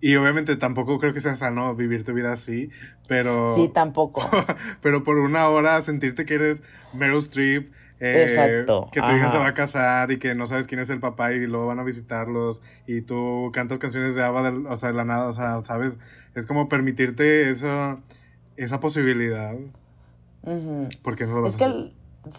Y 0.00 0.16
obviamente 0.16 0.56
tampoco 0.56 0.98
creo 0.98 1.14
que 1.14 1.20
sea 1.20 1.36
sano 1.36 1.74
vivir 1.74 2.04
tu 2.04 2.12
vida 2.12 2.32
así, 2.32 2.70
pero. 3.08 3.54
sí, 3.54 3.68
tampoco. 3.68 4.22
pero 4.82 5.02
por 5.04 5.16
una 5.18 5.48
hora 5.48 5.80
sentirte 5.82 6.26
que 6.26 6.34
eres 6.34 6.62
Meryl 6.92 7.18
Streep, 7.18 7.72
eh, 7.98 8.22
Exacto, 8.22 8.88
que 8.92 9.00
tu 9.00 9.10
hija 9.12 9.30
se 9.30 9.38
va 9.38 9.46
a 9.48 9.54
casar 9.54 10.10
y 10.12 10.18
que 10.18 10.34
no 10.34 10.46
sabes 10.46 10.66
quién 10.66 10.80
es 10.80 10.90
el 10.90 11.00
papá 11.00 11.32
y 11.32 11.46
luego 11.46 11.66
van 11.66 11.78
a 11.78 11.82
visitarlos 11.82 12.60
y 12.86 13.00
tú 13.00 13.50
cantas 13.54 13.78
canciones 13.78 14.14
de 14.14 14.22
del- 14.22 14.66
o 14.66 14.76
sea, 14.76 14.90
de 14.90 14.96
la 14.96 15.04
nada, 15.04 15.26
o 15.28 15.32
sea, 15.32 15.60
¿sabes? 15.64 15.98
Es 16.34 16.46
como 16.46 16.68
permitirte 16.68 17.48
esa, 17.48 17.98
esa 18.56 18.80
posibilidad, 18.80 19.54
porque 21.02 21.26
no 21.26 21.34
lo 21.34 21.42
vas 21.42 21.52
Es 21.52 21.56
que, 21.58 21.64
a 21.64 21.68
hacer. 21.68 21.80
el- 21.80 21.94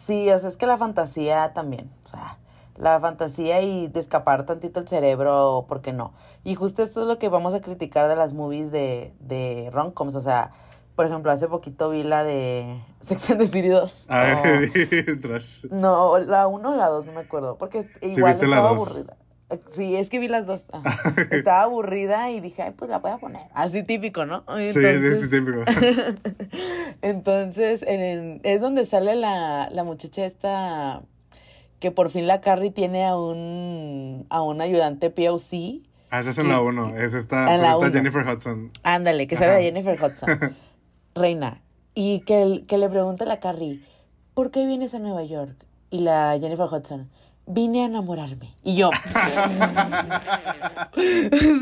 sí, 0.05 0.29
o 0.29 0.39
sea, 0.39 0.49
es 0.49 0.57
que 0.57 0.65
la 0.67 0.77
fantasía 0.77 1.53
también, 1.53 1.89
o 2.05 2.09
sea, 2.09 2.37
la 2.77 2.99
fantasía 2.99 3.61
y 3.61 3.87
de 3.87 3.99
escapar 3.99 4.45
tantito 4.45 4.79
el 4.79 4.87
cerebro, 4.87 5.65
¿por 5.67 5.81
qué 5.81 5.93
no? 5.93 6.13
Y 6.47 6.55
justo 6.55 6.81
esto 6.81 7.01
es 7.01 7.07
lo 7.07 7.19
que 7.19 7.27
vamos 7.27 7.53
a 7.53 7.59
criticar 7.59 8.07
de 8.07 8.15
las 8.15 8.31
movies 8.31 8.71
de, 8.71 9.13
de 9.19 9.69
romcoms, 9.73 10.15
o 10.15 10.21
sea, 10.21 10.51
por 10.95 11.05
ejemplo, 11.05 11.29
hace 11.29 11.47
poquito 11.49 11.89
vi 11.89 12.03
la 12.03 12.23
de 12.23 12.81
Sex 13.01 13.31
and 13.31 13.39
the 13.41 13.47
City 13.47 13.67
2. 13.67 14.05
Ay, 14.07 14.69
trash. 15.21 15.65
No, 15.71 16.17
la 16.19 16.47
1 16.47 16.69
o 16.69 16.75
la 16.75 16.87
2, 16.87 17.05
no 17.05 17.11
me 17.11 17.19
acuerdo, 17.19 17.57
porque 17.57 17.89
igual 18.01 18.33
estaba 18.33 18.69
aburrida. 18.69 19.17
Eh, 19.49 19.59
Sí, 19.69 19.95
es 19.97 20.09
que 20.09 20.19
vi 20.19 20.27
las 20.29 20.45
dos. 20.47 20.67
ajá. 20.73 21.13
Estaba 21.31 21.63
aburrida 21.63 22.31
y 22.31 22.39
dije, 22.41 22.61
ay, 22.63 22.71
pues 22.77 22.89
la 22.91 22.99
voy 22.99 23.11
a 23.11 23.17
poner. 23.17 23.43
Así 23.53 23.81
típico, 23.83 24.25
¿no? 24.25 24.43
Sí, 24.57 24.73
sí, 24.73 24.79
Entonces- 24.79 25.21
sí, 25.21 25.29
típico. 25.29 25.63
entonces, 27.01 27.83
en 27.87 28.39
es 28.43 28.61
donde 28.61 28.85
sale 28.85 29.15
la, 29.15 29.69
la 29.71 29.83
muchacha 29.83 30.25
esta 30.25 31.01
que 31.79 31.91
por 31.91 32.09
fin 32.09 32.25
la 32.27 32.41
Carrie 32.41 32.71
tiene 32.71 33.05
a 33.05 33.15
un, 33.17 34.25
a 34.29 34.41
un 34.41 34.61
ayudante 34.61 35.09
POC. 35.09 35.81
Ah, 36.09 36.19
esa 36.19 36.29
es 36.29 36.37
en 36.37 36.47
la 36.49 36.61
1, 36.61 36.97
es 36.97 37.13
esta, 37.13 37.53
En 37.53 37.61
la 37.61 37.73
esta 37.73 37.77
uno. 37.79 37.91
Jennifer 37.91 38.25
Hudson. 38.27 38.71
Ándale, 38.83 39.27
que 39.27 39.35
sale 39.35 39.47
la 39.47 39.53
Ajá. 39.55 39.63
Jennifer 39.63 40.01
Hudson. 40.01 40.55
Reina. 41.15 41.61
Y 41.93 42.19
que, 42.21 42.41
el- 42.41 42.65
que 42.67 42.77
le 42.77 42.87
pregunta 42.89 43.23
a 43.25 43.27
la 43.27 43.39
Carrie, 43.39 43.81
¿por 44.33 44.51
qué 44.51 44.65
vienes 44.65 44.93
a 44.93 44.99
Nueva 44.99 45.23
York? 45.23 45.55
Y 45.89 45.99
la 45.99 46.37
Jennifer 46.39 46.65
Hudson, 46.71 47.09
vine 47.45 47.83
a 47.83 47.85
enamorarme. 47.87 48.53
Y 48.63 48.75
yo. 48.77 48.89
o 48.89 48.93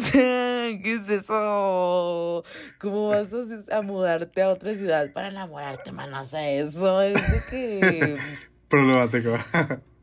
sea, 0.01 0.67
¿qué 0.83 0.99
es 0.99 1.09
eso? 1.09 2.43
¿Cómo 2.79 3.09
vas 3.09 3.29
a, 3.33 3.77
a 3.77 3.81
mudarte 3.81 4.41
a 4.41 4.49
otra 4.49 4.73
ciudad 4.75 5.11
para 5.13 5.29
enamorarte, 5.29 5.91
mano? 5.91 6.21
O 6.21 6.25
sea, 6.25 6.49
eso 6.49 7.01
es 7.01 7.13
de 7.15 7.41
que. 7.49 8.17
Problemático. 8.67 9.31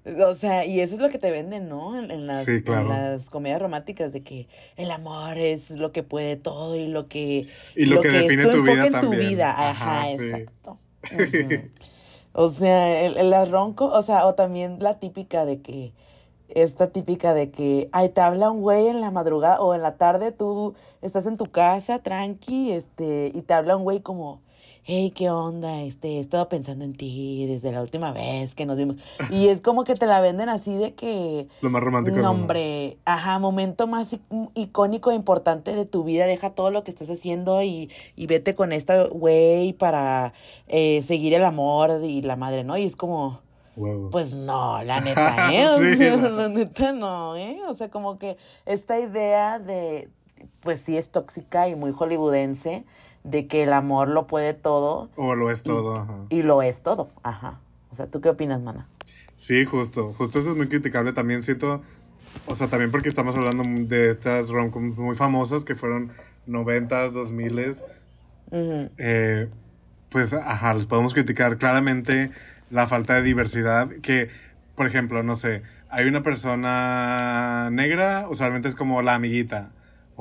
O 0.05 0.35
sea, 0.35 0.65
y 0.67 0.81
eso 0.81 0.95
es 0.97 1.01
lo 1.01 1.11
que 1.11 1.19
te 1.19 1.31
venden, 1.31 1.69
¿no? 1.69 1.97
En, 1.99 2.11
en 2.11 2.27
las, 2.27 2.45
Sí, 2.45 2.63
claro. 2.63 2.81
en 2.81 2.89
las 2.89 3.31
comedias 3.31 3.63
románticas, 3.63 4.13
de 4.13 4.23
que 4.25 4.49
el 4.77 4.91
amor 4.91 5.39
es 5.39 5.71
lo 5.71 5.93
que 5.93 6.03
puede 6.03 6.37
todo 6.37 6.77
y 6.77 6.89
lo 6.89 7.09
que... 7.09 7.49
Y 7.75 7.87
lo 7.87 8.01
que 8.01 8.09
define 8.11 8.45
es 8.45 8.51
tu 8.51 8.63
vida 8.63 8.87
enfoque 8.87 8.87
en 8.87 8.99
tu 9.01 9.15
también. 9.15 9.21
vida. 9.21 9.51
Ajá, 9.71 10.03
Ajá, 10.03 10.09
sí. 10.17 10.25
exacto. 10.25 10.81
O 12.33 12.49
sea, 12.49 13.03
el, 13.05 13.17
el 13.19 13.31
las 13.31 13.51
ronco, 13.51 13.87
o 13.89 14.03
sea, 14.03 14.27
o 14.27 14.35
también 14.35 14.79
la 14.81 14.99
típica 14.99 15.45
de 15.45 15.61
que, 15.61 15.95
esta 16.49 16.91
típica 16.93 17.35
de 17.35 17.51
que, 17.51 17.89
ay, 17.93 18.11
te 18.11 18.21
habla 18.23 18.51
un 18.51 18.61
güey 18.63 18.87
en 18.89 19.01
la 19.01 19.11
madrugada 19.11 19.61
o 19.61 19.75
en 19.75 19.83
la 19.83 19.97
tarde, 19.99 20.33
tú 20.33 20.75
estás 21.03 21.27
en 21.27 21.37
tu 21.37 21.51
casa, 21.51 22.01
tranqui, 22.03 22.73
este, 22.73 23.31
y 23.35 23.43
te 23.43 23.55
habla 23.55 23.77
un 23.77 23.85
güey 23.85 24.01
como, 24.01 24.43
hey, 24.85 25.13
¿qué 25.15 25.31
onda? 25.31 25.81
Este, 25.83 26.17
he 26.17 26.21
estado 26.21 26.49
pensando 26.49 26.85
en 26.85 26.93
ti 26.95 27.47
desde 27.47 27.71
la 27.73 27.81
última 27.83 28.13
vez 28.13 28.55
que 28.55 28.67
nos 28.67 28.77
vimos. 28.77 28.97
Y 29.31 29.49
es 29.49 29.61
como 29.61 29.85
que 29.85 29.95
te 29.95 30.07
la 30.07 30.21
venden 30.21 30.49
así 30.49 30.75
de 30.75 30.95
que, 30.95 31.47
Lo 31.61 31.71
más 31.71 31.83
romántico. 31.83 32.15
del 32.17 32.23
no, 32.23 32.31
mundo. 32.31 32.43
hombre, 32.45 32.97
ajá, 33.05 33.39
momento 33.39 33.87
más 33.87 34.13
ic- 34.15 34.51
icónico 34.55 35.11
e 35.11 35.15
importante 35.15 35.75
de 35.75 35.85
tu 35.87 36.03
vida, 36.05 36.27
deja 36.27 36.51
todo 36.51 36.71
lo 36.71 36.83
que 36.85 36.91
estás 36.91 37.09
haciendo 37.11 37.63
y, 37.63 37.91
y 38.17 38.27
vete 38.27 38.55
con 38.55 38.73
esta 38.73 39.05
güey 39.07 39.73
para 39.73 40.33
eh, 40.69 41.03
seguir 41.03 41.35
el 41.35 41.45
amor 41.45 42.01
y 42.05 42.23
la 42.23 42.37
madre, 42.37 42.65
¿no? 42.65 42.77
Y 42.77 42.85
es 42.85 42.97
como, 42.97 43.41
Huevos. 43.77 44.11
pues 44.11 44.35
no, 44.35 44.83
la 44.83 45.01
neta, 45.01 45.53
¿eh? 45.53 45.65
O 45.67 45.79
Sí, 45.79 45.97
sea, 45.97 46.17
no. 46.17 46.29
la 46.37 46.49
neta 46.49 46.93
no, 46.93 47.37
¿eh? 47.37 47.61
O 47.69 47.75
sea, 47.75 47.89
como 47.89 48.19
que 48.19 48.37
esta 48.67 48.99
idea 48.99 49.59
de, 49.61 50.09
pues 50.61 50.81
sí 50.81 50.97
es 50.97 51.09
tóxica 51.11 51.69
y 51.69 51.77
muy 51.77 51.93
hollywoodense, 51.93 52.85
de 53.25 53.47
que 53.47 53.63
el 53.63 53.73
amor 53.73 54.09
lo 54.09 54.27
puede 54.27 54.55
todo 54.55 55.11
O 55.17 55.35
lo 55.35 55.51
es 55.51 55.63
todo. 55.63 55.97
ajá. 55.97 56.15
y 56.29 56.43
lo 56.43 56.63
es 56.63 56.83
todo, 56.83 57.09
ajá. 57.23 57.61
O 57.91 57.95
sea, 57.95 58.07
¿tú 58.07 58.21
qué 58.21 58.29
opinas, 58.31 58.61
mana? 58.61 58.89
Sí, 59.37 59.65
justo. 59.65 60.13
Justo 60.17 60.39
eso 60.39 60.51
es 60.53 60.57
muy 60.57 60.69
criticable. 60.69 61.13
También 61.13 61.43
siento. 61.43 61.83
O 62.47 62.55
sea, 62.55 62.69
también 62.69 62.91
porque 62.91 63.09
estamos 63.11 63.37
hablando 63.37 63.63
de 63.89 64.11
estas 64.11 64.49
romcoms 64.51 64.97
muy 64.97 65.15
famosas 65.15 65.65
que 65.65 65.75
fueron 65.75 66.13
90s, 66.47 67.13
2000s. 67.13 67.85
Ujú, 68.51 68.91
eh, 68.99 69.49
pues, 70.09 70.33
ajá, 70.33 70.75
les 70.75 70.87
podemos 70.87 71.13
criticar 71.15 71.59
claramente 71.59 72.31
la 72.71 72.87
falta 72.87 73.15
de 73.15 73.23
diversidad. 73.23 73.89
Que, 74.03 74.29
por 74.75 74.87
ejemplo, 74.87 75.23
no 75.23 75.35
sé, 75.35 75.63
hay 75.91 76.07
una 76.07 76.23
persona 76.23 77.69
negra, 77.71 78.27
usualmente 78.31 78.69
es 78.69 78.75
como 78.75 79.03
la 79.03 79.15
amiguita. 79.15 79.71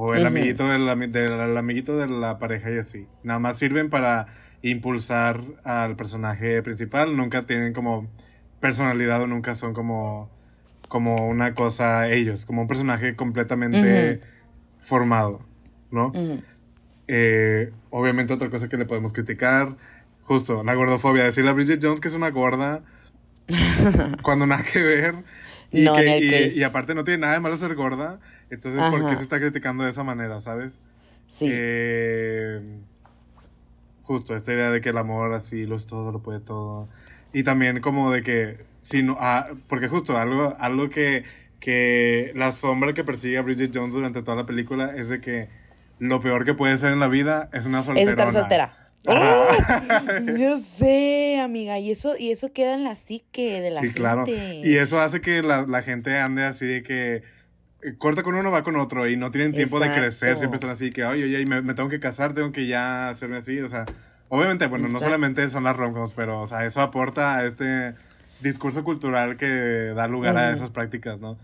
O 0.03 0.15
el 0.15 0.21
Ujú. 0.21 0.27
amiguito 0.29 0.67
del, 0.67 1.11
del- 1.11 1.33
el 1.33 1.55
amiguito 1.57 1.95
de 1.95 2.07
la 2.07 2.39
pareja 2.39 2.71
y 2.71 2.77
así. 2.79 3.05
Nada 3.21 3.37
más 3.39 3.59
sirven 3.59 3.91
para 3.91 4.25
impulsar 4.63 5.41
al 5.63 5.95
personaje 5.95 6.63
principal. 6.63 7.15
Nunca 7.15 7.43
tienen 7.43 7.71
como 7.73 8.07
personalidad 8.59 9.21
o 9.21 9.27
nunca 9.27 9.53
son 9.53 9.75
como, 9.75 10.31
como 10.87 11.27
una 11.27 11.53
cosa 11.53 12.09
ellos, 12.09 12.47
como 12.47 12.63
un 12.63 12.67
personaje 12.67 13.15
completamente 13.15 14.21
formado, 14.79 15.41
¿no? 15.91 16.07
ujú. 16.07 16.41
Eh, 17.07 17.71
obviamente 17.91 18.33
otra 18.33 18.49
cosa 18.49 18.69
que 18.69 18.77
le 18.77 18.85
podemos 18.85 19.13
criticar, 19.13 19.75
justo, 20.23 20.63
la 20.63 20.73
gordofobia. 20.73 21.25
Decirle 21.25 21.51
a 21.51 21.53
Bridget 21.53 21.79
Jones 21.83 21.99
que 22.01 22.07
es 22.07 22.15
una 22.15 22.31
gorda 22.31 22.81
cuando 24.23 24.47
nada 24.47 24.63
que 24.63 24.79
ver. 24.81 25.15
Y, 25.71 25.81
No, 25.83 25.93
que- 25.95 26.49
y- 26.55 26.59
y 26.59 26.63
aparte 26.63 26.95
no 26.95 27.03
tiene 27.03 27.19
nada 27.19 27.33
de 27.33 27.39
malo 27.39 27.55
ser 27.55 27.75
gorda. 27.75 28.19
Entonces, 28.51 28.81
¿por 28.91 28.99
qué 28.99 29.05
Ajá. 29.07 29.15
se 29.17 29.23
está 29.23 29.39
criticando 29.39 29.83
de 29.83 29.89
esa 29.89 30.03
manera, 30.03 30.39
sabes? 30.41 30.81
Sí. 31.27 31.47
Eh, 31.49 32.61
justo, 34.03 34.35
esta 34.35 34.53
idea 34.53 34.69
de 34.71 34.81
que 34.81 34.89
el 34.89 34.97
amor 34.97 35.33
así 35.33 35.65
lo 35.65 35.75
es 35.75 35.85
todo, 35.85 36.11
lo 36.11 36.21
puede 36.21 36.39
todo. 36.39 36.87
Y 37.33 37.43
también 37.43 37.79
como 37.81 38.11
de 38.11 38.23
que, 38.23 38.65
si 38.81 39.03
no, 39.03 39.17
ah, 39.19 39.47
porque 39.67 39.87
justo 39.87 40.17
algo, 40.17 40.55
algo 40.59 40.89
que, 40.89 41.23
que 41.59 42.31
la 42.35 42.51
sombra 42.51 42.93
que 42.93 43.03
persigue 43.03 43.37
a 43.37 43.41
Bridget 43.41 43.71
Jones 43.73 43.93
durante 43.93 44.21
toda 44.21 44.35
la 44.37 44.45
película 44.45 44.93
es 44.95 45.07
de 45.09 45.21
que 45.21 45.47
lo 45.99 46.19
peor 46.19 46.43
que 46.43 46.53
puede 46.53 46.75
ser 46.77 46.91
en 46.91 46.99
la 46.99 47.07
vida 47.07 47.49
es 47.53 47.65
una 47.67 47.79
Es 47.79 47.85
solterona. 47.85 48.11
estar 48.11 48.31
soltera. 48.33 48.63
Ajá. 48.65 48.77
¡Oh! 49.07 49.47
Yo 50.37 50.57
sé, 50.57 51.39
amiga, 51.41 51.79
y 51.79 51.89
eso, 51.91 52.15
y 52.19 52.31
eso 52.31 52.51
queda 52.53 52.73
en 52.73 52.83
la 52.83 52.95
psique 52.95 53.61
de 53.61 53.69
la 53.71 53.79
Sí, 53.79 53.85
gente. 53.87 53.99
claro. 53.99 54.23
Y 54.27 54.75
eso 54.77 54.99
hace 54.99 55.21
que 55.21 55.41
la, 55.41 55.65
la 55.65 55.81
gente 55.83 56.17
ande 56.19 56.43
así 56.43 56.65
de 56.67 56.83
que 56.83 57.23
corta 57.97 58.23
con 58.23 58.35
uno, 58.35 58.51
va 58.51 58.63
con 58.63 58.75
otro 58.75 59.07
y 59.07 59.17
no 59.17 59.31
tienen 59.31 59.53
tiempo 59.53 59.79
de 59.79 59.91
crecer. 59.91 60.37
Siempre 60.37 60.55
están 60.55 60.69
así 60.69 60.91
que, 60.91 61.03
oye, 61.03 61.23
oye, 61.23 61.45
me, 61.45 61.61
me 61.61 61.73
tengo 61.73 61.89
que 61.89 61.99
casar, 61.99 62.33
tengo 62.33 62.51
que 62.51 62.67
ya 62.67 63.09
hacerme 63.09 63.37
así. 63.37 63.59
O 63.59 63.67
sea, 63.67 63.85
obviamente, 64.29 64.67
bueno, 64.67 64.87
no 64.87 64.99
solamente 64.99 65.49
son 65.49 65.63
las 65.63 65.75
romcoms, 65.77 66.13
pero, 66.13 66.41
o 66.41 66.45
sea, 66.45 66.65
eso 66.65 66.81
aporta 66.81 67.37
a 67.37 67.45
este 67.45 67.95
discurso 68.39 68.83
cultural 68.83 69.37
que 69.37 69.93
da 69.95 70.07
lugar 70.07 70.37
a 70.37 70.53
esas 70.53 70.71
prácticas, 70.71 71.19
¿no? 71.19 71.37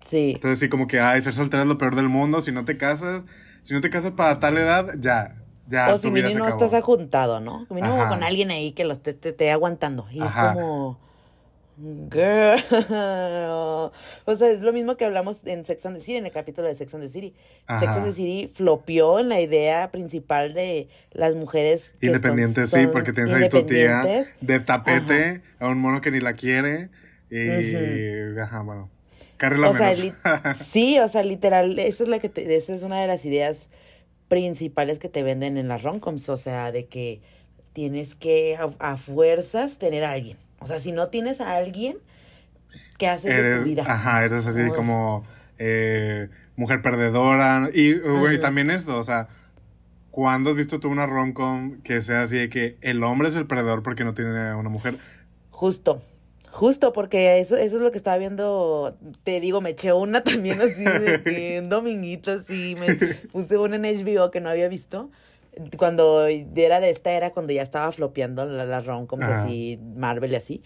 Sí. 0.00 0.32
Entonces, 0.34 0.58
sí, 0.58 0.68
como 0.68 0.86
que, 0.86 1.00
ay, 1.00 1.20
ser 1.20 1.34
soltera 1.34 1.62
es 1.62 1.68
lo 1.68 1.78
peor 1.78 1.94
del 1.94 2.08
mundo. 2.08 2.40
Si 2.42 2.52
no 2.52 2.64
te 2.64 2.76
casas, 2.76 3.24
si 3.62 3.74
no 3.74 3.80
te 3.80 3.90
casas 3.90 4.12
para 4.12 4.38
tal 4.38 4.56
edad, 4.56 4.94
ya, 4.98 5.36
ya, 5.68 5.92
o 5.92 5.98
si 5.98 6.10
mínimo 6.10 6.46
estás 6.46 6.72
ajuntado, 6.72 7.40
¿no? 7.40 7.66
Mínimo 7.70 7.94
Ajá. 7.94 8.08
con 8.08 8.22
alguien 8.22 8.50
ahí 8.50 8.72
que 8.72 8.84
los 8.84 9.02
te, 9.02 9.12
te, 9.12 9.32
te 9.32 9.50
aguantando. 9.50 10.06
Y 10.10 10.20
Ajá. 10.20 10.28
es 10.50 10.54
como. 10.54 11.07
Girl. 12.10 12.60
O 14.24 14.34
sea, 14.36 14.50
es 14.50 14.60
lo 14.60 14.72
mismo 14.72 14.96
que 14.96 15.04
hablamos 15.04 15.40
en 15.46 15.64
Sex 15.64 15.86
and 15.86 15.96
the 15.96 16.02
City, 16.02 16.16
en 16.18 16.26
el 16.26 16.32
capítulo 16.32 16.66
de 16.68 16.74
Sex 16.74 16.92
and 16.94 17.02
the 17.02 17.08
City. 17.08 17.34
Sex 17.80 17.92
and 17.92 18.04
the 18.06 18.12
City 18.12 18.50
flopió 18.52 19.18
en 19.18 19.28
la 19.28 19.40
idea 19.40 19.90
principal 19.90 20.52
de 20.54 20.88
las 21.12 21.34
mujeres 21.34 21.94
que 22.00 22.06
Independientes, 22.08 22.70
son- 22.70 22.80
sí, 22.82 22.86
porque 22.92 23.12
tienes 23.12 23.32
ahí 23.32 23.48
tu 23.48 23.62
tía 23.64 24.02
de 24.40 24.60
tapete 24.60 25.42
a 25.58 25.68
un 25.68 25.78
mono 25.78 26.00
que 26.00 26.10
ni 26.10 26.20
la 26.20 26.34
quiere. 26.34 26.90
Y, 27.30 28.38
ajá, 28.40 28.60
bueno. 28.62 28.90
O 29.70 29.74
sea, 29.74 29.90
li- 29.92 30.12
sí, 30.64 30.98
o 30.98 31.08
sea, 31.08 31.22
literal, 31.22 31.78
eso 31.78 32.02
es 32.02 32.08
la 32.08 32.18
que 32.18 32.28
te- 32.28 32.54
esa 32.56 32.74
es 32.74 32.82
una 32.82 33.00
de 33.00 33.06
las 33.06 33.24
ideas 33.24 33.68
principales 34.28 34.98
que 34.98 35.08
te 35.08 35.22
venden 35.22 35.56
en 35.56 35.68
las 35.68 35.82
romcoms, 35.84 36.28
o 36.28 36.36
sea, 36.36 36.72
de 36.72 36.86
que 36.86 37.20
tienes 37.72 38.14
que 38.14 38.56
a, 38.56 38.68
a 38.80 38.96
fuerzas 38.96 39.78
tener 39.78 40.04
a 40.04 40.12
alguien. 40.12 40.36
O 40.60 40.66
sea, 40.66 40.78
si 40.78 40.92
no 40.92 41.08
tienes 41.08 41.40
a 41.40 41.54
alguien, 41.54 41.98
¿qué 42.98 43.08
haces 43.08 43.34
de 43.34 43.58
tu 43.58 43.64
vida? 43.64 43.84
ajá, 43.86 44.24
eres 44.24 44.46
así 44.46 44.60
como 44.74 45.24
eh, 45.58 46.28
mujer 46.56 46.82
perdedora. 46.82 47.70
Y, 47.72 47.98
güey, 47.98 48.40
también 48.40 48.70
esto, 48.70 48.98
o 48.98 49.02
sea, 49.02 49.28
¿cuándo 50.10 50.50
has 50.50 50.56
visto 50.56 50.80
tú 50.80 50.88
una 50.88 51.06
romcom 51.06 51.80
que 51.82 52.00
sea 52.00 52.22
así 52.22 52.36
de 52.36 52.48
que 52.48 52.76
el 52.80 53.02
hombre 53.04 53.28
es 53.28 53.36
el 53.36 53.46
perdedor 53.46 53.82
porque 53.82 54.04
no 54.04 54.14
tiene 54.14 54.54
una 54.54 54.68
mujer? 54.68 54.98
Justo, 55.50 56.02
justo, 56.50 56.92
porque 56.92 57.40
eso, 57.40 57.56
eso 57.56 57.76
es 57.76 57.82
lo 57.82 57.92
que 57.92 57.98
estaba 57.98 58.18
viendo, 58.18 58.96
te 59.24 59.40
digo, 59.40 59.60
me 59.60 59.70
eché 59.70 59.92
una 59.92 60.22
también 60.24 60.60
así 60.60 60.84
de 60.84 61.22
que 61.22 61.60
un 61.62 61.68
dominguito 61.68 62.32
así, 62.32 62.74
me 62.78 62.94
puse 63.32 63.56
una 63.56 63.76
en 63.76 63.82
HBO 63.82 64.30
que 64.30 64.40
no 64.40 64.50
había 64.50 64.68
visto. 64.68 65.10
Cuando 65.76 66.26
era 66.26 66.80
de 66.80 66.90
esta 66.90 67.12
era 67.12 67.32
cuando 67.32 67.52
ya 67.52 67.62
estaba 67.62 67.90
flopeando 67.92 68.44
la- 68.46 68.64
las 68.64 68.86
romcoms 68.86 69.24
Ajá. 69.24 69.42
así, 69.42 69.78
Marvel 69.96 70.32
y 70.32 70.36
así. 70.36 70.62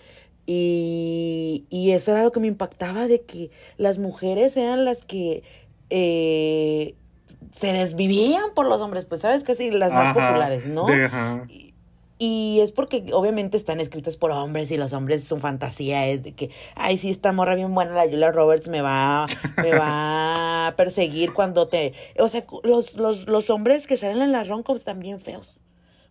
Y, 0.47 1.67
y 1.71 1.93
eso 1.93 2.13
era 2.13 2.23
lo 2.23 2.33
que 2.33 2.41
me 2.41 2.47
impactaba 2.49 3.07
de 3.09 3.23
que 3.23 3.51
las 3.77 3.99
mujeres 3.99 4.57
eran 4.57 4.85
las 4.85 5.03
que 5.05 5.43
eh, 5.91 6.95
se 7.53 7.73
desvivían 7.73 8.55
por 8.55 8.67
los 8.67 8.81
hombres, 8.81 9.05
pues 9.07 9.21
sabes 9.21 9.45
casi 9.45 9.71
las 9.71 9.93
más 9.93 10.09
Ajá, 10.09 10.27
populares, 10.29 10.67
¿no? 10.67 10.87
de-. 10.87 11.09
Y 11.49 11.72
es 12.61 12.73
porque 12.73 13.07
obviamente 13.13 13.57
están 13.57 13.81
escritas 13.81 14.17
por 14.17 14.31
hombres 14.31 14.71
y 14.71 14.77
los 14.77 14.93
hombres 14.93 15.25
su 15.25 15.39
fantasía 15.39 16.07
es 16.09 16.23
de 16.23 16.33
que, 16.35 16.51
ay, 16.75 16.97
sí, 16.97 17.11
esta 17.11 17.33
morra 17.33 17.55
bien 17.55 17.75
buena, 17.75 17.93
la 17.93 18.05
Julia 18.05 18.31
Roberts 18.31 18.69
me 18.69 18.83
va, 18.83 19.27
me 19.57 19.73
va 19.79 20.69
a 20.69 20.77
perseguir 20.77 21.33
cuando 21.33 21.69
te... 21.69 21.95
O 22.19 22.29
sea, 22.29 22.45
los, 22.63 22.97
los, 22.97 23.27
los 23.27 23.51
hombres 23.51 23.87
que 23.87 23.97
salen 23.97 24.23
en 24.23 24.33
las 24.33 24.49
romcoms 24.49 24.81
están 24.81 25.01
bien 25.01 25.21
feos. 25.21 25.62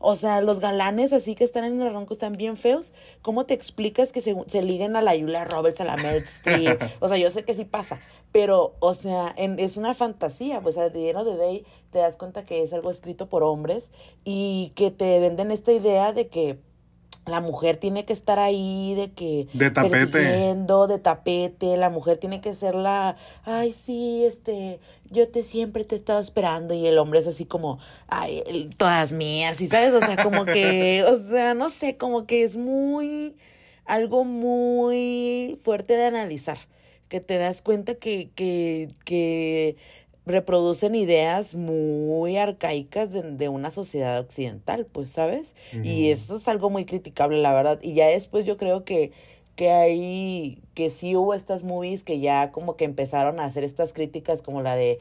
O 0.01 0.15
sea, 0.15 0.41
los 0.41 0.59
galanes 0.59 1.13
así 1.13 1.35
que 1.35 1.43
están 1.43 1.63
en 1.63 1.79
las 1.79 1.93
romcoms 1.93 2.13
están 2.13 2.33
bien 2.33 2.57
feos. 2.57 2.93
¿Cómo 3.21 3.45
te 3.45 3.53
explicas 3.53 4.11
que 4.11 4.21
se, 4.21 4.35
se 4.47 4.61
liguen 4.63 4.95
a 4.95 5.01
la 5.01 5.11
Julia 5.11 5.45
Roberts, 5.45 5.79
a 5.81 5.85
la 5.85 5.95
Meryl 5.97 6.23
Streep? 6.23 6.81
O 6.99 7.07
sea, 7.07 7.17
yo 7.17 7.29
sé 7.29 7.43
que 7.45 7.53
sí 7.53 7.65
pasa, 7.65 7.99
pero, 8.31 8.75
o 8.79 8.93
sea, 8.93 9.33
en- 9.37 9.59
es 9.59 9.77
una 9.77 9.93
fantasía. 9.93 10.61
Pues 10.61 10.77
al 10.77 10.87
of 10.87 11.25
the 11.25 11.37
day 11.37 11.65
te 11.91 11.99
das 11.99 12.17
cuenta 12.17 12.45
que 12.45 12.61
es 12.63 12.73
algo 12.73 12.89
escrito 12.89 13.27
por 13.29 13.43
hombres 13.43 13.89
y 14.23 14.71
que 14.75 14.91
te 14.91 15.19
venden 15.19 15.51
esta 15.51 15.71
idea 15.71 16.13
de 16.13 16.27
que 16.27 16.57
la 17.25 17.39
mujer 17.39 17.77
tiene 17.77 18.05
que 18.05 18.13
estar 18.13 18.39
ahí, 18.39 18.95
de 18.95 19.11
que... 19.11 19.47
De 19.53 19.69
tapete. 19.69 20.55
de 20.55 20.99
tapete, 20.99 21.77
la 21.77 21.89
mujer 21.89 22.17
tiene 22.17 22.41
que 22.41 22.53
ser 22.53 22.75
la... 22.75 23.15
Ay, 23.43 23.73
sí, 23.73 24.23
este, 24.25 24.79
yo 25.09 25.27
te 25.29 25.43
siempre 25.43 25.83
te 25.83 25.95
he 25.95 25.97
estado 25.97 26.19
esperando 26.19 26.73
y 26.73 26.87
el 26.87 26.97
hombre 26.97 27.19
es 27.19 27.27
así 27.27 27.45
como, 27.45 27.79
ay, 28.07 28.69
todas 28.77 29.11
mías, 29.11 29.61
y 29.61 29.67
sabes, 29.67 29.93
o 29.93 29.99
sea, 29.99 30.21
como 30.23 30.45
que, 30.45 31.03
o 31.07 31.17
sea, 31.19 31.53
no 31.53 31.69
sé, 31.69 31.97
como 31.97 32.25
que 32.25 32.43
es 32.43 32.55
muy... 32.57 33.35
algo 33.85 34.23
muy 34.23 35.57
fuerte 35.61 35.95
de 35.95 36.05
analizar, 36.05 36.57
que 37.07 37.19
te 37.19 37.37
das 37.37 37.61
cuenta 37.61 37.95
que, 37.95 38.29
que, 38.35 38.89
que 39.05 39.75
reproducen 40.25 40.93
ideas 40.95 41.55
muy 41.55 42.37
arcaicas 42.37 43.11
de, 43.11 43.23
de 43.23 43.49
una 43.49 43.71
sociedad 43.71 44.19
occidental, 44.19 44.85
pues, 44.85 45.11
¿sabes? 45.11 45.55
Y 45.83 46.09
eso 46.09 46.37
es 46.37 46.47
algo 46.47 46.69
muy 46.69 46.85
criticable, 46.85 47.41
la 47.41 47.53
verdad. 47.53 47.79
Y 47.81 47.93
ya 47.95 48.07
después 48.07 48.45
yo 48.45 48.55
creo 48.57 48.83
que, 48.85 49.11
que 49.55 49.71
hay, 49.71 50.61
que 50.75 50.89
sí 50.89 51.15
hubo 51.15 51.33
estas 51.33 51.63
movies 51.63 52.03
que 52.03 52.19
ya 52.19 52.51
como 52.51 52.75
que 52.77 52.85
empezaron 52.85 53.39
a 53.39 53.45
hacer 53.45 53.63
estas 53.63 53.93
críticas 53.93 54.41
como 54.41 54.61
la 54.61 54.75
de 54.75 54.99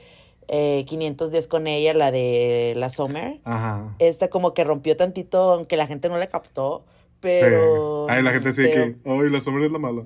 eh, 0.48 0.84
510 0.88 1.46
con 1.48 1.66
ella, 1.66 1.94
la 1.94 2.10
de 2.10 2.72
la 2.76 2.88
Summer. 2.88 3.40
Ajá. 3.44 3.94
Esta 3.98 4.28
como 4.28 4.54
que 4.54 4.64
rompió 4.64 4.96
tantito, 4.96 5.52
aunque 5.52 5.76
la 5.76 5.86
gente 5.86 6.08
no 6.08 6.16
le 6.16 6.28
captó, 6.28 6.84
pero... 7.20 8.06
Sí. 8.08 8.14
Ay, 8.16 8.22
la 8.22 8.32
gente 8.32 8.52
sí 8.52 8.62
pero- 8.64 8.94
que. 9.02 9.08
Ay, 9.10 9.30
la 9.30 9.40
sombra 9.40 9.66
es 9.66 9.70
la 9.72 9.78
mala. 9.78 10.04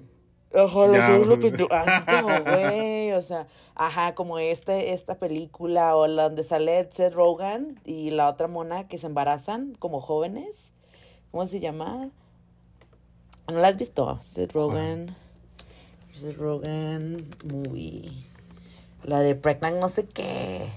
Lo 0.55 1.37
güey. 1.37 1.39
pintó. 1.39 1.69
Ah, 1.71 1.85
es 1.99 2.05
como, 2.05 2.29
güey, 2.45 3.13
o 3.13 3.23
sea, 3.23 3.47
ajá, 3.75 4.15
como 4.15 4.39
este, 4.39 4.93
esta 4.93 5.17
película 5.17 5.97
o 5.97 6.07
la 6.07 6.25
donde 6.25 6.45
sale 6.45 6.89
Seth 6.93 7.13
Rogen 7.13 7.81
y 7.85 8.11
la 8.11 8.29
otra 8.29 8.47
mona 8.47 8.87
que 8.87 8.99
se 8.99 9.07
embarazan 9.07 9.75
como 9.79 10.01
jóvenes. 10.01 10.73
¿Cómo 11.33 11.47
se 11.49 11.59
llama? 11.59 12.11
¿No 13.49 13.59
la 13.59 13.69
has 13.69 13.77
visto? 13.77 14.21
Seth 14.23 14.53
Rogen. 14.53 15.17
Seth 16.13 16.37
Rogen 16.37 17.29
movie. 17.53 18.13
La 19.03 19.21
de 19.21 19.35
Pregnant 19.35 19.79
no 19.79 19.89
sé 19.89 20.07
qué. 20.07 20.71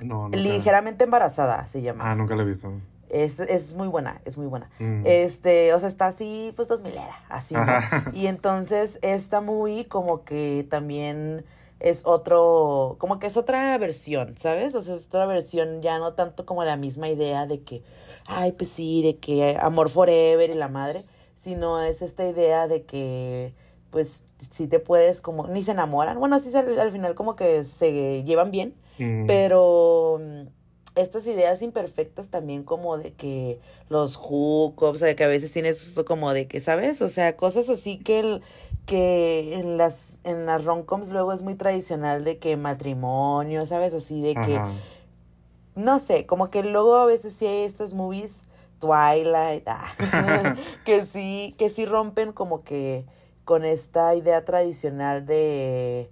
No, 0.00 0.28
no. 0.28 0.36
Ligeramente 0.36 1.04
embarazada 1.04 1.66
se 1.66 1.82
llama. 1.82 2.10
Ah, 2.10 2.14
nunca 2.14 2.34
la 2.34 2.42
he 2.42 2.46
visto. 2.46 2.72
Es, 3.14 3.38
es 3.38 3.74
muy 3.74 3.86
buena, 3.88 4.20
es 4.24 4.36
muy 4.36 4.46
buena. 4.46 4.70
Mm. 4.80 5.02
Este, 5.06 5.72
o 5.72 5.78
sea, 5.78 5.88
está 5.88 6.06
así, 6.08 6.52
pues 6.56 6.66
dos 6.68 6.82
milera, 6.82 7.16
así, 7.28 7.54
¿no? 7.54 7.64
Y 8.12 8.26
entonces 8.26 8.98
esta 9.02 9.40
movie 9.40 9.86
como 9.86 10.24
que 10.24 10.66
también 10.68 11.44
es 11.80 12.02
otro, 12.06 12.96
como 12.98 13.18
que 13.18 13.26
es 13.28 13.36
otra 13.36 13.76
versión, 13.78 14.36
¿sabes? 14.36 14.74
O 14.74 14.80
sea, 14.82 14.94
es 14.96 15.06
otra 15.06 15.26
versión, 15.26 15.80
ya 15.82 15.98
no 15.98 16.14
tanto 16.14 16.44
como 16.46 16.64
la 16.64 16.76
misma 16.76 17.08
idea 17.08 17.46
de 17.46 17.62
que, 17.62 17.82
ay, 18.26 18.52
pues 18.52 18.70
sí, 18.70 19.02
de 19.02 19.18
que 19.18 19.56
amor 19.60 19.90
forever 19.90 20.50
y 20.50 20.54
la 20.54 20.68
madre, 20.68 21.04
sino 21.40 21.82
es 21.82 22.02
esta 22.02 22.26
idea 22.26 22.66
de 22.68 22.84
que, 22.84 23.54
pues, 23.90 24.24
sí 24.50 24.66
te 24.66 24.78
puedes 24.80 25.20
como, 25.20 25.46
ni 25.46 25.62
se 25.62 25.70
enamoran, 25.72 26.18
bueno, 26.18 26.38
sí 26.38 26.50
se- 26.50 26.58
al 26.58 26.90
final 26.90 27.14
como 27.14 27.36
que 27.36 27.64
se 27.64 28.24
llevan 28.24 28.50
bien, 28.50 28.74
Mm. 28.98 29.26
pero 29.26 30.20
estas 30.94 31.26
ideas 31.26 31.62
imperfectas 31.62 32.28
también 32.28 32.62
como 32.62 32.98
de 32.98 33.12
que 33.12 33.58
los 33.88 34.16
hookups, 34.16 34.94
o 34.94 34.96
sea, 34.96 35.16
que 35.16 35.24
a 35.24 35.28
veces 35.28 35.50
tienes 35.52 35.86
esto 35.86 36.04
como 36.04 36.32
de 36.32 36.46
que, 36.46 36.60
¿sabes? 36.60 37.02
O 37.02 37.08
sea, 37.08 37.36
cosas 37.36 37.68
así 37.68 37.98
que 37.98 38.20
el, 38.20 38.42
que 38.86 39.54
en 39.54 39.76
las 39.76 40.20
en 40.24 40.46
las 40.46 40.64
romcoms 40.64 41.08
luego 41.08 41.32
es 41.32 41.42
muy 41.42 41.54
tradicional 41.54 42.24
de 42.24 42.38
que 42.38 42.56
matrimonio, 42.56 43.66
¿sabes? 43.66 43.94
Así 43.94 44.20
de 44.20 44.34
que 44.34 44.56
Ajá. 44.56 44.72
no 45.74 45.98
sé, 45.98 46.26
como 46.26 46.50
que 46.50 46.62
luego 46.62 46.94
a 46.96 47.06
veces 47.06 47.32
sí 47.32 47.46
hay 47.46 47.62
estas 47.62 47.94
movies 47.94 48.46
Twilight, 48.78 49.64
ah, 49.66 50.56
que 50.84 51.04
sí, 51.06 51.54
que 51.58 51.70
sí 51.70 51.86
rompen 51.86 52.32
como 52.32 52.62
que 52.62 53.04
con 53.44 53.64
esta 53.64 54.14
idea 54.14 54.44
tradicional 54.44 55.26
de 55.26 56.10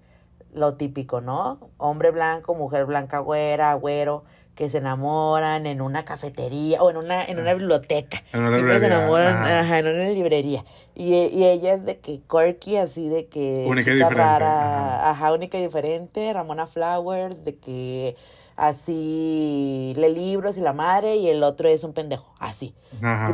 lo 0.52 0.74
típico, 0.74 1.20
¿no? 1.20 1.70
Hombre 1.78 2.10
blanco, 2.10 2.54
mujer 2.54 2.84
blanca, 2.86 3.20
güera, 3.20 3.74
güero, 3.74 4.24
que 4.54 4.68
se 4.68 4.78
enamoran 4.78 5.66
en 5.66 5.80
una 5.80 6.04
cafetería 6.04 6.82
o 6.82 6.90
en 6.90 6.98
una, 6.98 7.24
en 7.24 7.38
una 7.38 7.54
biblioteca. 7.54 8.22
En 8.32 8.40
una 8.40 8.56
Siempre 8.56 8.78
se 8.80 8.86
enamoran, 8.86 9.36
ajá. 9.36 9.60
ajá, 9.60 9.78
en 9.78 9.86
una 9.88 10.08
librería. 10.10 10.64
Y, 10.94 11.14
y 11.14 11.44
ella 11.46 11.72
es 11.74 11.84
de 11.86 11.98
que 12.00 12.20
quirky, 12.30 12.76
así 12.76 13.08
de 13.08 13.26
que 13.28 13.64
Única 13.66 13.90
y 13.90 13.94
diferente, 13.94 14.14
rara, 14.14 15.10
ajá, 15.10 15.32
única 15.32 15.58
y 15.58 15.62
diferente, 15.62 16.32
Ramona 16.34 16.66
Flowers, 16.66 17.44
de 17.44 17.56
que 17.56 18.14
así 18.56 19.94
lee 19.96 20.08
libros 20.14 20.56
y 20.58 20.60
la 20.60 20.72
madre, 20.72 21.16
y 21.16 21.28
el 21.28 21.42
otro 21.42 21.68
es 21.68 21.84
un 21.84 21.92
pendejo, 21.92 22.32
así, 22.38 22.74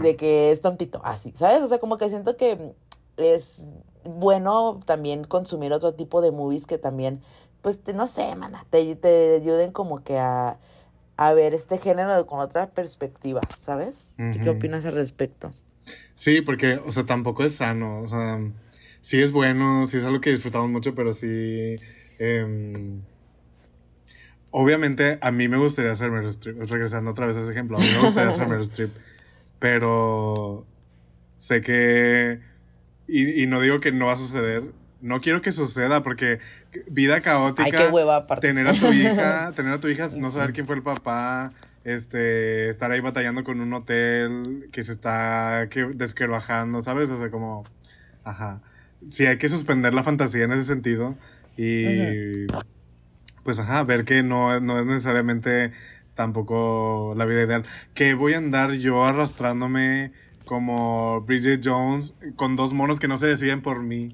de 0.00 0.16
que 0.16 0.52
es 0.52 0.60
tontito, 0.60 1.00
así, 1.04 1.32
¿sabes? 1.36 1.62
O 1.62 1.68
sea, 1.68 1.78
como 1.78 1.96
que 1.98 2.08
siento 2.08 2.36
que 2.36 2.72
es 3.16 3.62
bueno 4.04 4.80
también 4.86 5.24
consumir 5.24 5.72
otro 5.72 5.94
tipo 5.94 6.20
de 6.20 6.30
movies 6.30 6.66
que 6.66 6.78
también, 6.78 7.20
pues, 7.60 7.82
te- 7.82 7.92
no 7.92 8.06
sé, 8.06 8.34
mana, 8.36 8.64
te, 8.70 8.94
te 8.96 9.34
ayuden 9.42 9.72
como 9.72 10.02
que 10.04 10.18
a, 10.18 10.58
a 11.18 11.34
ver 11.34 11.54
este 11.54 11.78
género 11.78 12.26
con 12.26 12.40
otra 12.40 12.70
perspectiva, 12.70 13.42
¿sabes? 13.58 14.12
¿Tú 14.30 14.40
¿Qué 14.40 14.50
Ujú. 14.50 14.50
opinas 14.50 14.86
al 14.86 14.94
respecto? 14.94 15.52
Sí, 16.14 16.40
porque, 16.42 16.80
o 16.84 16.92
sea, 16.92 17.04
tampoco 17.06 17.44
es 17.44 17.54
sano. 17.56 18.00
O 18.02 18.08
sea, 18.08 18.40
sí 19.00 19.20
es 19.22 19.32
bueno, 19.32 19.86
sí 19.86 19.96
es 19.98 20.04
algo 20.04 20.20
que 20.20 20.30
disfrutamos 20.32 20.70
mucho, 20.70 20.94
pero 20.94 21.12
sí. 21.12 21.76
em, 22.18 23.02
obviamente, 24.50 25.18
a 25.20 25.30
mí 25.30 25.48
me 25.48 25.58
gustaría 25.58 25.92
hacer 25.92 26.10
Meryl 26.10 26.30
Streep. 26.30 26.58
Regresando 26.70 27.10
otra 27.10 27.26
vez 27.26 27.36
a 27.36 27.40
ese 27.42 27.52
ejemplo, 27.52 27.78
a 27.78 27.82
mí 27.82 27.90
me 27.90 28.00
gustaría 28.00 28.30
hacer 28.30 28.46
Meryl 28.48 28.62
Streep. 28.64 28.96
Pero 29.58 30.66
sé 31.36 31.62
que. 31.62 32.40
Y, 33.08 33.42
y 33.42 33.46
no 33.46 33.60
digo 33.60 33.80
que 33.80 33.92
no 33.92 34.06
va 34.06 34.12
a 34.14 34.16
suceder. 34.16 34.64
No 35.00 35.20
quiero 35.20 35.42
que 35.42 35.52
suceda 35.52 36.02
porque 36.02 36.40
vida 36.88 37.20
caótica. 37.20 37.64
Ay, 37.64 37.72
qué 37.72 37.88
hueva 37.88 38.16
aparte. 38.16 38.48
Tener 38.48 38.66
a 38.66 38.72
tu 38.72 38.86
hija, 38.92 39.52
tener 39.54 39.72
a 39.72 39.80
tu 39.80 39.88
hija, 39.88 40.08
no 40.16 40.30
saber 40.30 40.52
quién 40.52 40.66
fue 40.66 40.76
el 40.76 40.82
papá, 40.82 41.52
este, 41.84 42.68
estar 42.70 42.90
ahí 42.90 43.00
batallando 43.00 43.44
con 43.44 43.60
un 43.60 43.72
hotel 43.72 44.68
que 44.72 44.84
se 44.84 44.92
está 44.92 45.68
que, 45.70 45.84
desquebrajando, 45.94 46.82
¿sabes? 46.82 47.10
O 47.10 47.16
sea, 47.16 47.30
como, 47.30 47.64
ajá. 48.24 48.60
Sí, 49.08 49.26
hay 49.26 49.38
que 49.38 49.48
suspender 49.48 49.94
la 49.94 50.02
fantasía 50.02 50.44
en 50.44 50.52
ese 50.52 50.64
sentido 50.64 51.16
y, 51.56 52.46
pues, 53.44 53.60
ajá, 53.60 53.84
ver 53.84 54.04
que 54.04 54.22
no, 54.22 54.58
no 54.60 54.80
es 54.80 54.86
necesariamente 54.86 55.72
tampoco 56.14 57.14
la 57.16 57.24
vida 57.24 57.44
ideal. 57.44 57.64
Que 57.94 58.14
voy 58.14 58.34
a 58.34 58.38
andar 58.38 58.72
yo 58.72 59.04
arrastrándome 59.04 60.12
como 60.44 61.20
Bridget 61.20 61.60
Jones 61.64 62.14
con 62.34 62.56
dos 62.56 62.72
monos 62.72 62.98
que 62.98 63.06
no 63.06 63.18
se 63.18 63.28
deciden 63.28 63.62
por 63.62 63.82
mí, 63.82 64.08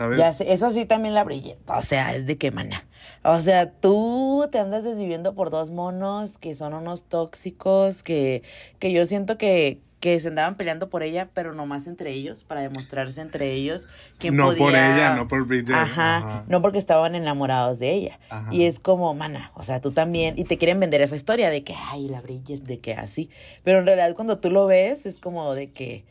¿sabes? 0.00 0.18
Ya 0.18 0.32
sé, 0.32 0.50
eso 0.50 0.70
sí 0.70 0.86
también 0.86 1.14
la 1.14 1.24
brillé. 1.24 1.58
O 1.66 1.82
sea, 1.82 2.14
es 2.14 2.24
de 2.24 2.38
qué 2.38 2.50
mana. 2.50 2.86
O 3.22 3.38
sea, 3.38 3.70
tú 3.70 4.48
te 4.50 4.58
andas 4.58 4.82
desviviendo 4.82 5.34
por 5.34 5.50
dos 5.50 5.70
monos 5.70 6.38
que 6.38 6.54
son 6.54 6.72
unos 6.72 7.04
tóxicos, 7.04 8.02
que, 8.02 8.42
que 8.78 8.92
yo 8.92 9.04
siento 9.04 9.36
que, 9.36 9.82
que 10.00 10.18
se 10.18 10.28
andaban 10.28 10.56
peleando 10.56 10.88
por 10.88 11.02
ella, 11.02 11.28
pero 11.34 11.52
nomás 11.52 11.86
entre 11.86 12.12
ellos, 12.12 12.44
para 12.44 12.62
demostrarse 12.62 13.20
entre 13.20 13.52
ellos 13.52 13.88
quién 14.18 14.36
No 14.36 14.54
por 14.56 14.70
ella, 14.70 15.14
no 15.16 15.28
por 15.28 15.46
Bridget. 15.46 15.76
Ajá, 15.76 16.16
Ajá. 16.16 16.44
no 16.48 16.62
porque 16.62 16.78
estaban 16.78 17.14
enamorados 17.14 17.78
de 17.78 17.92
ella. 17.92 18.18
Ajá. 18.30 18.48
Y 18.54 18.64
es 18.64 18.78
como, 18.78 19.14
mana, 19.14 19.52
o 19.54 19.62
sea, 19.62 19.82
tú 19.82 19.92
también, 19.92 20.38
y 20.38 20.44
te 20.44 20.56
quieren 20.56 20.80
vender 20.80 21.02
esa 21.02 21.16
historia 21.16 21.50
de 21.50 21.62
que, 21.62 21.74
ay, 21.76 22.08
la 22.08 22.22
Bridget, 22.22 22.62
de 22.62 22.80
que 22.80 22.94
así. 22.94 23.28
Pero 23.64 23.80
en 23.80 23.84
realidad 23.84 24.14
cuando 24.14 24.38
tú 24.38 24.50
lo 24.50 24.64
ves, 24.64 25.04
es 25.04 25.20
como 25.20 25.52
de 25.52 25.70
que, 25.70 26.06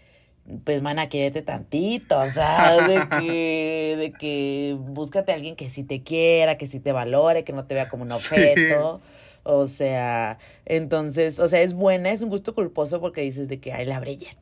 pues, 0.64 0.82
mana, 0.82 1.10
quiérete 1.10 1.42
tantito, 1.42 2.20
o 2.20 2.30
sea, 2.30 2.82
de 2.82 3.08
que, 3.10 3.96
de 4.00 4.12
que 4.12 4.76
búscate 4.80 5.32
a 5.32 5.36
alguien 5.36 5.56
que 5.56 5.70
sí 5.70 5.84
te 5.84 6.02
quiera, 6.02 6.58
que 6.58 6.68
sí 6.68 6.80
te 6.80 6.92
valore, 6.92 7.44
que 7.44 7.54
no 7.54 7.66
te 7.66 7.74
vea 7.76 7.90
como 7.90 8.04
un 8.04 8.12
Sí. 8.12 8.18
objeto. 8.18 9.02
O 9.44 9.68
sea, 9.68 10.38
entonces, 10.66 11.40
o 11.40 11.48
sea, 11.50 11.62
es 11.62 11.74
buena, 11.74 12.12
es 12.12 12.22
un 12.22 12.30
gusto 12.30 12.54
culposo 12.54 13.00
porque 13.00 13.22
dices 13.22 13.48
de 13.48 13.60
que, 13.60 13.72
ay, 13.74 13.86
la 13.86 14.00
Bridget. 14.00 14.38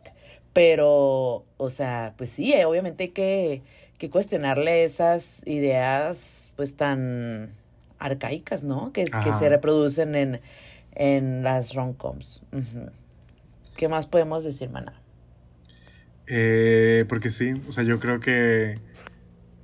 Pero, 0.53 1.45
o 1.57 1.69
sea, 1.69 2.13
pues 2.17 2.31
sí, 2.31 2.51
eh, 2.53 2.65
obviamente 2.65 3.03
hay 3.05 3.09
que, 3.09 3.61
que 3.99 4.09
cuestionarle 4.09 4.83
esas 4.83 5.41
ideas, 5.45 6.51
pues, 6.55 6.75
tan 6.75 7.51
arcaicas, 7.99 8.63
¿no? 8.63 8.91
Que, 8.91 9.05
que 9.05 9.31
se 9.39 9.49
reproducen 9.49 10.15
en, 10.15 10.41
en 10.95 11.43
las 11.43 11.73
romcoms. 11.75 12.41
¿Qué 13.75 13.87
más 13.87 14.07
podemos 14.07 14.43
decir, 14.43 14.69
mana? 14.69 14.99
Eh, 16.27 17.05
porque 17.07 17.29
sí, 17.29 17.53
o 17.67 17.71
sea, 17.71 17.83
yo 17.83 17.99
creo 17.99 18.19
que 18.19 18.75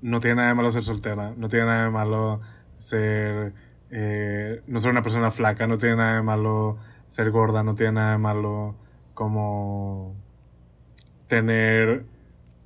no 0.02 0.20
tiene 0.20 0.36
nada 0.36 0.48
de 0.50 0.56
malo 0.56 0.72
ser 0.72 0.84
soltera, 0.84 1.34
no 1.38 1.50
tiene 1.50 1.66
nada 1.66 1.86
de 1.86 1.92
malo 1.92 2.42
ser, 2.78 3.54
eh, 3.92 4.62
no 4.68 4.80
ser 4.80 4.92
una 4.92 5.04
persona 5.04 5.32
flaca, 5.32 5.68
no 5.68 5.78
tiene 5.78 5.98
nada 5.98 6.16
de 6.16 6.22
malo 6.22 6.78
ser 7.10 7.32
gorda, 7.32 7.64
no 7.64 7.76
tiene 7.76 7.94
nada 7.94 8.12
de 8.14 8.18
malo 8.18 8.76
como 9.14 10.16
tener 11.28 12.06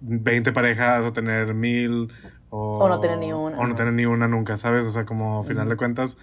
20 0.02 0.52
parejas 0.52 1.06
o 1.06 1.14
tener 1.14 1.54
mil 1.54 2.12
o, 2.50 2.78
O 2.80 2.88
no 2.88 3.00
tener 3.00 3.18
ni 3.18 3.34
una, 3.34 3.58
o 3.58 3.68
no 3.68 3.76
tener 3.76 3.94
ni 3.94 4.06
una 4.06 4.28
nunca, 4.28 4.58
¿sabes? 4.58 4.86
O 4.86 4.90
sea, 4.90 5.06
como 5.06 5.40
a 5.40 5.44
final 5.44 5.68
de 5.70 5.76
cuentas, 5.76 6.18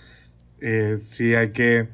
eh, 0.60 0.96
sí 0.98 1.34
hay 1.34 1.50
que... 1.50 1.88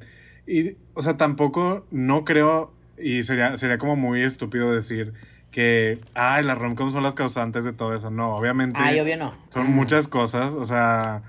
Y, 0.46 0.76
o 0.94 1.02
sea, 1.02 1.16
tampoco, 1.16 1.86
no 1.90 2.24
creo, 2.24 2.72
y 2.98 3.22
sería, 3.22 3.56
sería 3.56 3.78
como 3.78 3.96
muy 3.96 4.22
estúpido 4.22 4.72
decir 4.72 5.14
que, 5.50 6.00
ay, 6.14 6.44
las 6.44 6.56
romcoms 6.58 6.92
son 6.92 7.02
las 7.02 7.14
causantes 7.14 7.64
de 7.64 7.72
todo 7.72 7.94
eso. 7.94 8.10
No, 8.10 8.34
obviamente 8.34 8.78
Ay, 8.80 9.00
obvio 9.00 9.16
no. 9.16 9.34
son 9.50 9.62
Ajá. 9.62 9.70
muchas 9.72 10.06
cosas, 10.08 10.52
o 10.52 10.64
sea, 10.64 11.22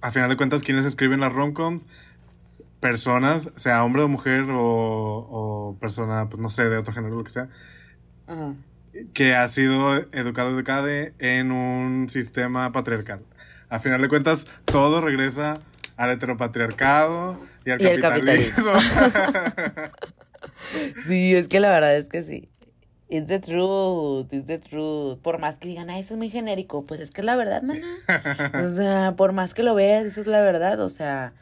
a 0.00 0.10
final 0.12 0.28
de 0.28 0.36
cuentas, 0.36 0.62
quienes 0.62 0.84
escriben 0.84 1.20
las 1.20 1.32
romcoms, 1.32 1.86
personas, 2.80 3.50
sea 3.56 3.84
hombre 3.84 4.02
o 4.02 4.08
mujer 4.08 4.44
o, 4.50 4.58
o 4.62 5.76
persona, 5.80 6.28
pues 6.28 6.40
no 6.40 6.48
sé, 6.50 6.68
de 6.68 6.78
otro 6.78 6.92
género, 6.94 7.16
lo 7.16 7.24
que 7.24 7.30
sea, 7.32 7.48
Ajá. 8.26 8.54
que 9.12 9.34
ha 9.34 9.46
sido 9.48 9.96
educado 10.12 10.50
educada 10.50 10.88
en 11.18 11.52
un 11.52 12.08
sistema 12.08 12.72
patriarcal. 12.72 13.20
A 13.68 13.78
final 13.78 14.00
de 14.00 14.08
cuentas, 14.08 14.46
todo 14.64 15.00
regresa 15.00 15.54
al 15.96 16.10
heteropatriarcado 16.10 17.38
y 17.64 17.70
al 17.70 17.82
Y 17.82 17.86
al 17.86 18.00
capitalismo. 18.00 18.72
Sí, 21.06 21.34
es 21.34 21.48
que 21.48 21.60
la 21.60 21.70
verdad 21.70 21.96
es 21.96 22.08
que 22.08 22.22
sí. 22.22 22.48
It's 23.12 23.26
the 23.26 23.40
truth, 23.40 24.32
it's 24.32 24.46
the 24.46 24.58
truth. 24.58 25.18
Por 25.20 25.40
más 25.40 25.58
que 25.58 25.66
digan, 25.68 25.90
ay, 25.90 26.00
eso 26.00 26.14
es 26.14 26.18
muy 26.18 26.30
genérico, 26.30 26.86
pues 26.86 27.00
es 27.00 27.10
que 27.10 27.22
es 27.22 27.24
la 27.24 27.34
verdad, 27.34 27.60
mana. 27.62 27.86
O 28.64 28.68
sea, 28.74 29.14
por 29.16 29.32
más 29.32 29.52
que 29.52 29.64
lo 29.64 29.74
veas, 29.74 30.04
eso 30.04 30.20
es 30.20 30.28
la 30.28 30.40
verdad, 30.40 30.80
o 30.80 30.88
sea, 30.88 31.32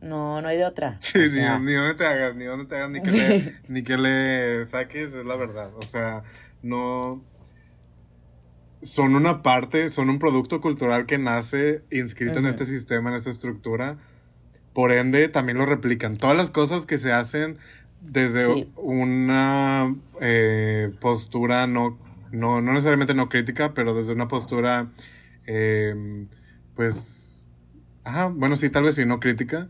no, 0.00 0.42
no 0.42 0.48
hay 0.48 0.56
de 0.56 0.64
otra. 0.64 0.96
Sí, 0.98 1.18
O 1.18 1.22
sí, 1.22 1.30
sea, 1.30 1.60
ni 1.60 1.72
donde 1.74 1.94
te 1.94 2.04
hagas, 2.04 2.34
ni 2.34 2.44
donde 2.44 2.66
te 2.66 2.74
hagas, 2.76 2.90
ni 2.90 3.00
que, 3.02 3.10
Sí. 3.10 3.18
le, 3.18 3.54
ni 3.68 3.82
que 3.84 3.96
le 3.96 4.66
saques, 4.66 5.14
es 5.14 5.24
la 5.24 5.36
verdad. 5.36 5.70
O 5.76 5.82
sea, 5.82 6.24
no. 6.62 7.22
Son 8.82 9.14
una 9.16 9.42
parte, 9.42 9.88
son 9.90 10.10
un 10.10 10.18
producto 10.18 10.60
cultural 10.60 11.06
que 11.06 11.18
nace 11.18 11.82
inscrito 11.90 12.38
en 12.40 12.46
Ujú. 12.46 12.52
este 12.52 12.66
sistema, 12.66 13.10
en 13.10 13.16
esta 13.16 13.30
estructura. 13.30 13.96
Por 14.74 14.92
ende, 14.92 15.28
también 15.28 15.56
lo 15.56 15.66
replican. 15.66 16.18
Todas 16.18 16.36
las 16.36 16.50
cosas 16.50 16.84
que 16.84 16.98
se 16.98 17.12
hacen 17.12 17.58
desde 18.06 18.52
Sí. 18.54 18.72
una 18.76 19.94
eh, 20.20 20.92
postura 21.00 21.66
no, 21.66 21.98
no, 22.32 22.60
no 22.60 22.72
necesariamente 22.72 23.14
no 23.14 23.28
crítica, 23.28 23.74
pero 23.74 23.94
desde 23.94 24.12
una 24.12 24.28
postura, 24.28 24.90
eh, 25.46 26.26
pues, 26.74 27.42
ajá, 28.04 28.28
bueno, 28.28 28.56
sí, 28.56 28.70
tal 28.70 28.84
vez 28.84 28.94
sí, 28.94 29.04
no 29.06 29.20
crítica, 29.20 29.68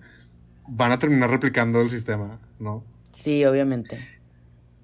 van 0.69 0.93
a 0.93 0.99
terminar 0.99 1.31
replicando 1.31 1.81
el 1.81 1.89
sistema, 1.89 2.39
¿no? 2.59 2.85
Sí, 3.13 3.45
obviamente. 3.45 3.99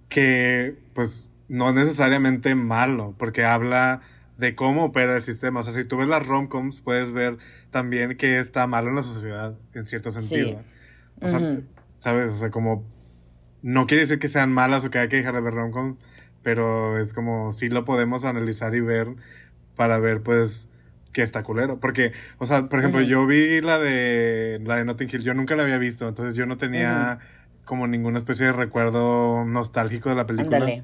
Que, 0.09 0.77
pues, 0.95 1.31
no 1.49 1.69
es 1.71 1.75
necesariamente 1.75 2.55
malo, 2.55 3.15
porque 3.19 3.45
habla 3.45 4.01
de 4.39 4.55
cómo 4.55 4.87
opera 4.87 5.15
el 5.15 5.23
sistema. 5.23 5.61
O 5.61 5.63
sea, 5.63 5.73
si 5.73 5.85
tú 5.85 5.97
ves 5.99 6.09
las 6.09 6.27
romcoms, 6.27 6.81
puedes 6.81 7.13
ver 7.13 7.39
también 7.71 8.17
que 8.17 8.39
está 8.39 8.67
malo 8.67 8.89
en 8.89 8.97
la 8.97 9.03
sociedad, 9.03 9.55
en 9.75 9.87
cierto 9.87 10.11
sentido. 10.11 10.61
O 11.21 11.29
sea. 11.29 11.61
¿sabes? 11.99 12.33
O 12.33 12.35
sea, 12.35 12.51
como, 12.51 12.85
no 13.63 13.87
quiere 13.87 14.03
decir 14.03 14.19
que 14.19 14.29
sean 14.29 14.53
malas 14.53 14.85
o 14.85 14.91
que 14.91 14.99
hay 14.99 15.09
que 15.09 15.17
dejar 15.17 15.35
de 15.35 15.41
ver 15.41 15.55
romcoms, 15.55 15.97
pero 16.43 16.99
es 16.99 17.13
como, 17.13 17.53
sí 17.53 17.69
lo 17.69 17.85
podemos 17.85 18.25
analizar 18.25 18.75
y 18.75 18.81
ver 18.81 19.09
para 19.77 19.99
ver, 19.99 20.23
pues, 20.23 20.69
que 21.13 21.23
está 21.23 21.43
culero. 21.43 21.79
Porque, 21.79 22.13
o 22.39 22.47
sea, 22.47 22.69
por 22.69 22.81
ejemplo, 22.81 23.01
yo 23.01 23.27
vi 23.27 23.61
la 23.61 23.79
de, 23.79 24.61
la 24.65 24.77
de 24.77 24.85
Notting 24.85 25.09
Hill, 25.13 25.23
yo 25.23 25.35
nunca 25.35 25.57
la 25.57 25.63
había 25.63 25.79
visto, 25.79 26.09
entonces 26.09 26.35
yo 26.35 26.47
no 26.47 26.57
tenía 26.57 27.19
como 27.65 27.87
ninguna 27.87 28.19
especie 28.19 28.47
de 28.47 28.53
recuerdo 28.53 29.45
nostálgico 29.45 30.09
de 30.09 30.15
la 30.17 30.27
película. 30.27 30.57
Ándale. 30.57 30.83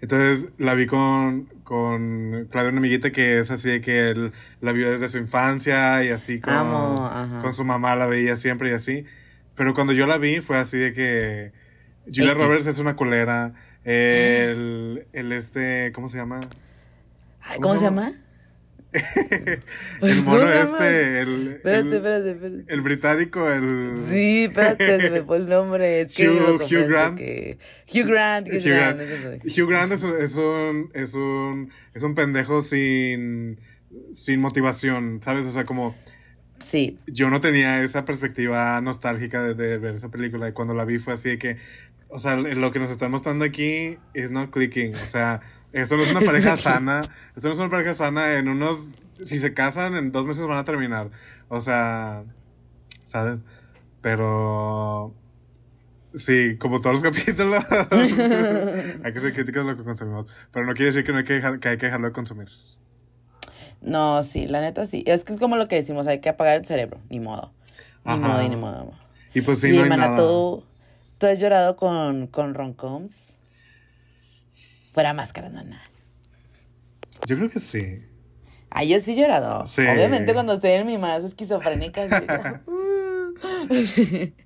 Entonces 0.00 0.48
la 0.58 0.74
vi 0.74 0.86
con, 0.86 1.46
con 1.62 2.46
Claudia, 2.50 2.70
una 2.70 2.78
amiguita 2.78 3.10
que 3.10 3.38
es 3.38 3.50
así 3.50 3.70
de 3.70 3.80
que 3.80 4.10
él 4.10 4.32
la 4.60 4.72
vio 4.72 4.90
desde 4.90 5.08
su 5.08 5.18
infancia 5.18 6.04
y 6.04 6.08
así 6.08 6.40
Amo, 6.42 6.96
ajá. 7.00 7.38
con 7.38 7.54
su 7.54 7.64
mamá 7.64 7.96
la 7.96 8.06
veía 8.06 8.36
siempre 8.36 8.70
y 8.70 8.72
así. 8.74 9.04
Pero 9.56 9.74
cuando 9.74 9.92
yo 9.92 10.06
la 10.06 10.18
vi 10.18 10.40
fue 10.40 10.56
así 10.58 10.78
de 10.78 10.92
que 10.92 11.52
Julia 12.06 12.32
X. 12.32 12.42
Roberts 12.44 12.66
es 12.66 12.78
una 12.78 12.96
culera. 12.96 13.54
El, 13.84 15.06
el 15.12 15.32
este, 15.32 15.92
¿cómo 15.94 16.08
se 16.08 16.18
llama? 16.18 16.40
Ay, 17.40 17.60
¿Cómo 17.60 17.76
se 17.76 17.84
llama? 17.84 18.12
El 18.94 20.22
mono 20.22 20.38
¿Cómo 20.38 20.48
se 20.48 20.54
llama? 20.54 20.78
este, 20.78 21.20
el, 21.20 21.48
Espérate, 21.54 21.80
el, 21.88 21.92
espérate, 21.94 22.30
espérate. 22.30 22.64
el 22.72 22.80
británico, 22.82 23.50
el... 23.50 23.94
Sí, 24.08 24.44
espérate, 24.44 25.00
se 25.00 25.10
me 25.10 25.22
fue 25.22 25.38
el 25.38 25.46
nombre. 25.48 26.02
Es 26.02 26.12
que 26.14 26.28
Hugh- 26.30 26.62
Hugh 26.62 26.86
Grant. 26.88 27.18
que- 27.18 27.58
Hugh 27.92 28.06
Grant, 28.06 28.46
Hugh, 28.48 28.62
Grant. 28.62 29.00
Hugh 29.44 29.68
Grant 29.68 29.92
es, 29.92 30.04
un- 30.04 30.14
es 30.22 30.36
un, 30.36 30.90
es 30.94 31.14
un, 31.14 31.70
es 31.92 32.02
un 32.04 32.14
pendejo 32.14 32.62
sin, 32.62 33.58
sin 34.12 34.40
motivación, 34.40 35.20
¿sabes? 35.22 35.44
O 35.46 35.50
sea, 35.50 35.64
como 35.64 35.96
Sí, 36.58 36.98
yo 37.06 37.30
no 37.30 37.40
tenía 37.40 37.82
esa 37.82 38.04
perspectiva 38.04 38.80
nostálgica 38.80 39.42
de, 39.42 39.54
de 39.54 39.78
ver 39.78 39.94
esa 39.96 40.10
película 40.10 40.48
y 40.48 40.52
cuando 40.52 40.72
la 40.74 40.84
vi 40.84 40.98
fue 40.98 41.12
así 41.14 41.30
de 41.30 41.38
que, 41.38 41.56
o 42.08 42.18
sea, 42.18 42.36
lo 42.36 42.70
que 42.70 42.78
nos 42.78 42.90
están 42.90 43.10
mostrando 43.10 43.44
aquí 43.44 43.98
es 44.14 44.30
no 44.30 44.50
clicking, 44.50 44.92
o 44.94 45.06
sea, 45.06 45.40
esto 45.72 45.96
no 45.96 46.02
es 46.02 46.10
una 46.10 46.20
pareja 46.24 46.56
sana, 46.56 47.00
esto 47.36 47.48
no 47.48 47.54
es 47.54 47.60
una 47.60 47.70
pareja 47.70 47.92
sana, 47.92 48.34
en 48.34 48.48
unos, 48.48 48.90
si 49.24 49.38
se 49.38 49.52
casan 49.52 49.94
en 49.96 50.10
dos 50.12 50.24
meses 50.26 50.46
van 50.46 50.58
a 50.58 50.64
terminar, 50.64 51.10
o 51.48 51.60
sea, 51.60 52.24
¿sabes? 53.06 53.40
Pero... 54.00 55.14
Sí, 56.14 56.56
como 56.58 56.80
todos 56.80 57.02
los 57.02 57.12
capítulos. 57.16 57.64
hay 59.02 59.12
que 59.12 59.18
ser 59.20 59.34
críticos 59.34 59.64
de 59.66 59.72
lo 59.72 59.76
que 59.76 59.82
consumimos. 59.82 60.32
Pero 60.52 60.64
no 60.64 60.72
quiere 60.74 60.86
decir 60.86 61.02
que 61.04 61.10
no 61.10 61.18
hay 61.18 61.24
que, 61.24 61.32
dejar- 61.40 61.58
que 61.58 61.68
hay 61.70 61.76
que 61.76 61.86
dejarlo 61.86 62.06
de 62.06 62.12
consumir. 62.12 62.48
No, 63.84 64.22
sí, 64.22 64.46
la 64.46 64.60
neta 64.60 64.86
sí. 64.86 65.04
Es 65.06 65.24
que 65.24 65.34
es 65.34 65.40
como 65.40 65.56
lo 65.56 65.68
que 65.68 65.76
decimos, 65.76 66.06
hay 66.06 66.20
que 66.20 66.28
apagar 66.28 66.56
el 66.56 66.64
cerebro, 66.64 67.00
ni 67.10 67.20
modo. 67.20 67.52
Ni 68.04 68.12
Ajá. 68.12 68.28
modo 68.28 68.42
y 68.42 68.48
ni 68.48 68.56
modo. 68.56 68.92
Y 69.34 69.40
pues 69.42 69.60
sí, 69.60 69.68
y 69.68 69.70
no 69.72 69.78
hay 69.78 69.82
hermana, 69.84 70.08
nada. 70.08 70.16
¿tú, 70.16 70.64
¿tú 71.18 71.26
has 71.26 71.40
llorado 71.40 71.76
con, 71.76 72.26
con 72.26 72.54
romcoms? 72.54 73.38
Fuera 74.92 75.12
máscara, 75.12 75.48
nana. 75.48 75.82
Yo 77.26 77.36
creo 77.36 77.50
que 77.50 77.60
sí. 77.60 78.02
Ay, 78.70 78.88
yo 78.88 79.00
sí 79.00 79.12
he 79.12 79.16
llorado. 79.16 79.66
Sí. 79.66 79.82
Obviamente 79.82 80.34
cuando 80.34 80.54
estoy 80.54 80.72
en 80.72 80.86
mi 80.86 80.98
más 80.98 81.24
esquizofrénica. 81.24 82.02
así, 83.70 84.34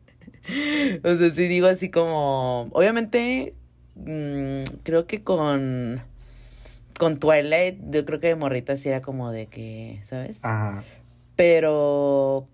o 1.04 1.16
sea, 1.16 1.30
sí 1.30 1.48
digo 1.48 1.66
así 1.66 1.90
como... 1.90 2.68
Obviamente, 2.72 3.54
mm, 3.96 4.62
creo 4.82 5.06
que 5.06 5.22
con... 5.22 6.02
Con 6.98 7.18
Twilight, 7.18 7.78
yo 7.90 8.04
creo 8.04 8.20
que 8.20 8.26
de 8.28 8.34
morrita 8.34 8.76
sí 8.76 8.88
era 8.88 9.00
como 9.02 9.30
de 9.30 9.46
que, 9.46 10.00
¿sabes? 10.04 10.44
Ajá. 10.44 10.84
Pero 11.36 12.48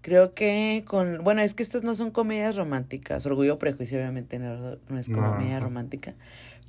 creo 0.00 0.34
que 0.34 0.82
con, 0.86 1.22
bueno, 1.22 1.42
es 1.42 1.54
que 1.54 1.62
estas 1.62 1.82
no 1.84 1.94
son 1.94 2.10
comedias 2.10 2.56
románticas. 2.56 3.24
Orgullo, 3.26 3.58
prejuicio, 3.58 3.98
obviamente 3.98 4.38
no, 4.38 4.76
no 4.88 4.98
es 4.98 5.08
No, 5.08 5.16
comedia 5.16 5.56
ajá. 5.56 5.66
romántica. 5.66 6.14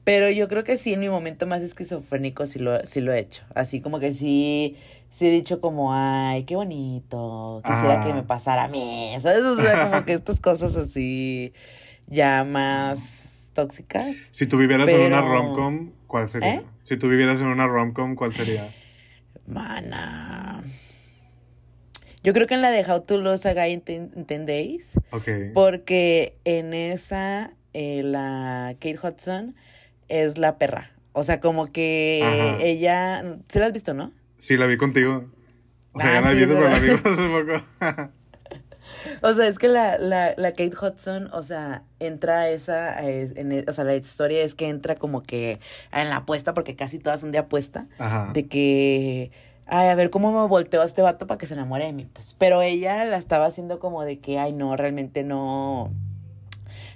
Pero 0.03 0.29
yo 0.29 0.47
creo 0.49 0.63
que 0.65 0.77
sí, 0.77 0.93
en 0.93 0.99
mi 0.99 1.09
momento 1.09 1.47
más 1.47 1.61
esquizofrénico 1.61 2.45
sí 2.45 2.59
lo, 2.59 2.85
sí 2.85 2.99
lo 3.01 3.13
he 3.13 3.19
hecho. 3.19 3.45
Así 3.55 3.79
como 3.79 3.99
que 3.99 4.13
sí, 4.13 4.75
sí 5.11 5.27
he 5.27 5.31
dicho 5.31 5.61
como, 5.61 5.93
ay, 5.93 6.43
qué 6.43 6.55
bonito, 6.57 7.61
quisiera 7.65 7.99
que 8.01 8.13
me 8.13 8.23
pasara 8.23 8.65
a 8.65 8.67
mí. 8.67 9.13
¿Sabes? 9.21 9.43
O 9.43 9.55
sea, 9.55 9.79
como 9.79 10.03
que 10.05 10.13
estas 10.13 10.41
cosas 10.41 10.75
así 10.75 11.53
ya 12.07 12.43
más 12.43 13.32
tóxicas. 13.53 14.27
Si 14.31 14.45
tú 14.47 14.57
vivieras 14.57 14.89
en 14.89 15.01
una 15.01 15.21
romcom, 15.21 15.91
¿cuál 16.07 16.29
sería? 16.29 16.55
¿Eh? 16.55 16.63
Si 16.83 16.97
tú 16.97 17.07
vivieras 17.09 17.41
en 17.41 17.47
una 17.47 17.67
romcom, 17.67 18.15
¿cuál 18.15 18.33
sería? 18.33 18.71
Mana. 19.47 20.63
Yo 22.23 22.33
creo 22.33 22.47
que 22.47 22.53
en 22.53 22.61
la 22.61 22.71
de 22.71 22.83
How 22.89 23.01
to 23.03 23.17
Lose 23.17 23.47
a 23.49 23.53
Guy 23.53 23.73
in 23.73 23.81
Ten, 23.81 24.11
in 24.15 24.25
10 24.25 24.45
Days, 24.45 24.99
Ok. 25.11 25.27
porque 25.53 26.37
en 26.45 26.73
esa, 26.73 27.51
eh, 27.73 28.01
la 28.03 28.75
Kate 28.79 28.97
Hudson 29.01 29.55
es 30.07 30.37
la 30.37 30.57
perra. 30.57 30.91
O 31.11 31.23
sea, 31.23 31.39
como 31.41 31.67
que 31.71 32.21
Ajá. 32.23 32.57
ella, 32.63 33.23
¿sí 33.49 33.59
la 33.59 33.67
has 33.67 33.73
visto, 33.73 33.93
no? 33.93 34.11
Sí, 34.37 34.55
la 34.57 34.65
vi 34.67 34.77
contigo. 34.77 35.29
O 35.91 35.99
sea, 35.99 36.09
Ah, 36.09 36.13
ya 36.15 36.21
la 36.21 36.31
sí, 36.31 36.45
pero 36.47 36.61
la 36.61 36.79
vi 36.79 36.89
hace 37.03 37.27
poco. 37.27 38.13
O 39.21 39.33
sea, 39.33 39.47
es 39.47 39.57
que 39.59 39.67
la, 39.67 39.97
la, 39.97 40.33
la 40.37 40.51
Kate 40.51 40.73
Hudson, 40.81 41.29
o 41.33 41.43
sea, 41.43 41.83
entra 41.99 42.41
a 42.41 42.49
esa, 42.49 43.01
es- 43.07 43.35
en 43.35 43.51
e- 43.51 43.65
o 43.67 43.71
sea, 43.71 43.83
la 43.83 43.95
historia 43.95 44.43
es 44.43 44.55
que 44.55 44.69
entra 44.69 44.95
como 44.95 45.23
que 45.23 45.59
en 45.91 46.09
la 46.09 46.17
apuesta, 46.17 46.53
porque 46.53 46.75
casi 46.75 46.99
todas 46.99 47.21
son 47.21 47.31
de 47.31 47.37
apuesta. 47.39 47.87
Ajá. 47.99 48.31
de 48.33 48.47
que, 48.47 49.31
ay, 49.65 49.87
a 49.87 49.95
ver 49.95 50.09
cómo 50.09 50.31
me 50.31 50.47
volteo 50.47 50.81
a 50.81 50.85
este 50.85 51.01
vato 51.01 51.25
para 51.27 51.37
que 51.37 51.45
se 51.45 51.53
enamore 51.53 51.85
de 51.85 51.93
mí, 51.93 52.07
pues. 52.11 52.35
Pero 52.37 52.61
ella 52.61 53.05
la 53.05 53.17
estaba 53.17 53.45
haciendo 53.45 53.79
como 53.79 54.03
de 54.03 54.19
que, 54.19 54.39
ay, 54.39 54.53
no, 54.53 54.75
realmente 54.75 55.23
no, 55.23 55.91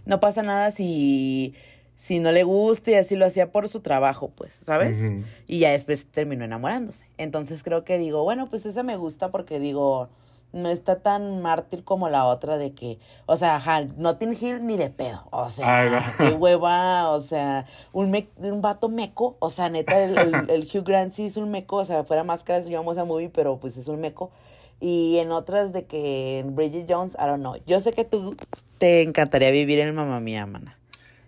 no 0.06 0.20
pasa 0.20 0.42
nada 0.44 0.72
si, 0.72 1.54
si 1.96 2.20
no 2.20 2.32
le 2.32 2.44
gusta 2.44 2.92
y 2.92 2.96
así 2.96 3.16
lo 3.16 3.26
hacía 3.26 3.52
por 3.52 3.68
su 3.68 3.82
trabajo, 3.82 4.32
pues, 4.36 4.54
¿sabes? 4.66 5.00
Y 5.48 5.60
ya 5.60 5.72
después 5.72 6.06
terminó 6.08 6.46
enamorándose. 6.46 7.06
Entonces 7.18 7.64
creo 7.64 7.84
que 7.84 7.98
digo, 7.98 8.24
bueno, 8.24 8.50
pues 8.50 8.66
esa 8.66 8.84
me 8.84 8.96
gusta 8.98 9.32
porque 9.32 9.60
digo, 9.60 10.10
no 10.58 10.70
está 10.70 11.00
tan 11.02 11.42
mártir 11.42 11.84
como 11.84 12.10
la 12.10 12.26
otra 12.26 12.58
de 12.58 12.74
que, 12.74 13.00
o 13.26 13.38
sea, 13.38 13.56
ajá, 13.56 13.86
Notting 13.98 14.38
Hill 14.40 14.66
ni 14.66 14.76
de 14.78 14.90
pedo, 14.90 15.24
o 15.32 15.48
sea, 15.50 15.80
Ay, 15.80 15.90
no. 15.92 16.00
qué 16.18 16.34
hueva, 16.34 17.10
o 17.12 17.22
sea, 17.22 17.66
un, 17.94 18.12
me- 18.12 18.28
un 18.38 18.62
vato 18.62 18.90
meco, 18.90 19.38
o 19.40 19.50
sea, 19.50 19.70
neta, 19.70 20.04
el, 20.04 20.18
el- 20.18 20.50
el 20.50 20.62
Hugh 20.64 20.84
Grant 20.86 21.14
sí 21.14 21.28
es 21.28 21.38
un 21.38 21.50
meco, 21.52 21.78
o 21.78 21.86
sea, 21.86 22.04
fuera 22.04 22.24
máscaras 22.24 22.68
llevamos 22.68 22.98
a 22.98 23.06
movie, 23.06 23.30
pero 23.30 23.58
pues 23.58 23.78
es 23.78 23.88
un 23.88 24.02
meco. 24.02 24.32
Y 24.80 25.18
en 25.18 25.32
otras 25.32 25.74
de 25.74 25.86
que 25.86 26.40
en 26.40 26.56
Bridget 26.56 26.86
Jones, 26.88 27.16
I 27.16 27.26
don't 27.26 27.40
know. 27.40 27.56
Yo 27.66 27.80
sé 27.80 27.94
que 27.94 28.04
tú 28.06 28.36
te 28.78 29.02
encantaría 29.02 29.50
vivir 29.50 29.80
en 29.80 29.96
Mamá 29.96 30.20
Mía, 30.20 30.46
mana. 30.46 30.78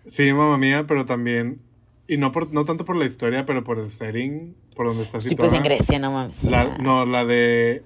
Sí, 0.06 0.32
mamá 0.32 0.56
mía, 0.56 0.84
pero 0.86 1.04
también. 1.04 1.60
Y 2.06 2.16
no, 2.16 2.32
por, 2.32 2.52
no 2.52 2.64
tanto 2.64 2.84
por 2.84 2.96
la 2.96 3.04
historia, 3.04 3.46
pero 3.46 3.62
por 3.64 3.78
el 3.78 3.90
setting, 3.90 4.54
por 4.80 4.86
donde 4.86 5.02
está 5.02 5.20
Sí, 5.20 5.28
situada. 5.28 5.50
pues 5.50 5.60
en 5.60 5.64
Grecia, 5.66 5.98
no 5.98 6.10
mames. 6.10 6.42
La- 6.44 6.78
no, 6.78 7.04
la 7.04 7.26
de. 7.26 7.82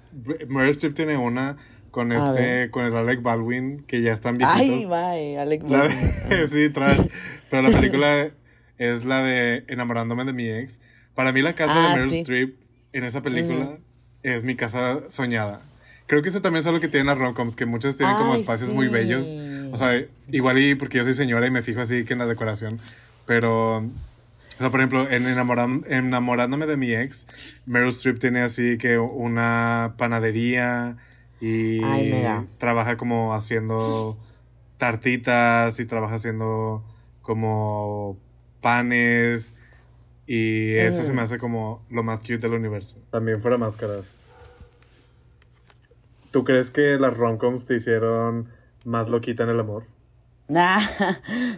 Meryl 0.46 0.70
Streep 0.76 0.94
tiene 0.94 1.16
una 1.16 1.56
con 1.90 2.12
A 2.12 2.28
este. 2.30 2.40
ver. 2.40 2.70
Con 2.70 2.84
el 2.84 2.94
Alec 2.96 3.20
Baldwin, 3.20 3.82
que 3.88 4.00
ya 4.00 4.12
están 4.12 4.38
viejitos. 4.38 4.60
Ay, 4.60 4.86
bye, 4.86 5.38
Alec 5.40 5.62
Baldwin. 5.68 5.98
de- 6.28 6.48
sí, 6.52 6.70
trash. 6.70 7.04
Pero 7.50 7.62
la 7.62 7.70
película 7.76 8.28
es 8.78 9.04
la 9.04 9.22
de 9.24 9.64
Enamorándome 9.66 10.24
de 10.24 10.32
mi 10.32 10.48
ex. 10.48 10.78
Para 11.16 11.32
mí 11.32 11.42
la 11.42 11.56
casa 11.56 11.74
Ah, 11.76 11.88
de 11.88 11.94
Meryl 11.96 12.12
sí. 12.12 12.18
Streep 12.20 12.54
en 12.92 13.02
esa 13.02 13.22
película 13.22 13.78
es 14.22 14.44
mi 14.44 14.54
casa 14.54 15.00
soñada. 15.08 15.62
Creo 16.06 16.22
que 16.22 16.28
eso 16.28 16.40
también 16.42 16.60
es 16.60 16.68
algo 16.68 16.78
que 16.78 16.86
tienen 16.86 17.08
las 17.08 17.18
romcoms, 17.18 17.56
que 17.56 17.66
muchas 17.66 17.96
tienen 17.96 18.14
como 18.14 18.34
Ay, 18.34 18.40
espacios 18.42 18.72
muy 18.72 18.86
sí. 18.86 18.92
bellos. 18.92 19.34
O 19.72 19.76
sea, 19.76 20.00
igual 20.30 20.58
y 20.58 20.76
porque 20.76 20.98
yo 20.98 21.02
soy 21.02 21.14
señora 21.14 21.44
y 21.44 21.50
me 21.50 21.62
fijo 21.62 21.80
así 21.80 22.04
que 22.04 22.12
en 22.12 22.20
la 22.20 22.26
decoración. 22.26 22.78
Pero, 23.26 23.84
o 24.56 24.58
sea, 24.58 24.70
por 24.70 24.80
ejemplo, 24.80 25.08
en 25.10 25.24
Enamoran- 25.24 25.84
Enamorándome 25.88 26.66
de 26.66 26.76
mi 26.76 26.92
ex, 26.94 27.26
Meryl 27.66 27.88
Streep 27.88 28.18
tiene 28.18 28.40
así 28.42 28.78
que 28.78 28.98
una 28.98 29.94
panadería 29.98 30.96
y 31.40 31.82
Ay, 31.84 32.46
trabaja 32.58 32.96
como 32.96 33.34
haciendo 33.34 34.16
tartitas 34.78 35.78
y 35.80 35.84
trabaja 35.86 36.14
haciendo 36.16 36.84
como 37.22 38.18
panes 38.60 39.54
y 40.26 40.74
eso 40.76 41.02
se 41.02 41.12
me 41.12 41.20
hace 41.22 41.38
como 41.38 41.84
lo 41.90 42.02
más 42.02 42.20
cute 42.20 42.38
del 42.38 42.52
universo. 42.54 42.96
También 43.10 43.40
fuera 43.42 43.58
máscaras. 43.58 44.68
¿Tú 46.30 46.44
crees 46.44 46.70
que 46.70 46.98
las 46.98 47.16
romcoms 47.16 47.66
te 47.66 47.76
hicieron 47.76 48.48
más 48.84 49.08
loquita 49.10 49.42
en 49.44 49.50
el 49.50 49.60
amor? 49.60 49.84
Nah, 50.48 50.80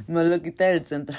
no 0.06 0.22
lo 0.22 0.40
quita 0.40 0.66
del 0.66 0.86
centro. 0.86 1.16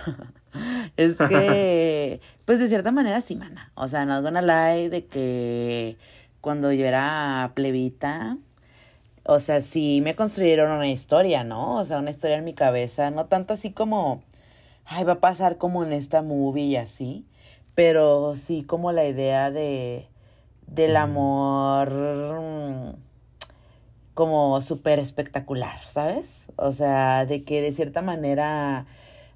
Es 0.97 1.15
que, 1.29 2.21
pues 2.45 2.59
de 2.59 2.67
cierta 2.67 2.91
manera 2.91 3.21
sí, 3.21 3.35
mana. 3.35 3.71
O 3.75 3.87
sea, 3.87 4.05
no 4.05 4.17
es 4.17 4.23
gonna 4.23 4.41
lie 4.41 4.89
de 4.89 5.05
que 5.05 5.97
cuando 6.41 6.71
yo 6.71 6.85
era 6.85 7.51
plebita, 7.55 8.37
o 9.23 9.39
sea, 9.39 9.61
sí 9.61 10.01
me 10.03 10.15
construyeron 10.15 10.71
una 10.71 10.89
historia, 10.89 11.43
¿no? 11.43 11.77
O 11.77 11.85
sea, 11.85 11.99
una 11.99 12.11
historia 12.11 12.37
en 12.37 12.45
mi 12.45 12.53
cabeza, 12.53 13.11
no 13.11 13.25
tanto 13.27 13.53
así 13.53 13.71
como, 13.71 14.23
ay, 14.85 15.03
va 15.03 15.13
a 15.13 15.19
pasar 15.19 15.57
como 15.57 15.83
en 15.83 15.93
esta 15.93 16.21
movie 16.21 16.65
y 16.65 16.75
así, 16.77 17.25
pero 17.75 18.35
sí 18.35 18.63
como 18.63 18.91
la 18.91 19.05
idea 19.05 19.51
de, 19.51 20.07
del 20.67 20.95
amor 20.97 21.91
como 24.13 24.61
súper 24.61 24.97
espectacular, 24.97 25.77
¿sabes? 25.87 26.45
O 26.55 26.71
sea, 26.71 27.25
de 27.27 27.43
que 27.43 27.61
de 27.61 27.71
cierta 27.71 28.01
manera 28.01 28.87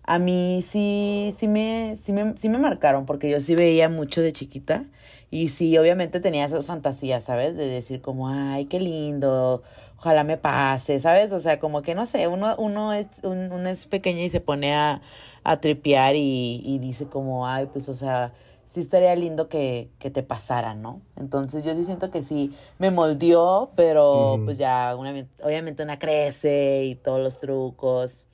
a 0.04 0.20
mí 0.20 0.62
sí, 0.68 1.34
sí 1.38 1.48
me, 1.48 1.98
sí 2.04 2.12
me, 2.14 2.36
sí 2.38 2.50
me 2.50 2.58
marcaron, 2.58 3.06
porque 3.06 3.30
yo 3.30 3.40
sí 3.42 3.56
veía 3.56 3.90
mucho 3.90 4.22
de 4.22 4.34
chiquita 4.34 4.86
y 5.30 5.50
sí, 5.50 5.78
obviamente 5.78 6.20
tenía 6.20 6.46
esas 6.46 6.66
fantasías, 6.66 7.24
¿sabes? 7.24 7.56
De 7.56 7.68
decir 7.68 8.02
como, 8.02 8.30
ay, 8.30 8.66
qué 8.66 8.80
lindo, 8.80 9.64
ojalá 9.98 10.24
me 10.24 10.38
pase, 10.38 11.00
¿sabes? 11.00 11.32
O 11.32 11.40
sea, 11.40 11.60
como 11.60 11.82
que 11.82 11.96
no 11.96 12.06
sé, 12.06 12.28
uno, 12.28 12.56
uno, 12.58 12.94
es, 12.94 13.08
un- 13.24 13.52
uno 13.52 13.70
es 13.70 13.86
pequeño 13.88 14.22
y 14.22 14.30
se 14.30 14.42
pone 14.42 14.74
a, 14.76 15.02
a 15.44 15.62
tripear 15.62 16.16
y, 16.16 16.62
y 16.66 16.80
dice 16.80 17.06
como, 17.08 17.48
ay, 17.48 17.68
pues, 17.72 17.88
o 17.90 17.94
sea, 17.94 18.34
sí 18.66 18.80
estaría 18.80 19.16
lindo 19.16 19.50
que, 19.50 19.90
que 20.00 20.10
te 20.12 20.24
pasara, 20.24 20.74
¿no? 20.76 21.02
Entonces 21.18 21.64
yo 21.64 21.76
sí 21.76 21.84
siento 21.84 22.12
que 22.12 22.24
sí 22.24 22.54
me 22.80 22.92
moldeó, 22.92 23.72
pero 23.76 24.42
pues 24.46 24.58
ya 24.58 24.96
una, 24.98 25.14
obviamente 25.44 25.84
una 25.84 26.00
crece 26.00 26.86
y 26.86 26.96
todos 26.96 27.20
los 27.22 27.40
trucos 27.40 28.28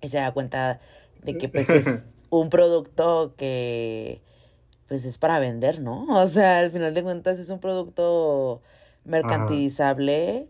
y 0.00 0.08
se 0.08 0.18
da 0.18 0.32
cuenta 0.32 0.80
de 1.22 1.36
que 1.36 1.48
pues 1.48 1.68
es 1.70 2.04
un 2.30 2.50
producto 2.50 3.34
que 3.36 4.22
pues 4.88 5.04
es 5.04 5.18
para 5.18 5.38
vender, 5.38 5.80
¿no? 5.80 6.04
O 6.08 6.26
sea, 6.26 6.58
al 6.58 6.72
final 6.72 6.94
de 6.94 7.02
cuentas 7.04 7.38
es 7.38 7.50
un 7.50 7.60
producto 7.60 8.60
mercantilizable 9.04 10.48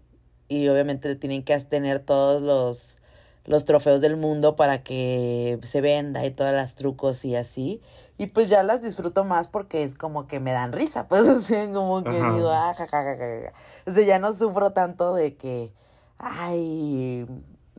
y 0.49 0.69
obviamente 0.69 1.15
tienen 1.17 1.45
que 1.45 1.59
tener 1.61 2.01
todos 2.01 2.41
los, 2.43 2.97
los 3.45 3.65
trofeos 3.67 4.01
del 4.01 4.17
mundo 4.17 4.57
para 4.57 4.83
que 4.83 5.59
se 5.63 5.81
venda 5.81 6.25
y 6.25 6.31
todas 6.31 6.55
las 6.55 6.75
trucos 6.75 7.25
y 7.25 7.37
así. 7.37 7.83
Y 8.19 8.29
pues 8.29 8.49
ya 8.49 8.63
las 8.63 8.83
disfruto 8.83 9.25
más 9.25 9.49
porque 9.49 9.83
es 9.83 9.95
como 9.95 10.27
que 10.27 10.41
me 10.41 10.53
dan 10.53 10.73
risa, 10.73 11.07
pues 11.09 11.23
o 11.23 11.41
sea, 11.41 11.71
como 11.73 12.03
que 12.03 12.11
Ajá. 12.11 12.33
digo, 12.35 12.49
ah, 12.51 12.75
ja, 12.77 12.87
ja, 12.87 13.05
ja, 13.05 13.17
ja, 13.17 13.41
ja". 13.45 13.53
O 13.87 13.93
sea, 13.93 14.05
ya 14.05 14.19
no 14.19 14.33
sufro 14.33 14.73
tanto 14.73 15.15
de 15.15 15.37
que, 15.37 15.73
ay, 16.19 17.27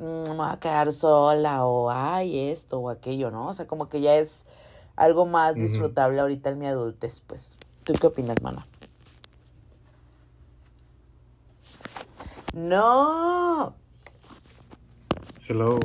me 0.01 0.35
voy 0.35 0.47
a 0.49 0.59
quedar 0.59 0.91
sola 0.91 1.63
o 1.65 1.91
ay, 1.91 2.49
esto 2.49 2.79
o 2.79 2.89
aquello, 2.89 3.29
¿no? 3.29 3.47
O 3.47 3.53
sea, 3.53 3.67
como 3.67 3.87
que 3.87 4.01
ya 4.01 4.15
es 4.15 4.45
algo 4.95 5.25
más 5.25 5.55
disfrutable 5.55 6.19
ahorita 6.19 6.49
en 6.49 6.59
mi 6.59 6.67
adultez, 6.67 7.21
pues. 7.21 7.57
¿Tú 7.83 7.93
qué 7.93 8.07
opinas, 8.07 8.41
mana? 8.41 8.65
No. 12.53 13.75
Hello. 15.47 15.79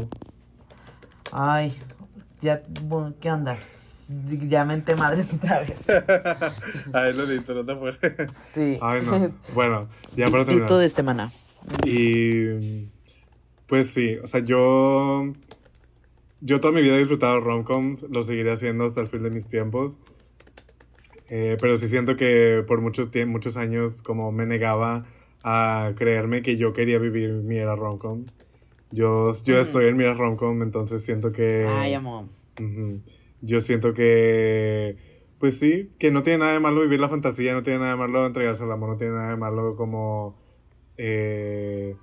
Ay, 1.33 1.79
ya, 2.41 2.63
bueno, 2.85 3.15
¿qué 3.21 3.31
onda? 3.31 3.57
Ya 4.49 4.65
mente 4.65 4.95
madres 4.95 5.33
otra 5.35 5.61
vez. 5.61 5.87
Ay, 6.93 7.13
lo 7.13 7.25
edito, 7.25 7.53
no 7.55 7.67
te 7.67 7.73
apures. 7.73 7.99
Sí. 8.35 8.79
Ay, 8.81 9.01
no. 9.03 9.33
Bueno, 9.55 9.89
ya 10.17 10.27
para 10.31 10.45
terminar. 10.45 10.71
De 10.71 10.87
este 10.87 11.03
mana. 11.03 11.31
Y 11.85 12.89
pues 13.67 13.89
sí, 13.89 14.17
o 14.23 14.27
sea, 14.27 14.41
yo 14.41 15.33
yo 16.41 16.61
toda 16.61 16.73
mi 16.73 16.83
vida 16.83 16.95
he 16.95 16.99
disfrutado 16.99 17.41
romcoms, 17.41 18.07
lo 18.11 18.23
seguiré 18.23 18.53
haciendo 18.53 18.85
hasta 18.85 19.01
el 19.01 19.07
fin 19.07 19.23
de 19.23 19.31
mis 19.31 19.49
tiempos. 19.49 19.99
Eh, 21.29 21.57
pero 21.61 21.77
sí 21.77 21.89
siento 21.89 22.17
que 22.17 22.63
por 22.69 22.81
muchos 22.81 23.09
muchos 23.27 23.57
años 23.57 24.03
como 24.03 24.31
me 24.31 24.47
negaba 24.47 25.05
a 25.43 25.93
creerme 25.97 26.43
que 26.43 26.57
yo 26.57 26.73
quería 26.73 26.99
vivir 26.99 27.33
mi 27.33 27.57
era 27.57 27.75
romcom. 27.75 28.25
Yo, 28.93 29.33
yo 29.45 29.61
estoy 29.61 29.87
en 29.87 29.97
mi 29.97 30.05
era 30.05 30.15
romcom, 30.15 30.63
entonces 30.63 31.05
siento 31.05 31.33
que... 31.33 31.67
Ay, 31.69 31.95
amor. 31.95 32.27
Yo 33.41 33.61
siento 33.61 33.93
que, 33.93 34.97
pues 35.39 35.59
sí, 35.59 35.91
que 35.99 36.11
no 36.11 36.23
tiene 36.23 36.39
nada 36.39 36.53
de 36.53 36.61
malo 36.61 36.81
vivir 36.81 37.01
la 37.01 37.09
fantasía, 37.09 37.53
no 37.53 37.63
tiene 37.63 37.81
nada 37.81 37.93
de 37.93 37.97
malo 37.97 38.25
entregarse 38.25 38.63
al 38.63 38.73
amor, 38.73 38.91
no 38.91 38.97
tiene 38.97 39.15
nada 39.15 39.31
de 39.31 39.37
malo 39.37 39.77
como 39.77 40.37
eh, 40.97 41.97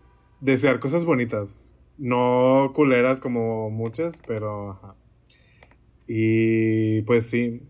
desear 0.43 0.79
cosas 0.79 1.05
bonitas. 1.05 1.73
No 1.97 2.71
culeras 2.75 3.19
como 3.19 3.69
muchas, 3.69 4.21
pero 4.25 4.71
ajá. 4.71 4.95
Y 6.07 7.01
pues 7.03 7.25
sí. 7.29 7.61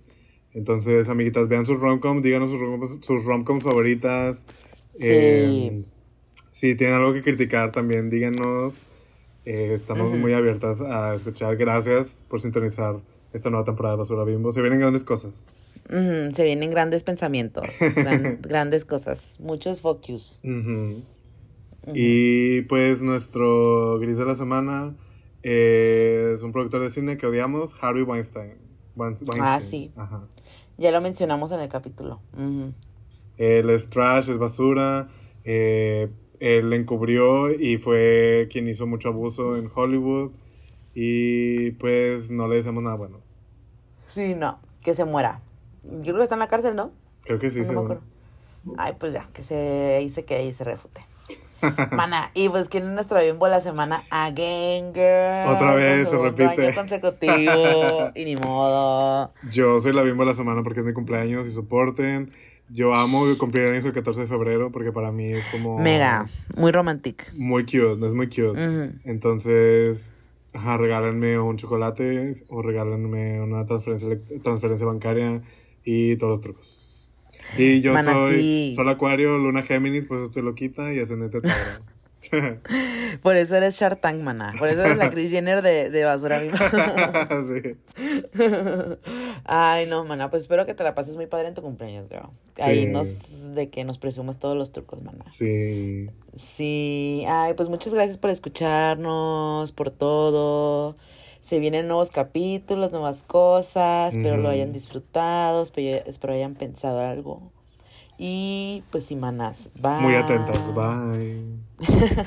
Entonces, 0.54 1.10
amiguitas, 1.10 1.48
vean 1.48 1.66
sus 1.66 1.80
romcoms, 1.80 2.24
díganos 2.24 2.52
sus 2.52 2.60
romcoms, 2.60 3.06
sus 3.06 3.26
romcoms 3.26 3.64
favoritas. 3.64 4.46
Sí. 4.94 5.08
Eh, 5.08 5.84
si 6.52 6.76
tienen 6.76 6.96
algo 6.98 7.14
que 7.14 7.24
criticar 7.24 7.72
también, 7.72 8.10
díganos. 8.10 8.86
Eh, 9.46 9.74
estamos 9.76 10.12
muy 10.14 10.34
abiertas 10.34 10.82
a 10.82 11.14
escuchar. 11.16 11.58
Gracias 11.58 12.24
por 12.30 12.40
sintonizar 12.40 13.02
esta 13.34 13.50
nueva 13.50 13.66
temporada 13.66 13.96
de 13.96 14.00
Basura 14.00 14.24
Bimbo. 14.24 14.52
Se 14.52 14.62
vienen 14.62 14.80
grandes 14.80 15.04
cosas. 15.04 15.60
Se 15.90 16.44
vienen 16.46 16.70
grandes 16.72 17.04
pensamientos, 17.04 17.66
gran- 17.96 18.40
grandes 18.42 18.86
cosas, 18.86 19.38
muchos 19.42 19.82
focus. 19.82 20.40
Y 21.94 22.62
pues 22.64 23.02
nuestro 23.02 24.00
gris 24.00 24.18
de 24.18 24.26
la 24.26 24.36
semana 24.36 24.96
eh, 25.42 26.32
es 26.34 26.44
un 26.44 26.52
productor 26.52 26.82
de 26.82 26.92
cine 26.92 27.18
que 27.18 27.26
odiamos, 27.28 27.76
Harvey 27.82 28.04
Weinstein. 28.04 28.54
Wein- 28.96 29.18
Weinstein. 29.22 29.42
Ah, 29.44 29.60
sí. 29.60 29.92
Ajá. 29.98 30.22
Ya 30.78 30.92
lo 30.92 31.02
mencionamos 31.02 31.52
en 31.52 31.60
el 31.60 31.70
capítulo. 31.70 32.20
Él 33.38 33.70
es 33.70 33.90
trash, 33.90 34.30
es 34.30 34.38
basura. 34.38 35.10
eh, 35.44 36.10
él 36.40 36.74
encubrió 36.74 37.52
y 37.54 37.78
fue 37.78 38.48
quien 38.52 38.68
hizo 38.68 38.86
mucho 38.86 39.10
abuso 39.10 39.56
en 39.58 39.70
Hollywood. 39.74 40.32
Y 40.94 41.72
pues 41.72 42.30
no 42.32 42.48
le 42.48 42.56
deseamos 42.56 42.84
nada 42.84 42.96
bueno. 42.96 43.20
Sí, 44.08 44.36
no, 44.36 44.60
que 44.84 44.94
se 44.94 45.06
muera. 45.06 45.42
Yo 45.84 46.02
creo 46.14 46.18
que 46.18 46.24
está 46.24 46.36
en 46.36 46.40
la 46.40 46.48
cárcel, 46.48 46.76
¿no? 46.76 46.92
Creo 47.24 47.40
que 47.40 47.50
sí, 47.50 47.60
No 47.60 47.62
me 47.64 47.68
seguro. 47.68 47.84
acuerdo. 47.96 48.04
Ay, 48.78 48.94
pues 49.00 49.12
ya, 49.14 49.28
que 49.34 49.42
se 49.44 49.96
ahí 49.98 50.10
se 50.10 50.24
quede 50.26 50.46
y 50.46 50.54
se 50.54 50.64
refute. 50.64 51.02
Mana, 51.92 52.30
y 52.34 52.50
pues 52.50 52.70
quién 52.70 52.84
es 52.84 52.92
nuestra 52.92 53.22
bimbo 53.22 53.48
la 53.48 53.62
semana 53.62 54.04
again, 54.10 54.94
girl. 54.94 55.48
Otra 55.48 55.74
vez, 55.74 56.10
se 56.10 56.18
repite. 56.18 56.68
año 56.68 56.76
consecutivo 56.76 58.12
y 58.16 58.26
ni 58.26 58.36
modo. 58.36 59.34
Yo 59.52 59.80
soy 59.80 59.94
la 59.94 60.02
bimbo 60.02 60.26
la 60.26 60.34
semana 60.34 60.64
porque 60.64 60.82
es 60.82 60.86
mi 60.86 60.94
cumpleaños 60.94 61.48
y 61.48 61.52
soporten. 61.52 62.32
Yo 62.70 62.94
amo 62.94 63.26
cumplir 63.38 63.68
años 63.70 63.86
el 63.86 63.92
14 63.92 64.22
de 64.22 64.28
febrero 64.28 64.72
porque 64.72 64.92
para 64.92 65.12
mí 65.12 65.32
es 65.32 65.46
como... 65.48 65.80
Mega, 65.80 66.26
muy 66.56 66.72
romántico. 66.72 67.26
Muy 67.34 67.66
cute, 67.66 68.06
es 68.06 68.14
muy 68.14 68.28
cute. 68.28 68.94
Entonces, 69.04 70.12
ajá, 70.54 70.78
regálenme 70.78 71.38
un 71.40 71.58
chocolate 71.58 72.34
o 72.48 72.62
regálenme 72.62 73.42
una 73.42 73.66
transferencia, 73.66 74.18
transferencia 74.42 74.88
bancaria 74.88 75.42
y 75.84 76.16
todos 76.16 76.32
los 76.32 76.42
trucos. 76.42 76.93
Y 77.58 77.82
yo 77.82 77.94
Mana, 77.94 78.14
soy 78.14 78.36
sí. 78.36 78.74
Sol 78.76 78.90
Acuario, 78.90 79.38
Luna 79.38 79.64
Géminis, 79.64 80.06
por 80.06 80.18
eso 80.18 80.26
estoy 80.28 80.44
loquita 80.44 80.94
y 80.94 81.00
ascendente 81.00 81.42
Tauro. 81.42 81.56
Por 83.22 83.36
eso 83.36 83.58
eres 83.58 83.78
Shark 83.78 84.00
Tank, 84.00 84.22
mana. 84.22 84.54
Por 84.58 84.70
eso 84.70 84.82
eres 84.82 84.96
la 84.96 85.12
Kris 85.12 85.30
Jenner 85.30 85.62
de, 85.62 85.90
de 85.90 86.04
basura 86.06 86.40
misma. 86.40 86.58
sí. 87.62 87.76
Ay, 89.44 89.86
no, 89.88 90.06
mana. 90.06 90.30
Pues 90.30 90.44
espero 90.44 90.66
que 90.66 90.74
te 90.74 90.84
la 90.84 90.96
pases 90.96 91.18
muy 91.18 91.28
padre 91.28 91.50
en 91.50 91.54
tu 91.54 91.62
cumpleaños. 91.62 92.06
Ahí 92.62 92.84
Sí. 92.84 92.86
nos, 92.88 93.54
de 93.56 93.70
que 93.70 93.84
nos 93.84 93.98
presumas 93.98 94.40
todos 94.40 94.56
los 94.56 94.72
trucos, 94.72 95.04
mana. 95.04 95.26
Sí. 95.30 96.08
Sí, 96.36 97.26
ay, 97.28 97.56
pues 97.56 97.68
muchas 97.70 97.94
gracias 97.94 98.18
por 98.18 98.30
escucharnos, 98.30 99.72
por 99.74 99.90
todo. 99.90 100.96
Se 101.44 101.60
vienen 101.60 101.90
nuevos 101.90 102.10
capítulos, 102.10 102.92
nuevas 102.92 103.22
cosas, 103.24 104.16
espero 104.16 104.38
lo 104.38 104.48
hayan 104.48 104.72
disfrutado, 104.72 105.64
espero, 105.64 106.02
espero 106.06 106.34
hayan 106.36 106.56
pensado 106.56 107.02
algo. 107.02 107.52
Y 108.18 108.82
pues 108.92 109.08
sin 109.08 109.20
manas, 109.20 109.70
bye. 109.76 110.00
Muy 110.00 110.16
atentas. 110.16 110.74
Bye. 110.74 111.44